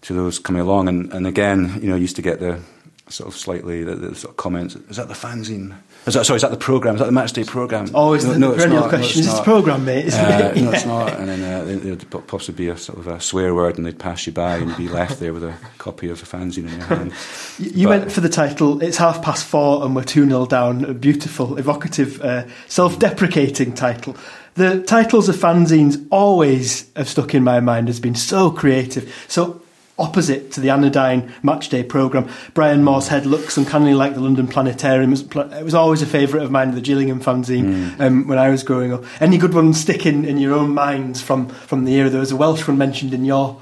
to 0.02 0.14
those 0.14 0.38
coming 0.38 0.62
along. 0.62 0.86
And, 0.88 1.12
and 1.12 1.26
again, 1.26 1.80
you 1.82 1.88
know, 1.88 1.96
used 1.96 2.16
to 2.16 2.22
get 2.22 2.38
the 2.38 2.60
sort 3.08 3.28
of 3.28 3.36
slightly 3.36 3.84
the, 3.84 3.94
the 3.94 4.14
sort 4.14 4.32
of 4.32 4.36
comments. 4.36 4.74
Is 4.74 4.96
that 4.96 5.08
the 5.08 5.14
fanzine? 5.14 5.76
Is 6.06 6.14
that 6.14 6.26
sorry? 6.26 6.36
Is 6.36 6.42
that 6.42 6.50
the 6.50 6.56
program? 6.56 6.96
Is 6.96 7.00
that 7.00 7.06
the 7.06 7.12
match 7.12 7.32
day 7.32 7.44
program? 7.44 7.88
Always 7.94 8.24
no, 8.24 8.32
the 8.32 8.38
no, 8.38 8.48
it's 8.50 8.58
perennial 8.58 8.80
not, 8.82 8.88
question. 8.88 9.20
No, 9.20 9.26
is 9.26 9.26
it's 9.28 9.36
not. 9.36 9.44
program, 9.44 9.84
mate? 9.84 10.12
Uh, 10.12 10.52
it? 10.54 10.56
no, 10.62 10.70
it's 10.72 10.86
not. 10.86 11.12
And 11.14 11.28
then 11.28 11.42
uh, 11.42 11.64
there- 11.64 11.76
there'd 11.96 12.26
possibly 12.26 12.66
be 12.66 12.68
a 12.68 12.76
sort 12.76 12.98
of 12.98 13.06
a 13.06 13.20
swear 13.20 13.54
word, 13.54 13.76
and 13.76 13.86
they'd 13.86 13.98
pass 13.98 14.26
you 14.26 14.32
by, 14.32 14.56
and 14.56 14.76
be 14.76 14.88
left 14.88 15.20
there 15.20 15.32
with 15.32 15.44
a 15.44 15.54
copy 15.78 16.08
of 16.08 16.20
a 16.22 16.26
fanzine 16.26 16.68
in 16.68 16.78
your 16.78 16.86
hand. 16.86 17.12
You 17.58 17.88
went 17.88 18.12
for 18.12 18.20
the 18.20 18.28
title. 18.28 18.82
It's 18.82 18.98
half 18.98 19.22
past 19.22 19.46
four, 19.46 19.84
and 19.84 19.94
we're 19.96 20.04
two 20.04 20.26
0 20.26 20.46
down. 20.46 20.84
A 20.84 20.92
beautiful, 20.94 21.56
evocative, 21.56 22.20
uh, 22.20 22.44
self-deprecating 22.68 23.72
title. 23.74 24.16
The 24.54 24.82
titles 24.82 25.28
of 25.28 25.36
fanzines 25.36 26.06
always 26.10 26.90
have 26.96 27.08
stuck 27.08 27.34
in 27.34 27.44
my 27.44 27.60
mind 27.60 27.88
as 27.88 28.00
being 28.00 28.14
so 28.14 28.50
creative, 28.50 29.12
so 29.28 29.60
opposite 29.98 30.52
to 30.52 30.60
the 30.60 30.70
anodyne 30.70 31.32
matchday 31.42 31.88
program. 31.88 32.28
Brian 32.52 32.84
Moore's 32.84 33.08
head 33.08 33.24
looks 33.24 33.56
uncannily 33.56 33.94
like 33.94 34.14
the 34.14 34.20
London 34.20 34.46
Planetarium. 34.46 35.10
It 35.10 35.10
was, 35.10 35.22
pl- 35.22 35.52
it 35.52 35.64
was 35.64 35.74
always 35.74 36.02
a 36.02 36.06
favourite 36.06 36.44
of 36.44 36.50
mine, 36.50 36.74
the 36.74 36.80
Gillingham 36.80 37.20
fanzine, 37.20 37.98
um, 38.00 38.26
when 38.28 38.38
I 38.38 38.50
was 38.50 38.62
growing 38.62 38.92
up. 38.92 39.04
Any 39.20 39.38
good 39.38 39.54
ones 39.54 39.80
sticking 39.80 40.24
in, 40.24 40.38
your 40.38 40.54
own 40.54 40.74
minds 40.74 41.22
from, 41.22 41.48
from 41.48 41.84
the 41.84 41.94
era? 41.94 42.10
There 42.10 42.20
was 42.20 42.32
a 42.32 42.36
Welsh 42.36 42.68
one 42.68 42.76
mentioned 42.76 43.14
in 43.14 43.24
your 43.24 43.60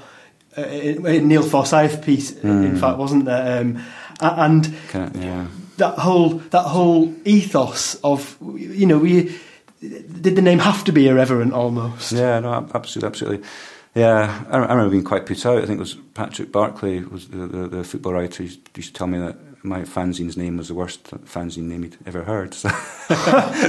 uh, 0.57 0.61
in, 0.61 1.27
Neil 1.27 1.43
Forsyth 1.43 2.03
piece, 2.03 2.31
in 2.39 2.77
fact, 2.77 2.97
wasn't 2.97 3.25
there? 3.25 3.61
Um, 3.61 3.83
and 4.21 4.73
yeah. 4.93 5.47
that 5.77 5.97
whole 5.99 6.29
that 6.29 6.63
whole 6.63 7.13
ethos 7.25 7.95
of 7.95 8.37
you 8.55 8.85
know 8.85 8.97
we 8.97 9.35
did 9.81 10.35
the 10.35 10.41
name 10.41 10.59
have 10.59 10.83
to 10.85 10.93
be 10.93 11.07
irreverent 11.07 11.53
almost. 11.53 12.11
Yeah, 12.13 12.39
no, 12.39 12.69
absolutely, 12.73 13.07
absolutely. 13.07 13.47
Yeah, 13.95 14.43
I, 14.49 14.57
remember 14.57 14.89
being 14.89 15.05
quite 15.05 15.25
put 15.25 15.45
out. 15.45 15.59
I 15.59 15.65
think 15.65 15.77
it 15.77 15.79
was 15.79 15.95
Patrick 16.13 16.51
Barclay 16.51 16.99
was 16.99 17.29
the, 17.29 17.47
the, 17.47 17.67
the 17.69 17.83
football 17.85 18.13
writer. 18.13 18.43
He 18.43 18.49
used 18.49 18.75
to 18.75 18.93
tell 18.93 19.07
me 19.07 19.19
that 19.19 19.37
my 19.65 19.81
fanzine's 19.81 20.37
name 20.37 20.57
was 20.57 20.67
the 20.67 20.73
worst 20.75 21.03
fanzine 21.25 21.63
name 21.63 21.83
he'd 21.83 21.97
ever 22.05 22.23
heard. 22.23 22.53
So. 22.53 22.69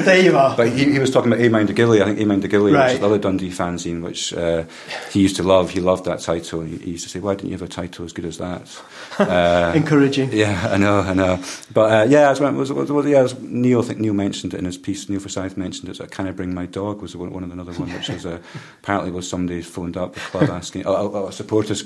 there 0.05 0.21
you 0.21 0.37
are. 0.37 0.57
But 0.57 0.69
he, 0.69 0.93
he 0.93 0.99
was 0.99 1.11
talking 1.11 1.33
about 1.33 1.45
Amine 1.45 1.67
de 1.67 1.73
Gilly. 1.73 2.03
I 2.03 2.07
think 2.07 2.21
Amine 2.21 2.41
de 2.41 2.49
Gilly, 2.49 2.73
which 2.73 2.79
Right. 2.79 2.93
is 2.95 3.01
the 3.01 3.07
other 3.07 3.19
Dundee 3.19 3.51
fanzine, 3.51 4.03
which 4.03 4.33
uh, 4.35 4.65
he 5.11 5.21
used 5.23 5.37
to 5.37 5.43
love. 5.43 5.71
He 5.71 5.81
loved 5.81 6.05
that 6.05 6.21
title. 6.21 6.61
He, 6.63 6.77
he 6.79 6.91
used 6.93 7.05
to 7.05 7.11
say, 7.11 7.21
"Why 7.21 7.35
didn't 7.35 7.49
you 7.51 7.55
have 7.59 7.63
a 7.63 7.69
title 7.69 8.05
as 8.05 8.13
good 8.13 8.25
as 8.27 8.39
that?" 8.39 8.81
Uh, 9.19 9.73
Encouraging. 9.75 10.31
yeah, 10.33 10.69
I 10.71 10.77
know, 10.77 11.01
I 11.01 11.15
know. 11.15 11.43
But 11.73 11.93
uh, 11.93 12.05
yeah, 12.09 12.31
as 12.31 12.39
was, 12.39 12.71
was, 12.71 12.93
was, 12.93 13.07
yeah, 13.07 13.21
as 13.23 13.39
Neil, 13.41 13.81
I 13.81 13.83
think 13.83 13.99
Neil 13.99 14.13
mentioned 14.13 14.53
it 14.53 14.59
in 14.59 14.67
his 14.67 14.77
piece. 14.77 15.09
Neil 15.09 15.21
Forsyth 15.21 15.57
mentioned 15.57 15.89
it. 15.89 15.97
That 15.99 16.11
"Can 16.11 16.27
I 16.27 16.33
bring 16.33 16.53
my 16.55 16.67
dog?" 16.67 17.01
was 17.01 17.17
one, 17.17 17.33
one 17.33 17.43
of 17.43 17.51
another 17.51 17.73
one, 17.73 17.91
which 17.95 18.11
was 18.11 18.27
uh, 18.27 18.39
apparently 18.83 19.11
was 19.11 19.27
somebody 19.29 19.63
phoned 19.63 19.97
up 19.97 20.13
the 20.15 20.21
club 20.21 20.51
asking 20.51 20.85
a, 20.85 20.91
a, 20.91 21.29
a 21.29 21.33
supporters 21.33 21.85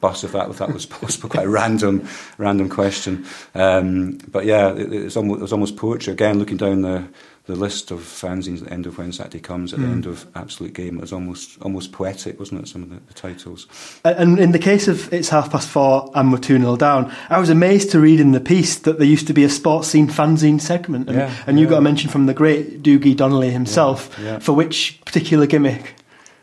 bus 0.00 0.24
if 0.24 0.32
that 0.32 0.48
if 0.48 0.58
that 0.58 0.72
was 0.72 0.86
possible. 0.86 1.28
Quite 1.30 1.46
a 1.46 1.50
random, 1.50 2.08
random 2.38 2.68
question. 2.68 3.26
Um, 3.54 4.18
but 4.30 4.44
yeah, 4.44 4.72
it, 4.72 4.92
it's 4.92 5.16
almost, 5.16 5.38
it 5.38 5.42
was 5.42 5.52
almost 5.52 5.76
poetry. 5.76 6.12
Again, 6.12 6.38
looking 6.38 6.56
down 6.56 6.82
the 6.82 7.08
the 7.46 7.56
list 7.56 7.90
of 7.90 8.00
fanzines 8.00 8.58
at 8.58 8.68
the 8.68 8.72
end 8.72 8.86
of 8.86 8.96
when 8.96 9.12
Saturday 9.12 9.40
comes, 9.40 9.72
at 9.72 9.80
the 9.80 9.86
end 9.86 10.06
of 10.06 10.26
Absolute 10.36 10.72
Game, 10.72 10.98
it 10.98 11.00
was 11.00 11.12
almost 11.12 11.60
almost 11.62 11.90
poetic, 11.90 12.38
wasn't 12.38 12.62
it? 12.62 12.68
Some 12.68 12.82
of 12.82 12.90
the, 12.90 13.00
the 13.06 13.14
titles. 13.14 13.66
And 14.04 14.38
in 14.38 14.52
the 14.52 14.58
case 14.58 14.86
of 14.86 15.12
It's 15.12 15.30
Half 15.30 15.50
Past 15.50 15.68
Four 15.68 16.10
and 16.14 16.30
We're 16.30 16.38
2 16.38 16.58
0 16.58 16.76
down, 16.76 17.12
I 17.28 17.40
was 17.40 17.50
amazed 17.50 17.90
to 17.90 18.00
read 18.00 18.20
in 18.20 18.32
the 18.32 18.40
piece 18.40 18.78
that 18.80 18.98
there 18.98 19.06
used 19.06 19.26
to 19.26 19.32
be 19.32 19.42
a 19.42 19.48
Sportscene 19.48 20.10
fanzine 20.10 20.60
segment. 20.60 21.08
And, 21.08 21.18
Yeah, 21.18 21.34
and 21.46 21.58
you 21.58 21.64
yeah. 21.64 21.70
got 21.70 21.78
a 21.78 21.82
mention 21.82 22.08
from 22.10 22.26
the 22.26 22.34
great 22.34 22.82
Dougie 22.82 23.16
Donnelly 23.16 23.50
himself. 23.50 24.16
Yeah, 24.18 24.24
yeah. 24.24 24.38
For 24.38 24.52
which 24.52 25.00
particular 25.04 25.46
gimmick? 25.46 25.94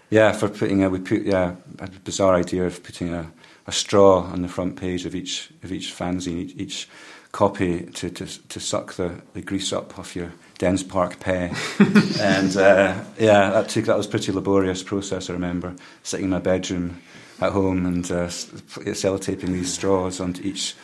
Yeah, 0.10 0.32
for 0.34 0.50
putting 0.50 0.84
a 0.84 0.90
we 0.90 1.00
put 1.00 1.24
yeah 1.24 1.56
a 1.80 1.90
bizarre 2.04 2.36
idea 2.36 2.66
of 2.66 2.84
putting 2.84 3.14
a, 3.14 3.32
a 3.68 3.72
straw 3.72 4.22
on 4.22 4.42
the 4.42 4.48
front 4.48 4.78
page 4.78 5.06
of 5.06 5.14
each 5.14 5.52
of 5.62 5.72
each 5.72 5.94
fanzine, 5.94 6.38
each, 6.38 6.56
each 6.56 6.90
copy 7.32 7.82
to, 7.82 8.10
to 8.10 8.26
to 8.26 8.60
suck 8.60 8.94
the, 8.94 9.22
the 9.34 9.42
grease 9.42 9.74
up 9.74 10.00
off 10.00 10.16
your 10.16 10.32
Dens 10.58 10.84
Park 10.84 11.20
pay, 11.20 11.52
and 12.20 12.56
uh, 12.58 13.04
yeah, 13.20 13.52
that 13.52 13.70
took 13.70 13.86
that 13.86 13.98
was 13.98 14.08
a 14.08 14.10
pretty 14.10 14.32
laborious 14.32 14.82
process. 14.82 15.30
I 15.30 15.34
remember 15.34 15.76
sitting 16.04 16.26
in 16.26 16.32
my 16.32 16.40
bedroom 16.40 17.02
at 17.40 17.52
home 17.52 17.86
and 17.86 18.06
uh, 18.12 18.28
sellotaping 18.28 19.50
these 19.50 19.72
straws 19.72 20.20
onto 20.20 20.42
each 20.44 20.76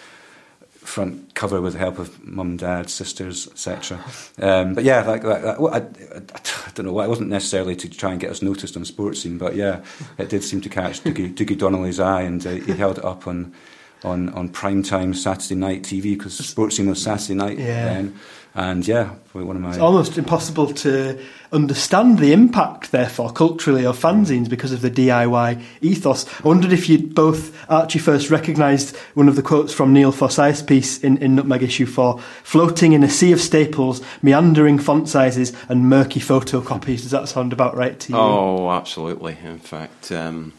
front 0.84 1.34
cover 1.36 1.62
with 1.62 1.74
the 1.74 1.80
help 1.80 1.98
of 2.00 2.24
mum, 2.24 2.58
dad, 2.58 2.90
sisters, 2.90 3.48
etc. 3.48 4.00
Um, 4.42 4.74
but 4.74 4.84
yeah, 4.84 5.02
like, 5.08 5.24
like 5.24 5.42
that, 5.42 5.60
well, 5.60 5.74
I, 5.74 5.78
I, 5.80 6.20
I 6.20 6.72
don't 6.76 6.86
know. 6.86 7.00
It 7.02 7.10
wasn't 7.10 7.30
necessarily 7.30 7.76
to 7.78 7.90
try 7.90 8.12
and 8.12 8.20
get 8.20 8.32
us 8.32 8.42
noticed 8.42 8.76
on 8.76 8.84
the 8.84 8.88
Sportscene, 8.90 9.38
but 9.40 9.56
yeah, 9.56 9.84
it 10.18 10.30
did 10.30 10.44
seem 10.44 10.62
to 10.62 10.70
catch 10.70 11.02
Dougie, 11.04 11.34
Dougie 11.36 11.58
Donnelly's 11.58 12.00
eye, 12.00 12.22
and 12.22 12.46
uh, 12.46 12.52
he 12.52 12.74
held 12.74 12.98
it 12.98 13.06
up 13.06 13.28
on 13.28 13.54
on 14.04 14.30
on 14.30 14.50
prime 14.50 14.84
time 14.84 15.14
Saturday 15.14 15.56
night 15.56 15.82
TV 15.84 16.18
because 16.18 16.40
Sportscene 16.40 16.88
was 16.90 17.02
Saturday 17.02 17.36
night 17.36 17.58
Yeah. 17.58 17.86
then. 17.86 18.20
And 18.56 18.88
yeah, 18.88 19.16
probably 19.30 19.48
one 19.48 19.56
of 19.56 19.64
my 19.64 19.70
It's 19.70 19.80
almost 19.80 20.18
impossible 20.18 20.68
to 20.74 21.20
understand 21.52 22.20
the 22.20 22.34
impact, 22.34 22.92
therefore, 22.92 23.32
culturally 23.32 23.84
of 23.84 24.00
fanzines 24.00 24.48
because 24.48 24.72
of 24.72 24.82
the 24.82 24.92
DIY 24.92 25.62
ethos. 25.82 26.28
I 26.44 26.48
wondered 26.48 26.72
if 26.72 26.88
you'd 26.88 27.16
both, 27.16 27.56
Archie 27.68 27.98
first 27.98 28.30
recognised 28.30 28.96
one 29.16 29.28
of 29.28 29.36
the 29.36 29.42
quotes 29.42 29.74
from 29.74 29.92
Neil 29.92 30.12
Forsyth's 30.12 30.62
piece 30.62 31.00
in, 31.00 31.18
in 31.18 31.36
Nutmeg 31.36 31.64
issue 31.64 31.88
4 31.88 32.20
floating 32.44 32.94
in 32.94 33.04
a 33.04 33.10
sea 33.10 33.32
of 33.32 33.42
staples, 33.42 34.02
meandering 34.22 34.78
font 34.78 35.10
sizes, 35.10 35.52
and 35.68 35.90
murky 35.90 36.20
photocopies. 36.20 37.02
Does 37.02 37.12
that 37.12 37.30
sound 37.30 37.54
about 37.54 37.76
right 37.76 38.00
to 38.02 38.12
you? 38.12 38.18
Oh, 38.20 38.70
absolutely. 38.70 39.36
In 39.44 39.58
fact, 39.58 40.12
um, 40.12 40.54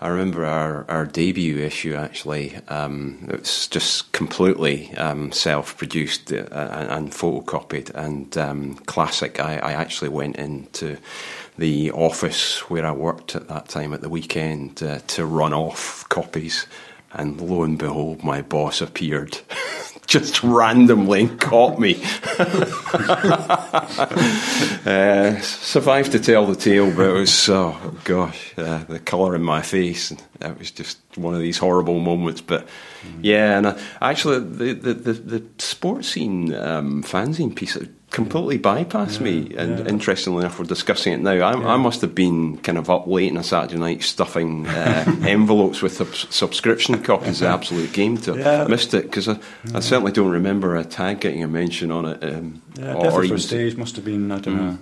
I 0.00 0.08
remember 0.08 0.44
our, 0.44 0.84
our 0.88 1.06
debut 1.06 1.58
issue 1.58 1.94
actually. 1.94 2.56
Um, 2.68 3.26
it's 3.30 3.66
just 3.66 4.12
completely 4.12 4.94
um, 4.96 5.32
self 5.32 5.76
produced 5.76 6.32
uh, 6.32 6.46
and, 6.52 6.90
and 6.90 7.10
photocopied 7.10 7.90
and 7.94 8.36
um, 8.38 8.74
classic. 8.86 9.40
I, 9.40 9.56
I 9.56 9.72
actually 9.72 10.10
went 10.10 10.36
into 10.36 10.98
the 11.56 11.90
office 11.90 12.70
where 12.70 12.86
I 12.86 12.92
worked 12.92 13.34
at 13.34 13.48
that 13.48 13.68
time 13.68 13.92
at 13.92 14.00
the 14.00 14.08
weekend 14.08 14.80
uh, 14.82 15.00
to 15.08 15.26
run 15.26 15.52
off 15.52 16.08
copies. 16.08 16.66
And 17.12 17.40
lo 17.40 17.64
and 17.64 17.78
behold, 17.78 18.22
my 18.22 18.42
boss 18.42 18.80
appeared 18.80 19.38
just 20.06 20.42
randomly 20.42 21.28
caught 21.28 21.78
me. 21.78 22.02
uh, 24.86 25.38
survived 25.40 26.12
to 26.12 26.20
tell 26.20 26.46
the 26.46 26.56
tale, 26.56 26.90
but 26.94 27.10
it 27.10 27.12
was, 27.12 27.48
oh 27.48 27.96
gosh, 28.04 28.54
uh, 28.56 28.84
the 28.84 28.98
colour 28.98 29.34
in 29.34 29.42
my 29.42 29.62
face. 29.62 30.10
And 30.10 30.22
it 30.40 30.58
was 30.58 30.70
just 30.70 30.98
one 31.16 31.34
of 31.34 31.40
these 31.40 31.58
horrible 31.58 32.00
moments. 32.00 32.40
But 32.40 32.66
yeah, 33.20 33.58
and 33.58 33.78
actually, 34.00 34.40
the, 34.40 34.72
the, 34.72 34.94
the, 34.94 35.12
the 35.12 35.40
Sportscene 35.58 36.58
um, 36.58 37.02
fanzine 37.02 37.54
piece 37.54 37.76
completely 38.10 38.58
bypassed 38.58 39.20
me. 39.20 39.54
And 39.56 39.86
interestingly 39.88 40.40
enough, 40.40 40.58
we're 40.58 40.64
discussing 40.64 41.12
it 41.12 41.20
now. 41.20 41.32
I, 41.32 41.74
I 41.74 41.76
must 41.76 42.00
have 42.00 42.14
been 42.14 42.58
kind 42.58 42.78
of 42.78 42.88
up 42.88 43.06
late 43.06 43.30
on 43.30 43.36
a 43.36 43.42
Saturday 43.44 43.78
night 43.78 44.02
stuffing 44.02 44.66
uh, 44.66 45.04
envelopes 45.22 45.82
with 45.82 45.92
sub- 45.94 46.14
subscription 46.32 47.02
copies 47.02 47.42
of 47.42 47.48
Absolute 47.48 47.92
Game 47.92 48.16
to 48.18 48.36
Yeah. 48.38 48.66
missed 48.68 48.94
it 48.94 49.02
because 49.04 49.28
I, 49.28 49.38
I 49.74 49.80
certainly 49.80 50.12
don't 50.12 50.30
remember 50.30 50.76
a 50.76 50.84
tag 50.84 51.20
getting 51.20 51.42
a 51.42 51.48
mention 51.48 51.90
on 51.90 52.06
it. 52.06 52.22
Um, 52.24 52.62
yeah, 52.78 52.94
or, 52.94 53.24
or 53.24 53.38
stage 53.38 53.76
must 53.76 53.96
have 53.96 54.04
been 54.04 54.30
I 54.32 54.38
don't 54.38 54.56
know. 54.56 54.78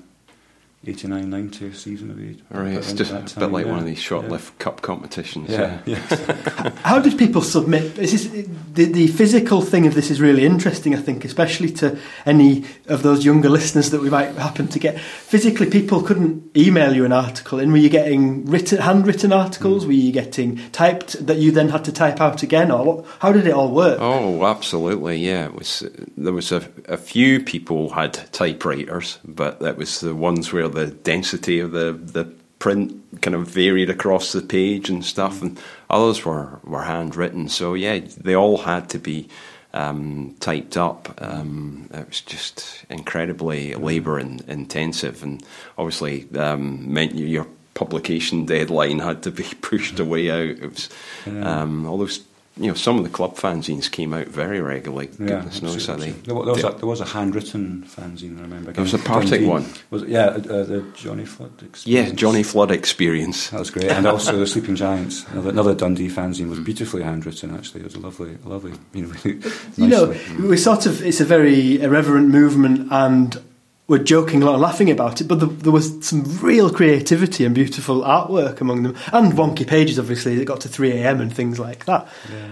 89, 0.89 1.29
90 1.29 1.73
season 1.73 2.09
maybe. 2.09 2.43
All 2.55 2.63
right, 2.63 2.75
it's 2.75 2.93
just 2.93 3.11
that 3.11 3.37
a 3.37 3.41
bit 3.41 3.51
like 3.51 3.67
yeah. 3.67 3.73
one 3.73 3.81
of 3.81 3.87
these 3.87 3.99
short-lived 3.99 4.59
cup 4.59 4.83
competitions. 4.83 5.51
Yeah, 5.51 5.81
yeah. 5.85 5.97
How 6.83 7.01
did 7.01 7.19
people 7.19 7.43
submit? 7.43 7.99
Is 7.99 8.13
this, 8.13 8.49
the, 8.75 8.85
the 8.85 9.07
physical 9.09 9.63
thing 9.63 9.87
of 9.87 9.95
this 9.95 10.11
is 10.11 10.21
really 10.21 10.45
interesting, 10.45 10.95
I 10.95 10.99
think, 10.99 11.25
especially 11.25 11.71
to 11.73 11.99
any 12.25 12.65
of 12.87 13.03
those 13.03 13.25
younger 13.25 13.49
listeners 13.49 13.91
that 13.91 14.01
we 14.01 14.11
might 14.11 14.35
happen 14.37 14.69
to 14.69 14.79
get. 14.79 15.01
Physically, 15.01 15.69
people 15.69 16.03
couldn't 16.03 16.57
email 16.57 16.95
you 16.95 17.05
an 17.05 17.13
article, 17.13 17.59
and 17.59 17.73
were 17.73 17.79
you 17.79 17.89
getting 17.89 18.47
written, 18.47 18.79
handwritten 18.79 19.33
articles? 19.33 19.83
Hmm. 19.83 19.89
Were 19.89 19.95
you 19.95 20.13
getting 20.13 20.57
typed 20.71 21.27
that 21.27 21.39
you 21.39 21.51
then 21.51 21.71
had 21.71 21.85
to 21.87 21.93
type 21.93 22.21
out 22.21 22.43
again, 22.43 22.71
or 22.71 22.85
what, 22.85 23.07
how 23.19 23.33
did 23.33 23.47
it 23.47 23.53
all 23.53 23.71
work? 23.71 23.99
Oh, 24.01 24.47
absolutely. 24.47 25.17
Yeah, 25.17 25.47
it 25.47 25.55
was. 25.55 25.85
There 26.17 26.33
was 26.33 26.53
a, 26.53 26.69
a 26.87 26.97
few 26.97 27.43
people 27.43 27.91
had 27.91 28.15
typewriters, 28.33 29.19
but 29.25 29.59
that 29.61 29.77
was 29.77 30.01
the 30.01 30.15
ones 30.15 30.53
where 30.53 30.69
the 30.77 30.87
density 30.87 31.61
of 31.61 31.73
the 31.73 31.93
the 31.93 32.25
print 32.59 33.21
kind 33.21 33.35
of 33.35 33.47
varied 33.47 33.91
across 33.91 34.33
the 34.33 34.41
page 34.41 34.89
and 34.89 35.05
stuff, 35.05 35.43
and 35.43 35.61
others 35.91 36.25
were 36.25 36.61
were 36.65 36.83
handwritten. 36.83 37.49
So 37.49 37.75
yeah, 37.75 38.01
they 38.19 38.35
all 38.35 38.59
had 38.59 38.89
to 38.91 38.99
be. 38.99 39.29
Um, 39.75 40.35
typed 40.41 40.79
up. 40.79 41.19
Um, 41.21 41.91
it 41.93 42.09
was 42.09 42.23
just 42.23 42.87
incredibly 42.89 43.75
labour 43.75 44.19
in, 44.19 44.41
intensive, 44.49 45.23
and 45.23 45.45
obviously 45.77 46.27
um, 46.35 46.91
meant 46.95 47.15
your 47.15 47.47
publication 47.75 48.47
deadline 48.47 49.01
had 49.01 49.23
to 49.25 49.31
be 49.31 49.43
pushed 49.61 50.01
away 50.01 50.31
out. 50.31 50.63
It 50.63 50.71
was 50.71 50.89
um, 51.27 51.85
all 51.85 51.99
those 51.99 52.25
you 52.59 52.69
know, 52.69 52.75
some 52.75 52.97
of 52.97 53.05
the 53.05 53.11
club 53.11 53.37
fanzines 53.37 53.91
came 53.91 54.15
out 54.15 54.29
very 54.29 54.63
regularly. 54.63 55.11
Yeah, 55.19 55.27
Goodness 55.27 55.61
knows 55.61 55.87
how 55.87 55.97
they. 55.97 56.13
There, 56.13 56.35
was 56.35 56.65
a, 56.65 56.71
there 56.71 56.89
was 56.89 57.03
a 57.03 57.05
handwritten 57.05 57.83
fanzine. 57.83 58.39
I 58.39 58.43
remember. 58.43 58.73
There 58.73 58.83
was 58.83 58.95
a 58.95 58.97
again, 58.97 59.07
Partick 59.07 59.47
one. 59.47 59.67
Was 59.91 60.05
it, 60.05 60.09
yeah, 60.09 60.27
uh, 60.27 60.65
the 60.65 60.91
Johnny 60.95 61.27
Flood. 61.27 61.53
Yeah, 61.61 61.69
Experience. 61.69 62.13
Johnny 62.19 62.43
Flood 62.43 62.71
experience. 62.71 63.51
That 63.51 63.59
was 63.61 63.71
great, 63.71 63.91
and 63.91 64.07
also 64.07 64.37
the 64.39 64.47
Sleeping 64.47 64.75
Giants. 64.75 65.27
Another, 65.29 65.51
another 65.51 65.75
Dundee 65.75 66.09
fanzine 66.09 66.49
was 66.49 66.61
beautifully 66.61 67.03
handwritten. 67.03 67.55
Actually, 67.55 67.83
it 67.83 67.85
was 67.85 67.95
a 67.95 68.01
lovely, 68.01 68.39
lovely. 68.45 68.73
You 68.95 69.03
know, 69.03 69.15
really 69.23 69.41
You 69.77 69.89
know, 69.89 70.15
we 70.41 70.57
sort 70.57 70.87
of, 70.87 71.05
it's 71.05 71.21
a 71.21 71.27
very 71.27 71.81
irreverent 71.83 72.29
movement 72.29 72.91
and 72.91 73.39
we're 73.89 73.99
joking 73.99 74.43
a 74.43 74.47
lot 74.47 74.55
and 74.55 74.63
laughing 74.63 74.91
about 74.91 75.21
it, 75.21 75.29
but 75.29 75.39
there, 75.39 75.49
there 75.49 75.73
was 75.73 76.05
some 76.05 76.25
real 76.41 76.71
creativity 76.71 77.45
and 77.45 77.55
beautiful 77.55 78.03
artwork 78.03 78.61
among 78.61 78.83
them. 78.83 78.97
And 79.13 79.33
wonky 79.35 79.67
pages, 79.67 79.99
obviously, 79.99 80.37
that 80.37 80.45
got 80.45 80.61
to 80.63 80.69
3am 80.69 81.21
and 81.21 81.33
things 81.33 81.59
like 81.61 81.85
that. 81.85 82.09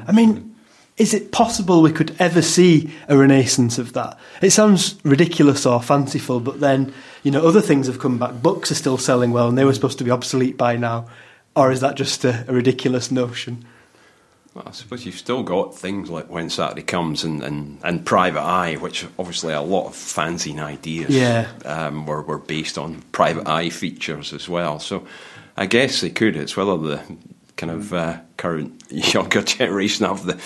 I 0.07 0.13
mean, 0.13 0.55
is 0.97 1.13
it 1.13 1.33
possible 1.33 1.83
we 1.83 1.91
could 1.91 2.15
ever 2.21 2.41
see 2.41 2.93
a 3.09 3.17
renaissance 3.17 3.79
of 3.79 3.95
that? 3.95 4.17
It 4.41 4.51
sounds 4.51 4.95
ridiculous 5.05 5.67
or 5.67 5.83
fanciful, 5.83 6.39
but 6.39 6.61
then, 6.61 6.95
you 7.25 7.33
know, 7.33 7.45
other 7.45 7.61
things 7.61 7.89
have 7.89 7.99
come 7.99 8.17
back. 8.17 8.41
Books 8.41 8.71
are 8.71 8.77
still 8.77 8.99
selling 8.99 9.33
well 9.33 9.49
and 9.49 9.59
they 9.59 9.65
were 9.65 9.75
supposed 9.75 9.99
to 9.99 10.05
be 10.05 10.13
obsolete 10.13 10.57
by 10.57 10.77
now. 10.77 11.09
Or 11.57 11.73
is 11.73 11.81
that 11.81 11.97
just 11.97 12.25
a, 12.25 12.45
a 12.49 12.53
ridiculous 12.53 13.11
notion? 13.11 13.65
Well, 14.55 14.65
I 14.69 14.71
suppose 14.71 15.05
you've 15.05 15.17
still 15.19 15.43
got 15.43 15.77
things 15.77 16.11
like 16.11 16.31
When 16.31 16.49
Saturday 16.49 16.83
Comes 16.83 17.25
and, 17.25 17.43
and, 17.43 17.79
and 17.83 18.07
Private 18.07 18.43
Eye, 18.43 18.75
which 18.77 19.05
obviously 19.19 19.53
a 19.53 19.61
lot 19.61 19.87
of 19.87 19.95
fanzine 19.95 20.63
ideas 20.63 21.11
Yeah. 21.11 21.49
um, 21.65 22.07
were, 22.07 22.23
were 22.23 22.39
based 22.39 22.79
on 22.79 23.03
Private 23.11 23.49
Eye 23.49 23.71
features 23.71 24.33
as 24.33 24.49
well. 24.49 24.79
So 24.79 25.07
I 25.57 25.67
guess 25.67 26.01
they 26.03 26.11
could. 26.11 26.37
It's 26.37 26.57
whether 26.57 26.77
the 26.79 27.03
kind 27.57 27.73
of 27.73 27.93
uh, 27.93 28.19
current 28.37 28.85
younger 28.91 29.43
generation 29.43 30.07
have 30.07 30.25
the 30.25 30.41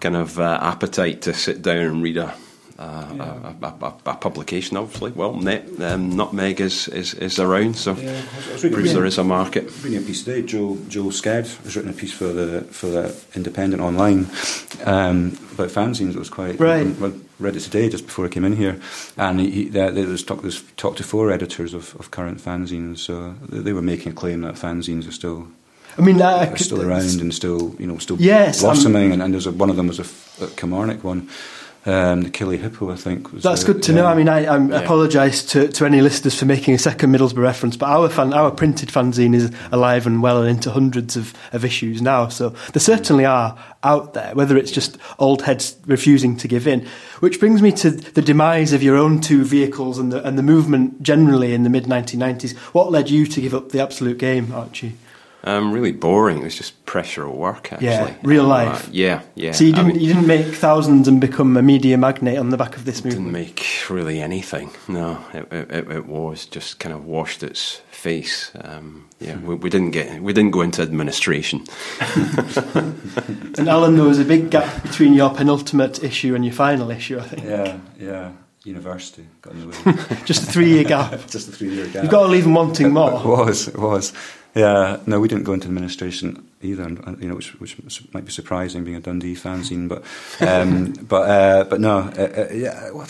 kind 0.00 0.16
of 0.16 0.40
uh, 0.40 0.58
appetite 0.60 1.22
to 1.22 1.32
sit 1.32 1.62
down 1.62 1.78
and 1.78 2.02
read 2.02 2.16
a. 2.16 2.34
Uh, 2.76 2.82
a, 2.82 3.66
a, 3.66 3.68
a, 3.86 3.94
a 4.06 4.16
publication, 4.16 4.76
obviously. 4.76 5.12
Well, 5.12 5.34
net, 5.34 5.64
um, 5.80 6.16
Nutmeg 6.16 6.60
is, 6.60 6.88
is, 6.88 7.14
is 7.14 7.38
around, 7.38 7.76
so 7.76 7.92
Yeah, 7.94 8.10
I 8.10 8.14
was- 8.14 8.48
I 8.48 8.52
was 8.52 8.64
reading- 8.64 8.74
proves 8.74 8.92
there 8.94 9.04
is 9.04 9.16
a 9.18 9.22
market. 9.22 9.70
reading 9.84 9.98
a 9.98 10.02
piece 10.02 10.24
today. 10.24 10.42
Joe 10.42 10.76
Joel 10.88 11.10
Sked 11.12 11.46
has 11.62 11.76
written 11.76 11.92
a 11.92 11.94
piece 11.94 12.12
for 12.12 12.26
the 12.32 12.62
for 12.72 12.88
the 12.88 13.14
Independent 13.36 13.80
online 13.80 14.26
um, 14.84 15.38
about 15.52 15.68
fanzines. 15.70 16.14
It 16.14 16.18
was 16.18 16.28
quite 16.30 16.58
Right. 16.58 16.84
I 17.00 17.12
read 17.38 17.54
it 17.54 17.60
today 17.60 17.88
just 17.88 18.06
before 18.06 18.24
I 18.26 18.28
came 18.28 18.44
in 18.44 18.56
here, 18.56 18.80
and 19.16 19.38
he, 19.38 19.50
he, 19.50 19.68
there 19.68 19.92
there 19.92 20.06
was 20.08 20.24
talk 20.24 20.42
was 20.42 20.64
talked 20.76 20.96
to 20.98 21.04
four 21.04 21.30
editors 21.30 21.74
of, 21.74 21.94
of 22.00 22.10
current 22.10 22.40
fanzines. 22.40 22.98
So 22.98 23.34
they, 23.48 23.60
they 23.60 23.72
were 23.72 23.82
making 23.82 24.10
a 24.10 24.14
claim 24.16 24.40
that 24.40 24.56
fanzines 24.56 25.06
are 25.06 25.12
still 25.12 25.46
I 25.96 26.02
mean, 26.02 26.20
I, 26.20 26.40
I 26.40 26.46
could- 26.46 26.58
still 26.58 26.82
around 26.82 27.20
and 27.20 27.32
still 27.32 27.76
you 27.78 27.86
know 27.86 27.98
still 27.98 28.16
Yes, 28.20 28.62
blossoming. 28.62 29.12
and, 29.12 29.22
and 29.22 29.32
there's 29.32 29.46
a, 29.46 29.52
one 29.52 29.70
of 29.70 29.76
them 29.76 29.86
was 29.86 30.00
a 30.00 30.46
Kilmarnock 30.56 31.04
one. 31.04 31.28
Um, 31.86 32.22
the 32.22 32.30
Killie 32.30 32.58
Hippo, 32.58 32.90
I 32.90 32.96
think. 32.96 33.30
Was 33.30 33.42
That's 33.42 33.62
the- 33.62 33.74
good 33.74 33.82
to 33.82 33.92
yeah. 33.92 33.98
know. 34.00 34.06
I 34.06 34.14
mean, 34.14 34.26
I, 34.28 34.46
I 34.46 34.56
Yeah. 34.58 34.80
apologise 34.80 35.44
to, 35.52 35.68
to 35.68 35.84
any 35.84 36.00
listeners 36.00 36.34
for 36.38 36.46
making 36.46 36.72
a 36.74 36.78
second 36.78 37.14
Middlesbrough 37.14 37.42
reference, 37.42 37.76
but 37.76 37.90
our 37.90 38.08
fan, 38.08 38.32
our 38.32 38.50
printed 38.50 38.88
fanzine 38.88 39.34
is 39.34 39.50
alive 39.70 40.06
and 40.06 40.22
well 40.22 40.40
and 40.40 40.48
into 40.48 40.70
hundreds 40.70 41.14
of, 41.14 41.34
of 41.52 41.62
issues 41.62 42.00
now. 42.00 42.28
So 42.28 42.54
there 42.72 42.80
certainly 42.80 43.26
are 43.26 43.54
out 43.82 44.14
there, 44.14 44.34
whether 44.34 44.56
it's 44.56 44.70
just 44.70 44.96
old 45.18 45.42
heads 45.42 45.76
refusing 45.86 46.38
to 46.38 46.48
give 46.48 46.66
in. 46.66 46.86
Which 47.20 47.38
brings 47.38 47.60
me 47.60 47.70
to 47.72 47.90
the 47.90 48.22
demise 48.22 48.72
of 48.72 48.82
your 48.82 48.96
own 48.96 49.20
two 49.20 49.44
vehicles 49.44 49.98
and 49.98 50.10
the, 50.10 50.26
and 50.26 50.38
the 50.38 50.42
movement 50.42 51.02
generally 51.02 51.52
in 51.52 51.64
the 51.64 51.70
mid 51.70 51.84
1990s. 51.84 52.56
What 52.72 52.92
led 52.92 53.10
you 53.10 53.26
to 53.26 53.40
give 53.42 53.52
up 53.52 53.70
the 53.72 53.82
absolute 53.82 54.16
game, 54.16 54.52
Archie? 54.54 54.94
Um, 55.46 55.72
really 55.72 55.92
boring. 55.92 56.38
It 56.38 56.44
was 56.44 56.56
just 56.56 56.86
pressure 56.86 57.24
of 57.26 57.34
work, 57.34 57.70
actually. 57.72 57.88
Yeah, 57.88 58.14
real 58.22 58.44
Uh, 58.46 58.64
life. 58.64 58.88
yeah, 58.90 59.20
yeah. 59.34 59.52
So 59.52 59.64
you 59.64 59.72
didn't, 59.72 59.88
mean, 59.88 60.00
you 60.00 60.08
didn't 60.14 60.26
make 60.26 60.46
thousands 60.54 61.06
and 61.06 61.20
become 61.20 61.54
a 61.58 61.62
media 61.62 61.98
magnate 61.98 62.38
on 62.38 62.48
the 62.48 62.56
back 62.56 62.76
of 62.76 62.84
this 62.86 63.04
movie? 63.04 63.16
didn't 63.16 63.32
make 63.32 63.62
really 63.90 64.20
anything. 64.22 64.70
No, 64.88 65.18
it, 65.34 65.46
it, 65.52 65.70
it- 65.70 65.90
it 65.90 66.06
was 66.06 66.46
just 66.46 66.78
kind 66.78 66.94
of 66.94 67.04
washed 67.04 67.42
its 67.42 67.82
face. 67.90 68.52
Um, 68.62 69.04
yeah, 69.20 69.36
we, 69.38 69.54
we 69.54 69.68
didn't 69.70 69.90
get 69.90 70.22
we 70.22 70.32
didn't 70.32 70.52
go 70.52 70.62
into 70.62 70.80
administration. 70.82 71.64
And 73.56 73.68
Alan, 73.68 73.94
there 73.96 74.04
was 74.04 74.18
a 74.18 74.24
big 74.24 74.50
gap 74.50 74.82
between 74.82 75.14
your 75.14 75.30
penultimate 75.30 76.02
issue 76.02 76.34
and 76.34 76.44
your 76.44 76.54
final 76.54 76.90
issue, 76.90 77.18
I 77.18 77.22
think. 77.22 77.44
Yeah, 77.44 77.78
yeah. 77.98 78.32
University 78.64 79.26
got 79.42 79.52
in 79.54 79.60
the 79.60 79.66
way. 79.68 80.18
Just 80.24 80.42
a 80.44 80.46
three 80.46 80.70
year 80.70 80.84
gap. 80.84 81.10
Just 81.28 81.48
a 81.48 81.52
three-year 81.52 81.86
gap. 81.88 82.02
You've 82.02 82.10
got 82.10 82.22
to 82.22 82.28
leave 82.28 82.44
them 82.44 82.54
wanting 82.54 82.92
more. 82.92 83.12
It 83.20 83.24
was, 83.26 83.68
it 83.68 83.78
was. 83.78 84.12
Yeah, 84.54 84.98
no, 85.06 85.18
we 85.18 85.26
didn't 85.26 85.44
go 85.44 85.52
into 85.52 85.66
administration 85.66 86.48
either, 86.62 86.84
and, 86.84 86.98
and, 87.06 87.20
you 87.20 87.28
know, 87.28 87.34
which, 87.34 87.58
which 87.58 87.76
might 88.14 88.24
be 88.24 88.30
surprising, 88.30 88.84
being 88.84 88.96
a 88.96 89.00
Dundee 89.00 89.34
fanzine. 89.34 89.88
But, 89.88 90.04
um, 90.40 90.92
but, 91.08 91.28
uh, 91.28 91.64
but 91.64 91.80
no, 91.80 91.98
uh, 91.98 92.46
uh, 92.50 92.52
yeah. 92.52 92.90
Well. 92.90 93.06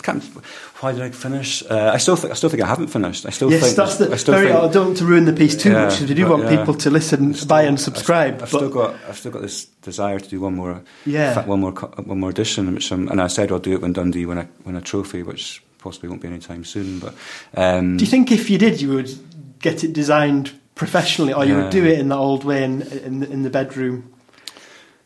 Why 0.81 0.91
did 0.91 1.01
I 1.03 1.11
finish? 1.11 1.63
Uh, 1.69 1.91
I 1.93 1.97
still 1.97 2.15
think, 2.15 2.31
I 2.31 2.35
still 2.35 2.49
think 2.49 2.61
I 2.63 2.67
haven't 2.67 2.87
finished. 2.87 3.25
I 3.25 3.29
still 3.29 3.49
Yes, 3.51 3.61
think. 3.63 3.75
that's 3.75 3.97
the 3.97 4.11
I 4.11 4.15
still 4.17 4.33
very. 4.33 4.47
think, 4.47 4.59
I 4.59 4.67
don't 4.67 4.85
want 4.87 4.97
to 4.97 5.05
ruin 5.05 5.25
the 5.25 5.33
piece 5.33 5.55
too 5.55 5.69
Yeah, 5.71 5.85
much 5.85 5.93
because 5.93 6.09
we 6.09 6.15
do 6.15 6.27
want 6.29 6.43
yeah. 6.43 6.57
people 6.57 6.73
to 6.73 6.89
listen, 6.89 7.33
Still- 7.33 7.47
buy, 7.47 7.61
and 7.61 7.75
I've- 7.77 7.81
subscribe. 7.83 8.33
I've, 8.35 8.39
but 8.39 8.47
still 8.49 8.69
got, 8.69 8.95
I've 9.07 9.17
still 9.17 9.31
got 9.31 9.41
this 9.41 9.65
desire 9.83 10.19
to 10.19 10.29
do 10.29 10.41
one 10.41 10.55
more, 10.55 10.81
Yeah. 11.05 11.45
one 11.45 11.59
more, 11.61 11.71
one 11.71 12.19
more 12.19 12.29
edition, 12.31 12.73
which 12.73 12.91
I'm, 12.91 13.07
and 13.07 13.21
I 13.21 13.27
said 13.27 13.51
I'll 13.51 13.59
do 13.59 13.73
it 13.73 13.81
when 13.81 13.93
Dundee 13.93 14.25
win 14.25 14.39
a, 14.39 14.47
win 14.65 14.75
a 14.75 14.81
trophy, 14.81 15.23
which 15.23 15.63
possibly 15.77 16.09
won't 16.09 16.21
be 16.21 16.27
anytime 16.27 16.65
soon. 16.65 16.99
But 16.99 17.13
um, 17.55 17.97
do 17.97 18.03
you 18.03 18.09
think 18.09 18.31
if 18.31 18.49
you 18.49 18.57
did, 18.57 18.81
you 18.81 18.89
would 18.93 19.11
get 19.59 19.83
it 19.83 19.93
designed 19.93 20.51
professionally, 20.75 21.33
or 21.33 21.45
you 21.45 21.55
would 21.55 21.69
do 21.71 21.85
it 21.85 21.99
in 21.99 22.09
the 22.09 22.15
old 22.17 22.43
way 22.43 22.63
in 22.63 22.81
in, 22.81 23.19
the- 23.21 23.31
in 23.31 23.43
the 23.43 23.49
bedroom? 23.49 24.11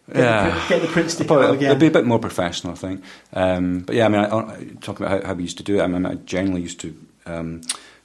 Get 0.07 0.15
the 0.15 0.21
Yeah. 0.21 0.51
print- 0.51 0.69
get 0.69 0.81
the 0.81 0.87
print 0.87 1.11
stick 1.11 1.27
Probably, 1.27 1.45
out 1.45 1.53
again. 1.55 1.69
It'd 1.69 1.79
be 1.79 1.87
a 1.87 1.91
bit 1.91 2.05
more 2.05 2.19
professional, 2.19 2.73
I 2.73 2.75
think. 2.77 3.03
Um, 3.33 3.79
but 3.81 3.95
yeah, 3.95 4.05
I 4.05 4.09
mean, 4.09 4.21
I, 4.21 4.29
talking 4.81 5.05
about 5.05 5.21
how, 5.21 5.27
how 5.29 5.33
we 5.35 5.43
used 5.43 5.57
to 5.57 5.63
do 5.63 5.77
it, 5.79 5.83
I 5.83 5.87
mean, 5.87 6.05
I 6.05 6.15
generally 6.15 6.61
used 6.61 6.79
to 6.81 6.95
um, 7.27 7.61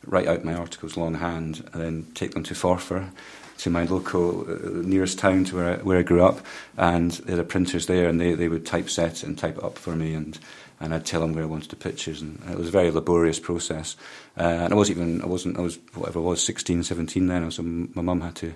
write 0.06 0.28
out 0.28 0.44
my 0.44 0.52
articles 0.54 0.98
longhand 0.98 1.64
and 1.72 1.82
then 1.82 2.06
take 2.14 2.32
them 2.32 2.42
to 2.44 2.54
Forfar, 2.54 3.08
to 3.56 3.70
my 3.70 3.84
local 3.84 4.42
uh, 4.42 4.82
nearest 4.86 5.18
town 5.18 5.44
to 5.44 5.56
where 5.56 5.72
I, 5.74 5.76
where 5.82 5.98
I 5.98 6.02
grew 6.02 6.22
up, 6.22 6.40
and 6.76 7.12
there 7.12 7.40
are 7.40 7.44
printers 7.44 7.86
there, 7.86 8.06
and 8.06 8.20
they, 8.20 8.34
they 8.34 8.48
would 8.48 8.66
typeset 8.66 9.12
it 9.12 9.22
and 9.22 9.38
type 9.38 9.56
it 9.56 9.64
up 9.64 9.78
for 9.78 9.96
me, 9.96 10.12
and 10.12 10.38
and 10.80 10.92
I'd 10.92 11.06
tell 11.06 11.20
them 11.20 11.32
where 11.32 11.44
I 11.44 11.46
wanted 11.46 11.70
the 11.70 11.76
pictures, 11.76 12.20
and 12.20 12.38
it 12.50 12.58
was 12.58 12.68
a 12.68 12.72
very 12.72 12.90
laborious 12.90 13.38
process. 13.40 13.96
Uh, 14.36 14.42
and 14.42 14.72
I 14.72 14.76
wasn't 14.76 14.98
even, 14.98 15.22
I 15.22 15.26
wasn't, 15.26 15.58
I 15.58 15.60
was 15.60 15.78
whatever 15.94 16.18
I 16.18 16.22
was, 16.22 16.42
16, 16.44 16.82
17 16.82 17.26
then, 17.26 17.50
so 17.50 17.62
my 17.62 18.02
mum 18.02 18.20
had 18.20 18.34
to 18.36 18.54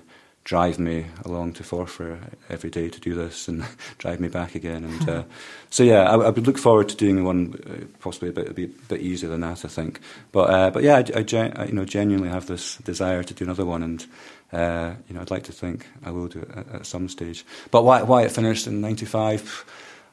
drive 0.48 0.78
me 0.78 1.04
along 1.26 1.52
to 1.52 1.62
Forfar 1.62 2.18
every 2.48 2.70
day 2.70 2.88
to 2.88 2.98
do 2.98 3.14
this 3.14 3.48
and 3.48 3.66
drive 3.98 4.18
me 4.18 4.28
back 4.28 4.54
again. 4.54 4.82
And 4.82 5.08
uh, 5.08 5.22
so, 5.70 5.82
yeah, 5.82 6.10
I, 6.10 6.14
I 6.14 6.30
would 6.30 6.46
look 6.46 6.56
forward 6.56 6.88
to 6.88 6.96
doing 6.96 7.22
one 7.22 7.60
uh, 7.66 7.84
possibly 8.00 8.30
a 8.30 8.32
bit, 8.32 8.48
a 8.48 8.54
bit, 8.54 8.88
bit 8.88 9.02
easier 9.02 9.28
than 9.28 9.42
that, 9.42 9.66
I 9.66 9.68
think. 9.68 10.00
But 10.32 10.50
uh, 10.50 10.70
but 10.70 10.82
yeah, 10.82 10.96
I, 10.96 11.18
I, 11.18 11.22
gen- 11.22 11.52
I, 11.54 11.66
you 11.66 11.72
know 11.72 11.84
genuinely 11.84 12.30
have 12.30 12.46
this 12.46 12.76
desire 12.78 13.22
to 13.22 13.34
do 13.34 13.44
another 13.44 13.66
one, 13.66 13.82
and 13.82 14.06
uh, 14.50 14.94
you 15.06 15.14
know 15.14 15.20
I'd 15.20 15.30
like 15.30 15.44
to 15.44 15.52
think 15.52 15.86
I 16.02 16.12
will 16.12 16.28
do 16.28 16.40
it 16.40 16.50
at, 16.56 16.68
at 16.76 16.86
some 16.86 17.10
stage. 17.10 17.44
But 17.70 17.84
why 17.84 18.02
why 18.02 18.22
it 18.22 18.32
finished 18.32 18.66
in 18.66 18.80
'95? 18.80 19.66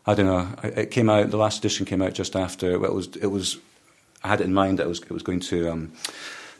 I 0.05 0.16
don't 0.16 0.26
know. 0.26 0.49
It 0.63 0.78
it 0.78 0.91
came 0.91 1.09
out. 1.09 1.32
The 1.32 1.38
last 1.38 1.59
edition 1.59 1.86
came 1.86 2.01
out 2.01 2.13
just 2.13 2.36
after. 2.36 2.78
Well, 2.78 2.91
it 2.91 2.95
was 2.95 3.16
it 3.16 3.28
was. 3.28 3.57
I 4.26 4.28
had 4.28 4.42
it 4.42 4.46
in 4.46 4.54
mind 4.54 4.80
that 4.80 4.86
it 4.86 4.90
was 4.90 5.02
it 5.02 5.12
was 5.12 5.24
going 5.24 5.40
to. 5.42 5.70
Um, 5.70 5.94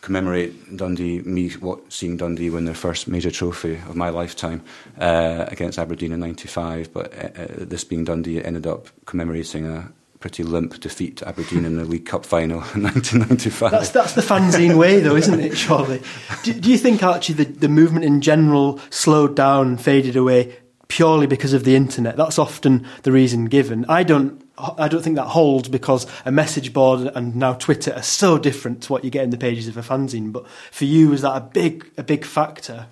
commemorate 0.01 0.78
Dundee, 0.78 1.22
me 1.22 1.49
what, 1.53 1.91
seeing 1.91 2.16
Dundee 2.16 2.51
win 2.51 2.66
their 2.66 2.76
first 2.76 3.07
major 3.07 3.32
trophy 3.32 3.78
of 3.89 3.95
my 3.95 4.09
lifetime 4.09 4.61
uh, 4.99 5.45
against 5.47 5.80
Aberdeen 5.80 6.11
in 6.11 6.20
'95. 6.20 6.93
But 6.93 7.11
uh, 7.11 7.41
uh, 7.41 7.47
this 7.57 7.84
being 7.84 8.03
Dundee, 8.03 8.38
it 8.38 8.45
ended 8.45 8.68
up 8.68 8.89
commemorating 9.07 9.66
a 9.66 9.91
pretty 10.20 10.43
limp 10.43 10.80
defeat 10.80 11.18
to 11.18 11.28
Aberdeen 11.28 11.66
in 11.66 11.78
the 11.78 11.86
League 11.86 12.05
Cup 12.05 12.24
final 12.24 12.57
in 12.76 12.84
1995. 12.84 13.72
That's 13.72 13.89
that's 13.89 14.13
the 14.13 14.22
fanzine 14.22 14.78
way, 14.78 14.99
though, 14.99 15.16
isn't 15.16 15.39
it? 15.39 15.57
Surely. 15.57 16.03
Do, 16.43 16.53
do 16.53 16.70
you 16.70 16.78
think 16.78 17.01
actually, 17.01 17.43
the, 17.43 17.45
the 17.45 17.70
movement 17.70 18.05
in 18.05 18.22
general 18.22 18.80
slowed 18.91 19.36
down, 19.36 19.78
faded 19.78 20.16
away 20.16 20.55
purely 20.88 21.27
because 21.27 21.53
of 21.53 21.63
the 21.63 21.75
internet? 21.75 22.17
That's 22.17 22.39
often 22.39 22.86
the 23.03 23.11
reason 23.11 23.45
given. 23.45 23.86
I 23.86 24.03
don't. 24.03 24.43
I 24.57 24.88
don't 24.88 25.01
think 25.01 25.17
that 25.17 25.27
holds 25.27 25.67
because 25.67 26.07
a 26.23 26.31
message 26.31 26.71
board 26.71 27.11
and 27.13 27.36
now 27.36 27.55
Twitter 27.55 27.91
are 27.93 28.01
so 28.01 28.38
different 28.38 28.83
to 28.83 28.93
what 28.93 29.03
you 29.03 29.09
get 29.09 29.25
in 29.25 29.29
the 29.29 29.38
pages 29.38 29.67
of 29.67 29.75
a 29.75 29.81
fanzine. 29.81 30.31
But 30.31 30.47
for 30.71 30.86
you, 30.86 31.09
was 31.09 31.23
that 31.23 31.36
a 31.36 31.41
big 31.41 31.91
a 31.97 32.03
big 32.03 32.23
factor? 32.23 32.88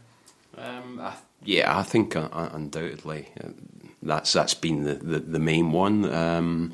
Um, 0.57 0.99
I, 1.01 1.13
yeah, 1.45 1.77
I 1.77 1.83
think 1.83 2.15
uh, 2.15 2.27
uh, 2.31 2.49
undoubtedly 2.51 3.29
uh, 3.41 3.49
that's 4.01 4.33
that's 4.33 4.53
been 4.53 4.83
the, 4.83 4.95
the, 4.95 5.19
the 5.19 5.39
main 5.39 5.71
one. 5.71 6.11
Um, 6.13 6.73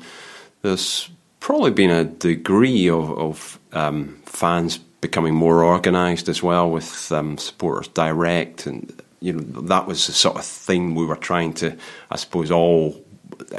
there's 0.62 1.08
probably 1.40 1.70
been 1.70 1.90
a 1.90 2.04
degree 2.04 2.88
of, 2.88 3.10
of 3.18 3.58
um, 3.72 4.20
fans 4.26 4.78
becoming 5.00 5.34
more 5.34 5.64
organised 5.64 6.28
as 6.28 6.42
well 6.42 6.70
with 6.70 7.10
um, 7.12 7.38
supporters 7.38 7.88
direct, 7.88 8.66
and 8.66 9.02
you 9.20 9.34
know 9.34 9.40
that 9.62 9.86
was 9.86 10.06
the 10.06 10.12
sort 10.12 10.36
of 10.36 10.44
thing 10.44 10.94
we 10.94 11.06
were 11.06 11.16
trying 11.16 11.52
to, 11.54 11.76
I 12.10 12.16
suppose, 12.16 12.50
all 12.50 13.04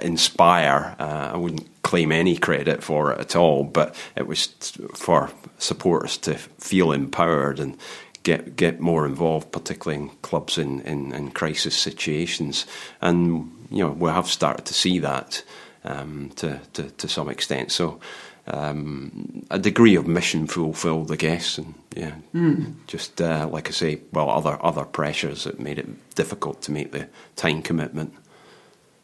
inspire. 0.01 0.95
Uh, 0.99 1.31
I 1.33 1.37
wouldn't 1.37 1.81
claim 1.83 2.11
any 2.11 2.37
credit 2.37 2.83
for 2.83 3.11
it 3.11 3.19
at 3.19 3.35
all, 3.35 3.63
but 3.63 3.95
it 4.15 4.27
was 4.27 4.47
for 4.95 5.31
supporters 5.57 6.17
to 6.17 6.35
feel 6.35 6.91
empowered 6.91 7.59
and 7.59 7.77
get 8.23 8.55
get 8.55 8.79
more 8.79 9.05
involved, 9.05 9.51
particularly 9.51 10.03
in 10.03 10.09
clubs 10.21 10.57
in, 10.57 10.81
in, 10.81 11.13
in 11.13 11.31
crisis 11.31 11.75
situations. 11.75 12.65
And 13.01 13.51
you 13.69 13.83
know 13.83 13.91
we 13.91 14.09
have 14.09 14.27
started 14.27 14.65
to 14.65 14.73
see 14.73 14.99
that 14.99 15.43
um, 15.83 16.31
to, 16.37 16.59
to 16.73 16.89
to 16.89 17.07
some 17.07 17.29
extent. 17.29 17.71
So. 17.71 17.99
Um, 18.47 19.45
a 19.51 19.59
degree 19.59 19.95
of 19.95 20.07
mission 20.07 20.47
fulfilled, 20.47 21.11
I 21.11 21.15
guess, 21.15 21.57
and 21.57 21.75
yeah, 21.95 22.15
mm. 22.33 22.73
just 22.87 23.21
uh, 23.21 23.47
like 23.51 23.67
I 23.67 23.71
say, 23.71 24.01
well, 24.11 24.29
other 24.29 24.57
other 24.63 24.83
pressures 24.83 25.43
that 25.43 25.59
made 25.59 25.77
it 25.77 26.15
difficult 26.15 26.61
to 26.63 26.71
make 26.71 26.91
the 26.91 27.07
time 27.35 27.61
commitment. 27.61 28.13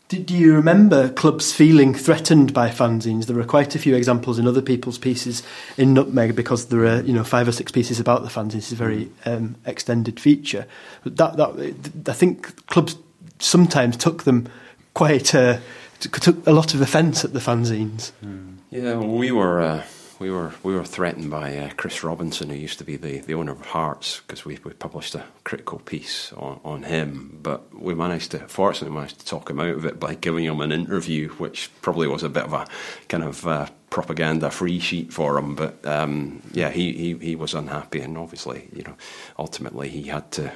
Do, 0.09 0.19
do, 0.19 0.33
you 0.33 0.55
remember 0.55 1.09
clubs 1.09 1.51
feeling 1.51 1.93
threatened 1.93 2.53
by 2.53 2.69
fanzines? 2.69 3.25
There 3.25 3.37
are 3.39 3.45
quite 3.45 3.75
a 3.75 3.79
few 3.79 3.93
examples 3.93 4.39
in 4.39 4.47
other 4.47 4.61
people's 4.61 4.97
pieces 4.97 5.43
in 5.75 5.93
Nutmeg 5.93 6.33
because 6.33 6.67
there 6.67 6.85
are 6.85 7.01
you 7.01 7.13
know 7.13 7.25
five 7.25 7.47
or 7.47 7.51
six 7.51 7.71
pieces 7.71 7.99
about 7.99 8.23
the 8.23 8.29
fanzines. 8.29 8.55
It's 8.55 8.71
a 8.71 8.75
very 8.75 9.11
um, 9.25 9.55
extended 9.65 10.19
feature. 10.19 10.65
But 11.03 11.17
that, 11.17 11.37
that 11.37 12.09
I 12.09 12.13
think 12.13 12.65
clubs 12.67 12.95
sometimes 13.39 13.97
took 13.97 14.23
them 14.23 14.49
quite 14.93 15.35
uh, 15.35 15.59
took 15.99 16.47
a 16.47 16.51
lot 16.51 16.73
of 16.73 16.81
offence 16.81 17.25
at 17.25 17.33
the 17.33 17.39
fanzines. 17.39 18.11
Mm. 18.23 18.56
Yeah, 18.69 18.95
well, 18.95 19.07
we 19.07 19.31
were. 19.31 19.61
Uh 19.61 19.83
we 20.19 20.31
were 20.31 20.53
we 20.63 20.73
were 20.73 20.83
threatened 20.83 21.29
by 21.29 21.55
uh, 21.57 21.69
Chris 21.77 22.03
Robinson, 22.03 22.49
who 22.49 22.55
used 22.55 22.79
to 22.79 22.83
be 22.83 22.95
the, 22.95 23.19
the 23.19 23.33
owner 23.33 23.51
of 23.51 23.65
Hearts, 23.67 24.21
because 24.21 24.45
we, 24.45 24.57
we 24.63 24.73
published 24.73 25.15
a 25.15 25.23
critical 25.43 25.79
piece 25.79 26.33
on, 26.33 26.59
on 26.63 26.83
him. 26.83 27.39
But 27.41 27.73
we 27.79 27.93
managed 27.93 28.31
to, 28.31 28.39
fortunately, 28.47 28.95
managed 28.95 29.19
to 29.19 29.25
talk 29.25 29.49
him 29.49 29.59
out 29.59 29.75
of 29.75 29.85
it 29.85 29.99
by 29.99 30.15
giving 30.15 30.45
him 30.45 30.61
an 30.61 30.71
interview, 30.71 31.29
which 31.29 31.69
probably 31.81 32.07
was 32.07 32.23
a 32.23 32.29
bit 32.29 32.43
of 32.43 32.53
a 32.53 32.67
kind 33.09 33.23
of 33.23 33.45
uh, 33.47 33.67
propaganda 33.89 34.49
free 34.49 34.79
sheet 34.79 35.13
for 35.13 35.37
him. 35.37 35.55
But 35.55 35.85
um, 35.85 36.41
yeah, 36.51 36.69
he, 36.69 36.93
he 36.93 37.13
he 37.17 37.35
was 37.35 37.53
unhappy, 37.53 38.01
and 38.01 38.17
obviously, 38.17 38.69
you 38.73 38.83
know, 38.83 38.95
ultimately 39.37 39.89
he 39.89 40.03
had 40.03 40.31
to 40.33 40.51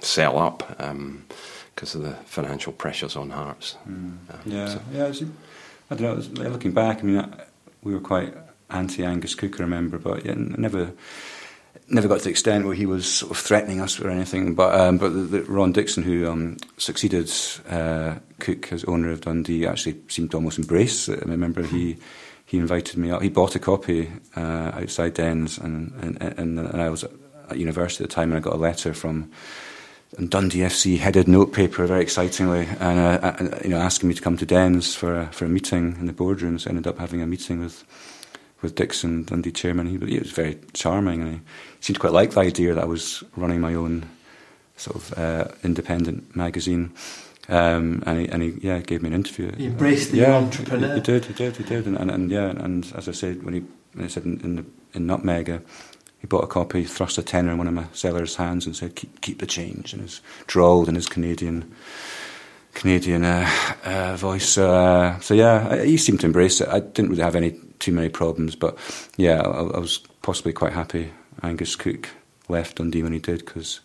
sell 0.00 0.38
up 0.38 0.68
because 0.68 1.94
um, 1.94 2.00
of 2.00 2.02
the 2.02 2.14
financial 2.24 2.72
pressures 2.72 3.16
on 3.16 3.30
Hearts. 3.30 3.76
Mm. 3.88 3.92
Um, 3.92 4.18
yeah, 4.44 4.68
so. 4.68 4.80
yeah. 4.92 5.12
I 5.90 5.94
don't 5.94 6.38
know. 6.38 6.48
Looking 6.48 6.72
back, 6.72 7.00
I 7.00 7.02
mean, 7.02 7.34
we 7.82 7.94
were 7.94 8.00
quite 8.00 8.34
anti 8.70 9.04
Angus 9.04 9.34
Cook, 9.34 9.60
I 9.60 9.62
remember, 9.62 9.98
but 9.98 10.24
yeah, 10.24 10.34
never 10.36 10.92
never 11.88 12.08
got 12.08 12.18
to 12.18 12.24
the 12.24 12.30
extent 12.30 12.64
where 12.64 12.74
he 12.74 12.86
was 12.86 13.06
sort 13.08 13.30
of 13.30 13.38
threatening 13.38 13.80
us 13.80 14.00
or 14.00 14.10
anything. 14.10 14.54
But 14.54 14.78
um, 14.78 14.98
but 14.98 15.10
the, 15.10 15.20
the 15.20 15.42
Ron 15.42 15.72
Dixon, 15.72 16.02
who 16.02 16.28
um, 16.28 16.56
succeeded 16.78 17.30
uh, 17.68 18.16
Cook 18.38 18.72
as 18.72 18.84
owner 18.84 19.10
of 19.10 19.20
Dundee, 19.20 19.66
actually 19.66 20.00
seemed 20.08 20.30
to 20.32 20.38
almost 20.38 20.58
embrace 20.58 21.08
it. 21.08 21.22
I 21.24 21.30
remember 21.30 21.62
he 21.62 21.96
he 22.44 22.58
invited 22.58 22.96
me 22.96 23.10
out. 23.10 23.22
He 23.22 23.28
bought 23.28 23.54
a 23.54 23.60
copy 23.60 24.10
uh, 24.36 24.72
outside 24.74 25.14
Dens, 25.14 25.58
and, 25.58 25.92
and 26.02 26.22
and, 26.38 26.58
and 26.58 26.82
I 26.82 26.88
was 26.88 27.04
at 27.04 27.58
university 27.58 28.04
at 28.04 28.10
the 28.10 28.14
time, 28.14 28.32
and 28.32 28.38
I 28.38 28.40
got 28.40 28.54
a 28.54 28.58
letter 28.58 28.92
from. 28.92 29.30
Dundee 30.14 30.60
FC 30.60 30.98
headed 30.98 31.28
notepaper 31.28 31.86
very 31.86 32.02
excitingly, 32.02 32.66
and 32.80 32.98
uh, 32.98 33.58
you 33.62 33.70
know 33.70 33.78
asking 33.78 34.08
me 34.08 34.14
to 34.14 34.22
come 34.22 34.36
to 34.36 34.46
Dens 34.46 34.94
for 34.94 35.20
a, 35.20 35.26
for 35.26 35.44
a 35.44 35.48
meeting 35.48 35.96
in 35.98 36.06
the 36.06 36.12
boardrooms. 36.12 36.66
I 36.66 36.70
ended 36.70 36.86
up 36.86 36.98
having 36.98 37.20
a 37.20 37.26
meeting 37.26 37.60
with 37.60 37.84
with 38.62 38.74
Dixon, 38.74 39.24
Dundee 39.24 39.52
chairman. 39.52 39.86
He, 39.86 39.98
he 40.06 40.18
was 40.18 40.30
very 40.30 40.58
charming, 40.72 41.22
and 41.22 41.34
he 41.34 41.40
seemed 41.80 41.96
to 41.96 42.00
quite 42.00 42.12
like 42.12 42.30
the 42.30 42.40
idea 42.40 42.74
that 42.74 42.82
I 42.82 42.86
was 42.86 43.22
running 43.36 43.60
my 43.60 43.74
own 43.74 44.08
sort 44.76 44.96
of 44.96 45.18
uh, 45.18 45.48
independent 45.62 46.34
magazine. 46.34 46.92
Um, 47.48 48.02
and 48.06 48.20
he, 48.20 48.28
and 48.28 48.42
he, 48.42 48.54
yeah, 48.60 48.80
gave 48.80 49.02
me 49.02 49.08
an 49.08 49.14
interview. 49.14 49.54
He 49.54 49.66
embraced 49.66 50.10
the 50.10 50.18
yeah, 50.18 50.34
entrepreneur. 50.34 50.88
He, 50.88 50.94
he, 50.94 51.00
did, 51.00 51.24
he 51.26 51.32
did, 51.32 51.56
he 51.56 51.62
did, 51.62 51.86
and, 51.86 51.96
and, 51.96 52.10
and, 52.10 52.30
yeah, 52.30 52.50
and 52.50 52.92
as 52.96 53.08
I 53.08 53.12
said 53.12 53.44
when 53.44 53.54
he, 53.54 53.60
when 53.92 54.04
he 54.04 54.10
said 54.10 54.24
in, 54.24 54.40
in, 54.40 54.56
the, 54.56 54.64
in 54.94 55.06
Nutmeg, 55.06 55.48
uh, 55.48 55.58
he 56.26 56.28
bought 56.28 56.42
a 56.42 56.48
copy, 56.48 56.82
thrust 56.82 57.18
a 57.18 57.22
tenner 57.22 57.52
in 57.52 57.58
one 57.58 57.68
of 57.68 57.74
my 57.74 57.86
seller's 57.92 58.34
hands, 58.34 58.66
and 58.66 58.74
said, 58.74 58.96
"Keep, 58.96 59.20
keep 59.20 59.38
the 59.38 59.46
change," 59.46 59.92
and 59.92 60.02
his 60.02 60.20
drawled 60.46 60.88
in 60.88 60.94
his 60.96 61.06
Canadian. 61.06 61.72
Canadian 62.74 63.24
uh, 63.24 63.48
uh, 63.84 64.16
voice. 64.16 64.58
Uh, 64.58 65.18
so 65.20 65.32
yeah, 65.32 65.82
he 65.82 65.96
seemed 65.96 66.20
to 66.20 66.26
embrace 66.26 66.60
it. 66.60 66.68
I 66.68 66.80
didn't 66.80 67.08
really 67.08 67.22
have 67.22 67.34
any 67.34 67.58
too 67.78 67.90
many 67.90 68.10
problems. 68.10 68.54
But 68.54 68.76
yeah, 69.16 69.40
I, 69.40 69.62
I 69.62 69.78
was 69.78 69.98
possibly 70.20 70.52
quite 70.52 70.74
happy 70.74 71.10
Angus 71.42 71.74
Cook 71.74 72.10
left 72.48 72.76
Dundee 72.76 73.02
when 73.02 73.14
he 73.14 73.18
did 73.18 73.46
because 73.46 73.80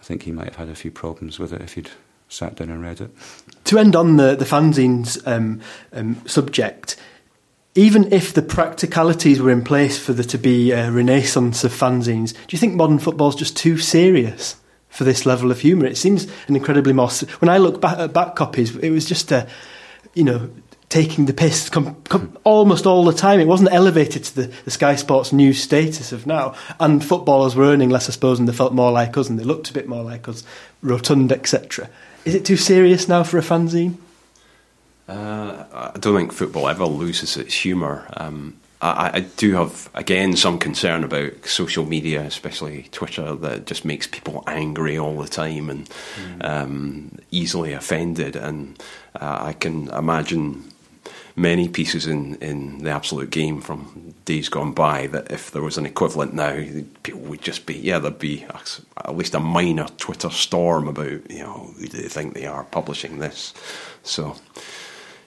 I 0.00 0.02
think 0.02 0.22
he 0.22 0.32
might 0.32 0.46
have 0.46 0.56
had 0.56 0.70
a 0.70 0.74
few 0.74 0.90
problems 0.90 1.38
with 1.38 1.52
it 1.52 1.60
if 1.60 1.74
he'd 1.74 1.90
sat 2.30 2.56
down 2.56 2.70
and 2.70 2.82
read 2.82 3.02
it. 3.02 3.10
To 3.64 3.78
end 3.78 3.94
on 3.94 4.16
the 4.16 4.34
the 4.34 4.46
fanzines 4.46 5.20
um, 5.26 5.60
um, 5.92 6.16
subject, 6.26 6.96
even 7.76 8.10
if 8.12 8.32
the 8.32 8.42
practicalities 8.42 9.40
were 9.40 9.50
in 9.50 9.62
place 9.62 9.98
for 9.98 10.14
there 10.14 10.24
to 10.24 10.38
be 10.38 10.72
a 10.72 10.90
renaissance 10.90 11.62
of 11.62 11.72
fanzines, 11.72 12.32
do 12.32 12.56
you 12.56 12.58
think 12.58 12.74
modern 12.74 12.98
football 12.98 13.28
is 13.28 13.34
just 13.34 13.56
too 13.56 13.76
serious 13.76 14.56
for 14.88 15.04
this 15.04 15.26
level 15.26 15.50
of 15.50 15.60
humour? 15.60 15.86
It 15.86 15.98
seems 15.98 16.26
an 16.48 16.56
incredibly 16.56 16.94
more. 16.94 17.10
When 17.38 17.50
I 17.50 17.58
look 17.58 17.80
back 17.80 17.98
at 17.98 18.12
back 18.14 18.34
copies, 18.34 18.74
it 18.76 18.90
was 18.90 19.04
just 19.04 19.30
a, 19.30 19.46
you 20.14 20.24
know, 20.24 20.50
taking 20.88 21.26
the 21.26 21.34
piss 21.34 21.68
com, 21.68 21.94
com, 22.04 22.38
almost 22.44 22.86
all 22.86 23.04
the 23.04 23.12
time. 23.12 23.40
It 23.40 23.46
wasn't 23.46 23.72
elevated 23.72 24.24
to 24.24 24.34
the, 24.34 24.46
the, 24.64 24.70
Sky 24.70 24.96
Sports 24.96 25.32
news 25.32 25.62
status 25.62 26.12
of 26.12 26.26
now. 26.26 26.54
And 26.80 27.04
footballers 27.04 27.54
were 27.54 27.64
earning 27.64 27.90
less, 27.90 28.08
I 28.08 28.12
suppose, 28.12 28.38
and 28.38 28.48
they 28.48 28.52
felt 28.52 28.72
more 28.72 28.90
like 28.90 29.18
us 29.18 29.28
and 29.28 29.38
they 29.38 29.44
looked 29.44 29.68
a 29.68 29.74
bit 29.74 29.86
more 29.86 30.02
like 30.02 30.28
us, 30.28 30.44
rotund, 30.80 31.30
etc. 31.30 31.90
Is 32.24 32.34
it 32.34 32.46
too 32.46 32.56
serious 32.56 33.06
now 33.06 33.22
for 33.22 33.36
a 33.36 33.42
fanzine? 33.42 33.96
Uh, 35.08 35.92
I 35.94 35.98
don't 35.98 36.16
think 36.16 36.32
football 36.32 36.68
ever 36.68 36.84
loses 36.84 37.36
its 37.36 37.54
humour. 37.54 38.08
Um, 38.16 38.56
I, 38.82 39.10
I, 39.14 39.20
do 39.20 39.54
have, 39.54 39.88
again, 39.94 40.36
some 40.36 40.58
concern 40.58 41.02
about 41.02 41.46
social 41.46 41.86
media, 41.86 42.22
especially 42.22 42.88
Twitter, 42.92 43.34
that 43.36 43.66
just 43.66 43.84
makes 43.84 44.06
people 44.06 44.44
angry 44.46 44.98
all 44.98 45.16
the 45.16 45.28
time 45.28 45.70
and 45.70 45.88
mm. 45.88 46.44
um, 46.44 47.18
easily 47.30 47.72
offended. 47.72 48.36
And 48.36 48.82
uh, 49.18 49.38
I 49.40 49.52
can 49.54 49.88
imagine 49.88 50.72
many 51.36 51.68
pieces 51.68 52.06
in, 52.06 52.34
in 52.36 52.78
the 52.78 52.90
absolute 52.90 53.30
game 53.30 53.60
from 53.60 54.14
days 54.24 54.48
gone 54.48 54.72
by 54.72 55.06
that 55.08 55.30
if 55.30 55.50
there 55.50 55.62
was 55.62 55.78
an 55.78 55.86
equivalent 55.86 56.34
now, 56.34 56.62
people 57.02 57.20
would 57.20 57.42
just 57.42 57.66
be, 57.66 57.74
yeah, 57.74 57.98
there'd 57.98 58.18
be 58.18 58.44
a, 58.44 58.60
at 59.08 59.16
least 59.16 59.34
a 59.34 59.40
minor 59.40 59.86
Twitter 59.98 60.30
storm 60.30 60.88
about, 60.88 61.30
you 61.30 61.40
know, 61.40 61.72
who 61.78 61.86
do 61.86 61.98
they 61.98 62.08
think 62.08 62.34
they 62.34 62.46
are 62.46 62.64
publishing 62.64 63.18
this? 63.18 63.54
So, 64.02 64.36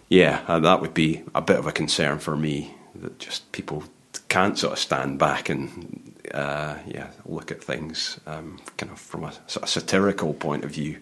yeah, 0.10 0.42
uh, 0.48 0.60
that 0.60 0.82
would 0.82 0.94
be 0.94 1.24
a 1.34 1.42
bit 1.42 1.58
of 1.58 1.68
a 1.68 1.72
concern 1.72 2.20
for 2.20 2.36
me 2.36 2.74
that 2.96 3.20
just 3.20 3.52
people 3.52 3.84
can't 4.28 4.58
sort 4.58 4.74
of 4.74 4.80
stand 4.80 5.18
back 5.18 5.50
and, 5.50 6.14
uh, 6.34 6.76
yeah, 6.88 7.08
look 7.26 7.52
at 7.52 7.64
things 7.64 8.20
um, 8.28 8.60
kind 8.78 8.92
of 8.92 9.00
from 9.00 9.24
a 9.24 9.32
sort 9.48 9.64
of 9.64 9.70
satirical 9.70 10.34
point 10.34 10.64
of 10.64 10.72
view. 10.72 10.98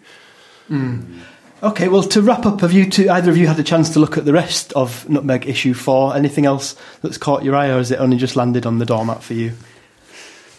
Mm. 0.70 1.22
Okay, 1.64 1.88
well, 1.88 2.03
to 2.03 2.22
wrap 2.22 2.45
up, 2.45 2.62
have 2.62 2.72
you 2.72 2.88
two, 2.88 3.10
either 3.10 3.32
of 3.32 3.38
you 3.38 3.47
had 3.47 3.58
a 3.58 3.64
chance 3.64 3.89
to 3.89 3.99
look 3.99 4.18
at 4.18 4.26
the 4.26 4.34
rest 4.34 4.74
of 4.74 5.10
Nutmeg 5.10 5.47
issue 5.47 5.74
four? 5.74 6.16
Anything 6.16 6.45
else 6.45 6.76
that's 7.01 7.18
caught 7.18 7.43
your 7.43 7.55
eye, 7.55 7.70
or 7.70 7.78
has 7.78 7.89
it 7.89 7.99
only 7.99 8.18
just 8.18 8.36
landed 8.36 8.66
on 8.66 8.78
the 8.78 8.86
doormat 8.86 9.24
for 9.24 9.34
you? 9.34 9.53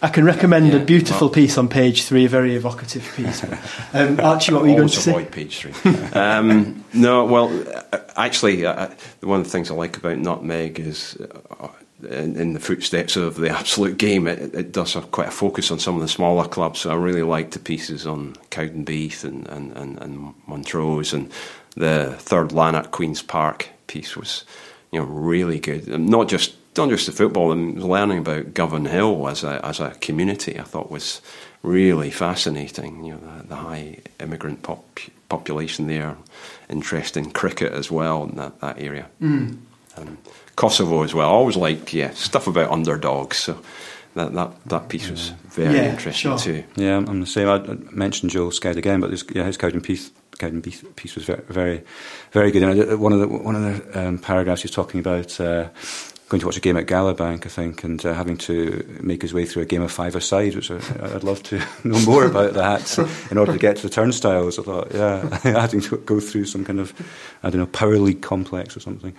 I 0.01 0.09
can 0.09 0.25
recommend 0.25 0.69
yeah, 0.69 0.77
a 0.77 0.85
beautiful 0.85 1.27
well, 1.27 1.35
piece 1.35 1.59
on 1.59 1.69
page 1.69 2.05
three, 2.05 2.25
a 2.25 2.29
very 2.29 2.55
evocative 2.55 3.11
piece. 3.17 3.43
Um, 3.93 4.21
Archie, 4.21 4.53
what 4.53 4.63
were 4.63 4.69
you 4.69 4.77
going 4.77 4.89
to 4.89 4.97
say? 4.97 5.11
avoid 5.11 5.33
page 5.33 5.59
three. 5.59 5.73
um, 6.13 6.85
no, 6.95 7.25
well, 7.25 7.51
uh, 7.93 7.99
actually, 8.17 8.65
uh, 8.65 8.89
one 9.21 9.41
of 9.41 9.47
the 9.47 9.51
things 9.51 9.71
I 9.71 9.75
like 9.75 9.97
about 9.97 10.19
Nutmeg 10.19 10.79
is 10.79 11.17
uh, 11.61 11.69
in, 12.09 12.37
in, 12.37 12.53
the 12.53 12.61
footsteps 12.61 13.17
of 13.17 13.37
the 13.37 13.51
absolute 13.59 13.99
game, 13.99 14.29
it, 14.29 14.55
it, 14.55 14.73
does 14.73 14.95
have 14.95 15.11
quite 15.11 15.29
a 15.29 15.33
focus 15.33 15.71
on 15.73 15.81
some 15.81 15.97
of 15.97 16.01
the 16.01 16.09
smaller 16.09 16.47
clubs. 16.47 16.81
So 16.81 16.91
I 16.91 16.95
really 16.95 17.23
like 17.23 17.51
the 17.51 17.59
pieces 17.59 18.07
on 18.07 18.35
Cowdenbeath 18.51 19.25
and, 19.25 19.49
and, 19.49 19.77
and, 19.77 19.99
and 20.01 20.35
Montrose, 20.47 21.13
and 21.13 21.31
the 21.77 22.15
third 22.19 22.53
Lanark 22.53 22.93
Queen's 22.93 23.23
Park 23.23 23.69
piece 23.89 24.17
was, 24.17 24.45
you 24.93 25.01
know, 25.01 25.07
really 25.07 25.59
good. 25.59 25.89
Not 25.89 26.29
just 26.29 26.55
not 26.79 26.89
just 26.89 27.07
the 27.07 27.13
football, 27.13 27.53
and 27.53 27.83
learning 27.83 28.19
about 28.19 28.55
Govanhill 28.55 29.31
as 29.31 29.45
a 29.45 29.65
as 29.65 29.81
a 29.81 29.91
community, 30.01 30.59
I 30.59 30.63
thought 30.63 30.91
was 30.91 31.21
really 31.63 32.11
fascinating. 32.11 33.05
You 33.05 33.15
know, 33.15 33.21
the, 33.21 33.49
the 33.49 33.57
high 33.57 33.99
immigrant 34.21 34.63
pop, 34.63 35.01
population 35.29 35.87
there, 35.87 36.17
interest 36.69 37.17
in 37.17 37.31
cricket 37.31 37.73
as 37.73 37.91
well 37.91 38.25
in 38.25 38.37
that, 38.37 38.61
that 38.61 38.81
area. 38.81 39.09
Mm. 39.21 39.59
Um, 39.97 40.19
Kosovo 40.57 41.03
as 41.03 41.15
well. 41.15 41.29
I 41.29 41.33
always 41.33 41.57
like 41.57 41.93
yeah 41.93 42.11
stuff 42.11 42.47
about 42.47 42.71
underdogs. 42.71 43.37
So 43.37 43.61
that 44.15 44.33
that, 44.35 44.65
that 44.67 44.89
piece 44.89 45.11
was 45.11 45.31
very 45.49 45.77
yeah, 45.77 45.91
interesting 45.91 46.37
sure. 46.37 46.39
too. 46.39 46.65
Yeah, 46.77 46.97
I'm 46.97 47.21
the 47.21 47.27
same. 47.27 47.49
I 47.49 47.59
mentioned 47.95 48.33
Joel 48.33 48.51
Sked 48.51 48.77
again, 48.77 49.01
but 49.01 49.11
yeah, 49.35 49.45
his 49.45 49.59
Cowdenbeath 49.59 50.11
Cowdenbeath 50.39 50.97
piece 50.97 51.15
was 51.15 51.25
very 51.25 51.43
very 51.49 51.85
very 52.33 52.51
good. 52.51 52.63
And 52.63 53.01
one 53.01 53.13
of 53.13 53.21
the 53.21 53.29
one 53.29 53.55
of 53.57 53.63
the 53.63 54.01
um, 54.01 54.19
paragraphs 54.19 54.63
he's 54.63 54.71
talking 54.71 55.01
about. 55.01 55.41
Uh, 55.41 55.69
going 56.29 56.41
to 56.41 56.47
watch 56.47 56.59
a 56.59 56.61
game 56.61 56.77
at 56.77 56.87
Galabank, 56.87 57.47
I 57.47 57.49
think, 57.49 57.85
and 57.85 58.05
uh, 58.05 58.13
having 58.13 58.37
to 58.39 58.99
make 59.01 59.23
his 59.23 59.33
way 59.33 59.47
through 59.47 59.63
a 59.63 59.67
game 59.67 59.81
of 59.81 59.91
five-a-side, 59.91 60.55
which 60.55 60.71
I, 60.71 60.75
would 61.15 61.25
love 61.25 61.43
to 61.45 61.59
know 61.85 61.99
more 62.05 62.27
about 62.27 62.55
that 62.55 62.99
in 63.31 63.39
order 63.39 63.53
to 63.53 63.59
get 63.59 63.77
to 63.77 63.83
the 63.83 63.89
turnstiles. 63.89 64.59
I 64.59 64.63
thought, 64.63 64.93
yeah, 64.93 65.39
having 65.43 65.81
to 65.83 65.97
go 65.99 66.21
through 66.21 66.45
some 66.45 66.65
kind 66.65 66.81
of, 66.81 66.93
I 67.43 67.51
don't 67.51 67.61
know, 67.61 67.67
Power 67.67 67.99
League 67.99 68.21
complex 68.21 68.77
or 68.77 68.81
something. 68.81 69.15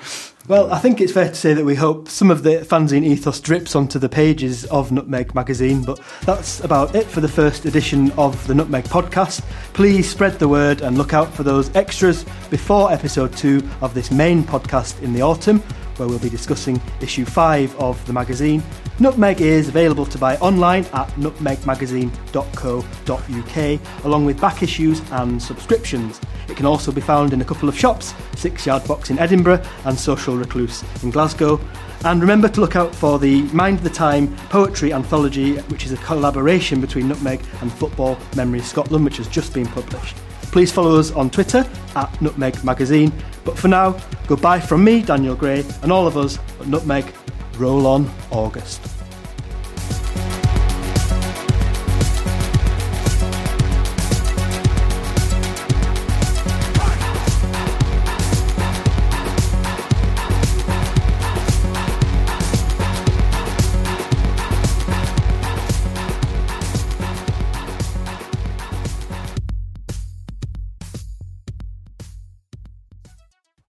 Well, 0.48 0.72
I 0.72 0.80
think 0.80 1.02
it's 1.02 1.12
fair 1.12 1.30
to 1.30 1.36
say 1.36 1.54
that 1.54 1.66
we 1.66 1.76
hope 1.76 2.10
some 2.10 2.30
of 2.30 2.44
the 2.44 2.60
fanzine 2.60 3.04
ethos 3.04 3.40
drips 3.40 3.76
onto 3.76 3.98
the 3.98 4.10
pages 4.10 4.66
of 4.66 4.92
Nutmeg 4.92 5.34
magazine, 5.34 5.84
but 5.84 6.00
that's 6.22 6.60
about 6.64 6.96
it 6.96 7.08
for 7.08 7.22
the 7.22 7.28
first 7.28 7.66
edition 7.66 8.12
of 8.14 8.46
the 8.48 8.54
Nutmeg 8.54 8.86
podcast. 8.86 9.44
Please 9.74 10.10
spread 10.10 10.38
the 10.38 10.48
word 10.48 10.82
and 10.82 10.98
look 10.98 11.14
out 11.14 11.34
for 11.34 11.44
those 11.44 11.76
extras 11.76 12.24
before 12.50 12.92
episode 12.92 13.36
two 13.36 13.68
of 13.82 13.94
this 13.94 14.12
main 14.12 14.44
podcast 14.44 15.02
in 15.02 15.14
the 15.14 15.22
autumn 15.22 15.64
where 16.00 16.08
we'll 16.08 16.20
be 16.20 16.30
discussing 16.30 16.82
issue 17.02 17.26
5 17.26 17.78
of 17.80 18.06
the 18.08 18.14
magazine. 18.14 18.64
Nutmeg 19.00 19.42
is 19.42 19.68
available 19.68 20.06
to 20.06 20.18
buy 20.18 20.38
online 20.38 20.86
at 20.94 21.10
nutmegmagazine.co.uk, 21.10 24.06
along 24.06 24.26
with 24.26 24.42
back 24.42 24.64
issues 24.64 25.02
and 25.12 25.42
subscriptions. 25.42 26.20
It 26.48 26.58
can 26.58 26.66
also 26.66 26.92
be 26.92 27.02
found 27.02 27.34
in 27.34 27.42
a 27.42 27.46
couple 27.46 27.70
of 27.70 27.78
shops 27.78 28.16
Six 28.36 28.66
Yard 28.66 28.88
Box 28.88 29.10
in 29.10 29.20
Edinburgh 29.20 29.62
and 29.86 30.00
Social 30.00 30.36
Recluse 30.36 30.84
in 31.04 31.12
Glasgow. 31.12 31.60
And 32.06 32.22
remember 32.22 32.48
to 32.48 32.62
look 32.62 32.78
out 32.78 32.96
for 32.96 33.20
the 33.20 33.42
Mind 33.54 33.80
the 33.80 33.90
Time 33.90 34.34
poetry 34.48 34.94
anthology, 34.94 35.58
which 35.64 35.86
is 35.86 35.92
a 35.92 35.98
collaboration 35.98 36.80
between 36.80 37.10
Nutmeg 37.10 37.42
and 37.62 37.70
Football 37.72 38.18
Memories 38.36 38.66
Scotland, 38.66 39.04
which 39.04 39.18
has 39.18 39.28
just 39.28 39.54
been 39.54 39.68
published. 39.68 40.16
Please 40.52 40.72
follow 40.72 41.00
us 41.00 41.12
on 41.12 41.30
Twitter 41.30 41.66
at 41.96 42.22
Nutmeg 42.22 42.64
Magazine. 42.64 43.14
But 43.46 43.58
for 43.58 43.68
now, 43.68 44.00
goodbye 44.28 44.60
from 44.60 44.84
me, 44.84 45.02
Daniel 45.02 45.36
Gray, 45.36 45.64
and 45.84 45.92
all 45.92 46.08
of 46.08 46.18
us 46.18 46.40
at 46.60 46.68
Nutmeg. 46.68 47.14
Roll 47.58 47.86
on 47.88 48.10
August. 48.32 48.99